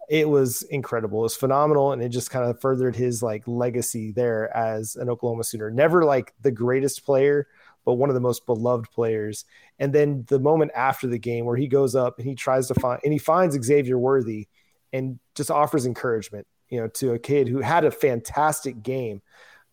it 0.08 0.28
was 0.28 0.62
incredible. 0.62 1.20
It 1.20 1.22
was 1.22 1.36
phenomenal, 1.36 1.92
and 1.92 2.02
it 2.02 2.08
just 2.08 2.30
kind 2.30 2.48
of 2.48 2.60
furthered 2.60 2.96
his 2.96 3.22
like 3.22 3.46
legacy 3.46 4.12
there 4.12 4.54
as 4.56 4.96
an 4.96 5.08
Oklahoma 5.08 5.44
Sooner. 5.44 5.70
Never 5.70 6.04
like 6.04 6.34
the 6.40 6.50
greatest 6.50 7.04
player, 7.04 7.46
but 7.84 7.94
one 7.94 8.10
of 8.10 8.14
the 8.14 8.20
most 8.20 8.46
beloved 8.46 8.90
players. 8.90 9.44
And 9.78 9.92
then 9.92 10.24
the 10.28 10.40
moment 10.40 10.72
after 10.74 11.06
the 11.06 11.18
game 11.18 11.44
where 11.44 11.56
he 11.56 11.68
goes 11.68 11.94
up 11.94 12.18
and 12.18 12.26
he 12.26 12.34
tries 12.34 12.68
to 12.68 12.74
find 12.74 13.00
and 13.04 13.12
he 13.12 13.18
finds 13.18 13.60
Xavier 13.60 13.98
Worthy 13.98 14.48
and 14.92 15.18
just 15.34 15.50
offers 15.50 15.86
encouragement, 15.86 16.46
you 16.70 16.80
know, 16.80 16.88
to 16.88 17.12
a 17.12 17.18
kid 17.18 17.48
who 17.48 17.60
had 17.60 17.84
a 17.84 17.90
fantastic 17.90 18.82
game. 18.82 19.20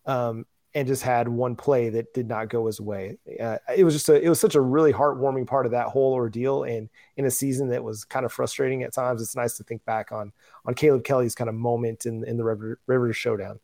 Um, 0.04 0.46
and 0.74 0.86
just 0.86 1.02
had 1.02 1.28
one 1.28 1.56
play 1.56 1.88
that 1.88 2.12
did 2.12 2.28
not 2.28 2.50
go 2.50 2.66
his 2.66 2.80
way. 2.80 3.18
Uh, 3.40 3.56
it 3.74 3.84
was 3.84 3.94
just 3.94 4.08
a, 4.10 4.20
it 4.20 4.28
was 4.28 4.38
such 4.38 4.54
a 4.54 4.60
really 4.60 4.92
heartwarming 4.92 5.46
part 5.46 5.66
of 5.66 5.72
that 5.72 5.86
whole 5.86 6.12
ordeal. 6.12 6.64
And 6.64 6.88
in 7.16 7.24
a 7.24 7.30
season 7.30 7.68
that 7.70 7.82
was 7.82 8.04
kind 8.04 8.26
of 8.26 8.32
frustrating 8.32 8.82
at 8.82 8.92
times, 8.92 9.22
it's 9.22 9.34
nice 9.34 9.56
to 9.56 9.64
think 9.64 9.84
back 9.86 10.12
on 10.12 10.30
on 10.66 10.74
Caleb 10.74 11.04
Kelly's 11.04 11.34
kind 11.34 11.48
of 11.48 11.54
moment 11.54 12.06
in 12.06 12.22
in 12.24 12.36
the 12.36 12.44
River, 12.44 12.78
River 12.86 13.12
Showdown. 13.12 13.58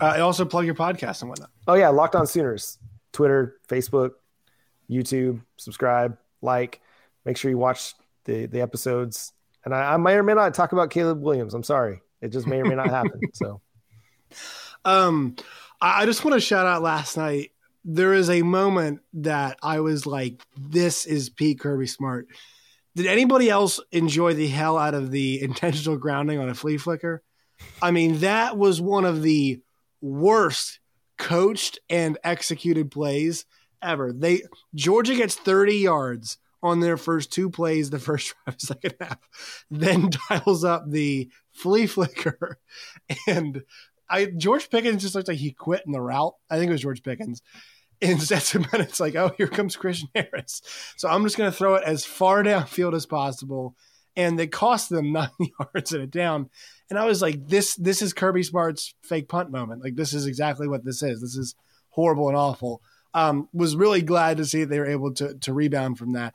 Uh, 0.00 0.20
also 0.20 0.44
plug 0.44 0.66
your 0.66 0.74
podcast 0.74 1.22
and 1.22 1.30
whatnot. 1.30 1.50
Oh 1.66 1.74
yeah, 1.74 1.88
Locked 1.88 2.14
On 2.14 2.26
Sooners, 2.26 2.78
Twitter, 3.12 3.56
Facebook, 3.66 4.12
YouTube. 4.90 5.40
Subscribe, 5.56 6.18
like, 6.42 6.80
make 7.24 7.36
sure 7.36 7.50
you 7.50 7.58
watch 7.58 7.94
the 8.26 8.46
the 8.46 8.60
episodes. 8.60 9.32
And 9.64 9.74
I, 9.74 9.94
I 9.94 9.96
may 9.96 10.14
or 10.14 10.22
may 10.22 10.34
not 10.34 10.54
talk 10.54 10.72
about 10.72 10.90
Caleb 10.90 11.22
Williams. 11.22 11.54
I'm 11.54 11.64
sorry, 11.64 12.00
it 12.26 12.32
just 12.32 12.46
may 12.46 12.60
or 12.60 12.64
may 12.64 12.74
not 12.74 12.90
happen. 12.90 13.20
So, 13.32 13.60
um. 14.84 15.36
I 15.80 16.06
just 16.06 16.24
want 16.24 16.34
to 16.34 16.40
shout 16.40 16.66
out 16.66 16.82
last 16.82 17.16
night. 17.16 17.52
There 17.84 18.14
is 18.14 18.30
a 18.30 18.42
moment 18.42 19.00
that 19.14 19.58
I 19.62 19.80
was 19.80 20.06
like, 20.06 20.42
this 20.56 21.06
is 21.06 21.28
Pete 21.28 21.60
Kirby 21.60 21.86
Smart. 21.86 22.28
Did 22.94 23.06
anybody 23.06 23.50
else 23.50 23.78
enjoy 23.92 24.34
the 24.34 24.48
hell 24.48 24.78
out 24.78 24.94
of 24.94 25.10
the 25.10 25.40
intentional 25.42 25.98
grounding 25.98 26.38
on 26.38 26.48
a 26.48 26.54
flea 26.54 26.78
flicker? 26.78 27.22
I 27.80 27.90
mean, 27.90 28.20
that 28.20 28.56
was 28.56 28.80
one 28.80 29.04
of 29.04 29.22
the 29.22 29.60
worst 30.00 30.80
coached 31.18 31.78
and 31.88 32.18
executed 32.24 32.90
plays 32.90 33.44
ever. 33.82 34.12
They 34.12 34.42
Georgia 34.74 35.14
gets 35.14 35.34
30 35.34 35.76
yards 35.76 36.38
on 36.62 36.80
their 36.80 36.96
first 36.96 37.32
two 37.32 37.50
plays, 37.50 37.90
the 37.90 37.98
first 37.98 38.34
drive, 38.44 38.60
second 38.60 38.94
half, 39.00 39.18
then 39.70 40.10
dials 40.28 40.64
up 40.64 40.90
the 40.90 41.30
flea 41.56 41.86
flicker 41.86 42.58
and 43.26 43.62
I 44.08 44.26
George 44.26 44.70
Pickens 44.70 45.02
just 45.02 45.14
looked 45.14 45.28
like 45.28 45.38
he 45.38 45.52
quit 45.52 45.82
in 45.86 45.92
the 45.92 46.00
route. 46.00 46.34
I 46.50 46.58
think 46.58 46.68
it 46.68 46.72
was 46.72 46.82
George 46.82 47.02
Pickens. 47.02 47.42
And 48.02 48.22
Stetson 48.22 48.66
Bennett's 48.70 49.00
like, 49.00 49.14
oh, 49.16 49.32
here 49.36 49.48
comes 49.48 49.76
Christian 49.76 50.08
Harris. 50.14 50.62
So 50.96 51.08
I'm 51.08 51.24
just 51.24 51.38
going 51.38 51.50
to 51.50 51.56
throw 51.56 51.76
it 51.76 51.84
as 51.84 52.04
far 52.04 52.42
downfield 52.42 52.94
as 52.94 53.06
possible. 53.06 53.74
And 54.16 54.38
they 54.38 54.46
cost 54.46 54.90
them 54.90 55.12
nine 55.12 55.30
yards 55.38 55.92
and 55.92 56.02
a 56.02 56.06
down. 56.06 56.50
And 56.88 56.98
I 56.98 57.04
was 57.04 57.20
like, 57.20 57.48
this 57.48 57.74
this 57.76 58.02
is 58.02 58.12
Kirby 58.12 58.42
Smart's 58.42 58.94
fake 59.02 59.28
punt 59.28 59.50
moment. 59.50 59.82
Like 59.82 59.96
this 59.96 60.12
is 60.12 60.26
exactly 60.26 60.68
what 60.68 60.84
this 60.84 61.02
is. 61.02 61.20
This 61.20 61.36
is 61.36 61.54
horrible 61.90 62.28
and 62.28 62.36
awful. 62.36 62.82
Um, 63.14 63.48
was 63.52 63.74
really 63.74 64.02
glad 64.02 64.36
to 64.36 64.44
see 64.44 64.64
they 64.64 64.78
were 64.78 64.86
able 64.86 65.12
to 65.14 65.34
to 65.34 65.52
rebound 65.52 65.98
from 65.98 66.12
that. 66.12 66.34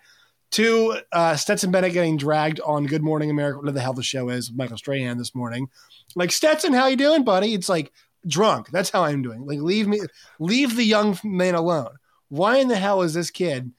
Two, 0.52 0.99
uh, 1.14 1.38
Stetson 1.38 1.72
Bennett 1.72 1.93
getting 1.93 2.18
dragged 2.18 2.60
on 2.60 2.86
Good 2.86 3.02
Morning 3.02 3.32
America, 3.32 3.60
whatever 3.60 3.74
the 3.74 3.82
hell 3.82 3.93
the 3.93 4.04
show 4.04 4.30
is, 4.30 4.52
Michael 4.52 4.78
Strahan 4.78 5.18
this 5.18 5.34
morning. 5.34 5.70
Like 6.14 6.32
Stetson, 6.32 6.74
how 6.74 6.88
you 6.88 6.97
doing, 6.97 7.24
buddy? 7.24 7.54
It's 7.54 7.70
like 7.70 7.93
drunk. 8.28 8.70
That's 8.70 8.89
how 8.89 9.06
I'm 9.06 9.22
doing. 9.22 9.45
Like 9.45 9.60
leave 9.60 9.88
me, 9.88 10.02
leave 10.39 10.76
the 10.76 10.84
young 10.84 11.18
man 11.24 11.56
alone. 11.56 11.95
Why 12.28 12.58
in 12.58 12.68
the 12.68 12.76
hell 12.76 13.02
is 13.02 13.14
this 13.14 13.32
kid? 13.32 13.72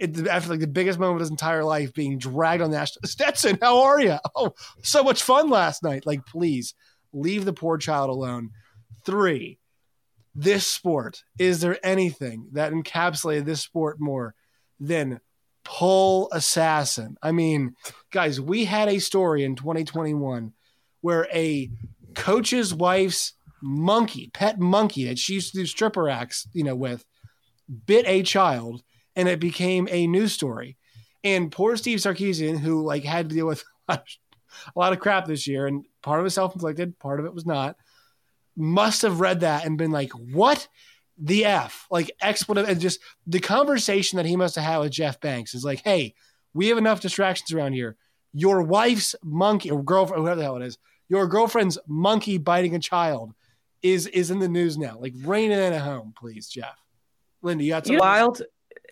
It, 0.00 0.26
after 0.26 0.50
like 0.50 0.60
the 0.60 0.66
biggest 0.66 0.98
moment 0.98 1.16
of 1.16 1.20
his 1.20 1.30
entire 1.30 1.64
life, 1.64 1.94
being 1.94 2.18
dragged 2.18 2.62
on 2.62 2.72
the 2.72 2.86
Stetson, 3.04 3.58
how 3.62 3.82
are 3.82 4.00
you? 4.00 4.18
Oh, 4.34 4.54
so 4.82 5.04
much 5.04 5.22
fun 5.22 5.48
last 5.48 5.82
night. 5.82 6.06
Like, 6.06 6.26
please 6.26 6.74
leave 7.12 7.44
the 7.44 7.52
poor 7.52 7.78
child 7.78 8.10
alone. 8.10 8.50
Three, 9.04 9.58
this 10.34 10.66
sport. 10.66 11.22
Is 11.38 11.60
there 11.60 11.78
anything 11.84 12.48
that 12.52 12.72
encapsulated 12.72 13.44
this 13.44 13.62
sport 13.62 13.98
more 14.00 14.34
than 14.78 15.20
pull 15.66 16.28
assassin. 16.30 17.16
I 17.20 17.32
mean, 17.32 17.74
guys, 18.12 18.40
we 18.40 18.64
had 18.64 18.88
a 18.88 19.00
story 19.00 19.42
in 19.42 19.56
2021 19.56 20.52
where 21.00 21.26
a 21.32 21.68
coach's 22.14 22.72
wife's 22.72 23.32
monkey, 23.60 24.30
pet 24.32 24.60
monkey 24.60 25.06
that 25.06 25.18
she 25.18 25.34
used 25.34 25.52
to 25.52 25.58
do 25.58 25.66
stripper 25.66 26.08
acts, 26.08 26.46
you 26.52 26.62
know, 26.62 26.76
with, 26.76 27.04
bit 27.84 28.06
a 28.06 28.22
child, 28.22 28.84
and 29.16 29.28
it 29.28 29.40
became 29.40 29.88
a 29.90 30.06
news 30.06 30.32
story. 30.32 30.76
And 31.24 31.50
poor 31.50 31.76
Steve 31.76 31.98
Sarkisian, 31.98 32.60
who 32.60 32.84
like 32.84 33.02
had 33.02 33.28
to 33.28 33.34
deal 33.34 33.46
with 33.48 33.64
a 33.88 34.00
lot 34.76 34.92
of 34.92 35.00
crap 35.00 35.26
this 35.26 35.48
year, 35.48 35.66
and 35.66 35.84
part 36.00 36.20
of 36.20 36.26
it 36.26 36.30
self-inflicted, 36.30 36.96
part 37.00 37.18
of 37.18 37.26
it 37.26 37.34
was 37.34 37.44
not, 37.44 37.74
must 38.56 39.02
have 39.02 39.18
read 39.18 39.40
that 39.40 39.66
and 39.66 39.76
been 39.76 39.90
like, 39.90 40.12
"What? 40.12 40.68
The 41.18 41.44
F, 41.44 41.86
like 41.90 42.10
expletive, 42.20 42.68
and 42.68 42.80
just 42.80 43.00
the 43.26 43.40
conversation 43.40 44.16
that 44.16 44.26
he 44.26 44.36
must 44.36 44.56
have 44.56 44.64
had 44.64 44.78
with 44.78 44.92
Jeff 44.92 45.20
Banks 45.20 45.54
is 45.54 45.64
like, 45.64 45.82
hey, 45.82 46.14
we 46.54 46.68
have 46.68 46.78
enough 46.78 47.00
distractions 47.00 47.52
around 47.52 47.72
here. 47.72 47.96
Your 48.32 48.62
wife's 48.62 49.14
monkey 49.22 49.70
or 49.70 49.82
girlfriend, 49.82 50.22
whoever 50.22 50.36
the 50.36 50.44
hell 50.44 50.56
it 50.56 50.62
is, 50.62 50.78
your 51.08 51.26
girlfriend's 51.26 51.78
monkey 51.86 52.38
biting 52.38 52.74
a 52.74 52.78
child 52.78 53.32
is 53.82 54.06
is 54.08 54.30
in 54.30 54.40
the 54.40 54.48
news 54.48 54.76
now. 54.76 54.98
Like, 54.98 55.14
rein 55.24 55.52
it 55.52 55.58
in 55.58 55.72
at 55.72 55.80
home, 55.80 56.12
please, 56.18 56.48
Jeff. 56.48 56.76
Linda, 57.42 57.64
you 57.64 57.70
got 57.70 57.86
some 57.86 57.96
wild 57.96 58.42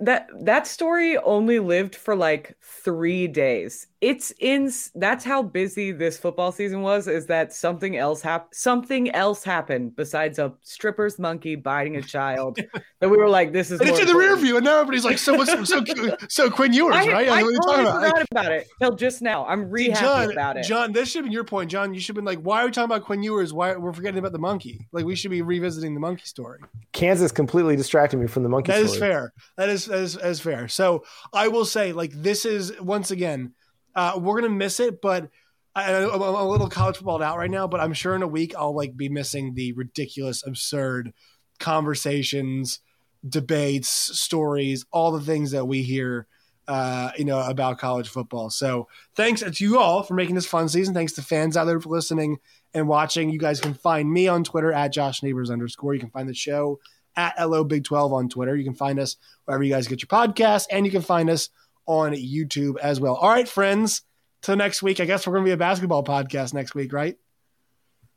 that 0.00 0.28
that 0.42 0.66
story 0.66 1.16
only 1.18 1.58
lived 1.58 1.94
for 1.94 2.16
like 2.16 2.56
three 2.62 3.28
days. 3.28 3.86
It's 4.04 4.34
in 4.38 4.70
that's 4.96 5.24
how 5.24 5.42
busy 5.42 5.90
this 5.90 6.18
football 6.18 6.52
season 6.52 6.82
was. 6.82 7.08
Is 7.08 7.24
that 7.28 7.54
something 7.54 7.96
else 7.96 8.20
happened? 8.20 8.50
Something 8.52 9.10
else 9.12 9.42
happened 9.42 9.96
besides 9.96 10.38
a 10.38 10.52
stripper's 10.60 11.18
monkey 11.18 11.56
biting 11.56 11.96
a 11.96 12.02
child 12.02 12.58
that 13.00 13.08
we 13.08 13.16
were 13.16 13.30
like, 13.30 13.54
this 13.54 13.70
is. 13.70 13.80
And 13.80 13.88
it's 13.88 13.98
in 13.98 14.06
the 14.06 14.14
rear 14.14 14.36
view, 14.36 14.56
and 14.56 14.64
now 14.66 14.74
everybody's 14.74 15.06
like, 15.06 15.16
so 15.16 15.32
what's 15.32 15.50
so 15.66 15.82
so 16.28 16.50
Quinn 16.50 16.74
Ewers, 16.74 16.96
I, 16.96 17.06
right? 17.06 17.28
I, 17.30 17.40
I 17.40 17.42
what 17.44 17.66
totally 17.66 17.84
forgot 17.86 18.10
about? 18.10 18.26
about 18.30 18.52
it 18.52 18.68
till 18.78 18.94
just 18.94 19.22
now. 19.22 19.46
I'm 19.46 19.70
re 19.70 19.90
John, 19.90 20.30
about 20.30 20.58
it. 20.58 20.64
John, 20.64 20.92
this 20.92 21.08
should 21.08 21.20
have 21.20 21.24
been 21.24 21.32
your 21.32 21.44
point, 21.44 21.70
John. 21.70 21.94
You 21.94 22.00
should 22.00 22.08
have 22.08 22.22
been 22.22 22.26
like, 22.26 22.40
why 22.40 22.60
are 22.60 22.66
we 22.66 22.72
talking 22.72 22.94
about 22.94 23.06
Quinn 23.06 23.22
Ewers? 23.22 23.54
Why 23.54 23.74
we're 23.74 23.94
forgetting 23.94 24.18
about 24.18 24.32
the 24.32 24.38
monkey? 24.38 24.86
Like 24.92 25.06
we 25.06 25.16
should 25.16 25.30
be 25.30 25.40
revisiting 25.40 25.94
the 25.94 26.00
monkey 26.00 26.26
story. 26.26 26.60
Kansas 26.92 27.32
completely 27.32 27.74
distracted 27.74 28.18
me 28.18 28.26
from 28.26 28.42
the 28.42 28.50
monkey. 28.50 28.70
That 28.70 28.80
story. 28.80 28.92
is 28.92 28.98
fair. 28.98 29.32
That 29.56 29.70
is 29.70 29.86
that 29.86 29.98
is, 29.98 30.14
that 30.16 30.26
is 30.26 30.40
fair. 30.40 30.68
So 30.68 31.04
I 31.32 31.48
will 31.48 31.64
say, 31.64 31.94
like, 31.94 32.12
this 32.12 32.44
is 32.44 32.78
once 32.82 33.10
again, 33.10 33.54
uh, 33.94 34.18
we're 34.20 34.40
gonna 34.40 34.52
miss 34.52 34.80
it, 34.80 35.00
but 35.00 35.30
I, 35.74 35.92
I'm 35.94 36.20
a 36.20 36.48
little 36.48 36.68
college 36.68 36.96
football 36.96 37.22
out 37.22 37.38
right 37.38 37.50
now. 37.50 37.66
But 37.66 37.80
I'm 37.80 37.92
sure 37.92 38.14
in 38.14 38.22
a 38.22 38.28
week 38.28 38.54
I'll 38.56 38.74
like 38.74 38.96
be 38.96 39.08
missing 39.08 39.54
the 39.54 39.72
ridiculous, 39.72 40.46
absurd 40.46 41.12
conversations, 41.58 42.80
debates, 43.28 43.88
stories, 43.88 44.84
all 44.92 45.12
the 45.12 45.20
things 45.20 45.50
that 45.52 45.66
we 45.66 45.82
hear. 45.82 46.26
Uh, 46.66 47.10
you 47.18 47.26
know 47.26 47.40
about 47.40 47.78
college 47.78 48.08
football. 48.08 48.48
So 48.48 48.88
thanks 49.16 49.42
to 49.42 49.52
you 49.62 49.78
all 49.78 50.02
for 50.02 50.14
making 50.14 50.34
this 50.34 50.46
fun 50.46 50.66
season. 50.68 50.94
Thanks 50.94 51.12
to 51.14 51.22
fans 51.22 51.58
out 51.58 51.66
there 51.66 51.78
for 51.78 51.90
listening 51.90 52.38
and 52.72 52.88
watching. 52.88 53.28
You 53.28 53.38
guys 53.38 53.60
can 53.60 53.74
find 53.74 54.10
me 54.10 54.28
on 54.28 54.44
Twitter 54.44 54.72
at 54.72 54.90
Josh 54.90 55.22
Neighbors 55.22 55.50
underscore. 55.50 55.92
You 55.92 56.00
can 56.00 56.08
find 56.08 56.26
the 56.26 56.34
show 56.34 56.80
at 57.16 57.34
LO 57.38 57.64
Big 57.64 57.84
12 57.84 58.12
on 58.14 58.28
Twitter. 58.30 58.56
You 58.56 58.64
can 58.64 58.74
find 58.74 58.98
us 58.98 59.16
wherever 59.44 59.62
you 59.62 59.72
guys 59.72 59.88
get 59.88 60.00
your 60.00 60.08
podcasts, 60.08 60.66
and 60.70 60.86
you 60.86 60.92
can 60.92 61.02
find 61.02 61.28
us 61.28 61.50
on 61.86 62.12
YouTube 62.12 62.78
as 62.78 63.00
well. 63.00 63.14
All 63.14 63.30
right, 63.30 63.48
friends. 63.48 64.02
Till 64.42 64.56
next 64.56 64.82
week. 64.82 65.00
I 65.00 65.06
guess 65.06 65.26
we're 65.26 65.32
going 65.32 65.44
to 65.44 65.48
be 65.48 65.52
a 65.52 65.56
basketball 65.56 66.04
podcast 66.04 66.52
next 66.52 66.74
week, 66.74 66.92
right? 66.92 67.16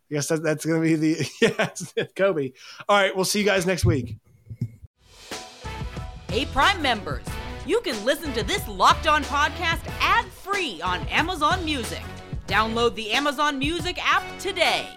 I 0.10 0.14
guess 0.14 0.28
that, 0.28 0.44
that's 0.44 0.66
going 0.66 0.82
to 0.82 0.88
be 0.88 0.96
the 0.96 1.30
yeah, 1.96 2.06
Kobe. 2.16 2.52
All 2.88 2.98
right, 2.98 3.16
we'll 3.16 3.26
see 3.26 3.40
you 3.40 3.46
guys 3.46 3.66
next 3.66 3.86
week. 3.86 4.18
Hey, 6.30 6.46
Prime 6.46 6.82
members, 6.82 7.26
you 7.66 7.80
can 7.82 8.04
listen 8.04 8.34
to 8.34 8.44
this 8.44 8.68
locked 8.68 9.08
on 9.08 9.24
podcast 9.24 9.80
ad 10.02 10.26
free 10.26 10.82
on 10.82 11.08
Amazon 11.08 11.64
Music. 11.64 12.04
Download 12.48 12.94
the 12.96 13.12
Amazon 13.12 13.58
Music 13.60 13.98
app 14.02 14.24
today. 14.40 14.88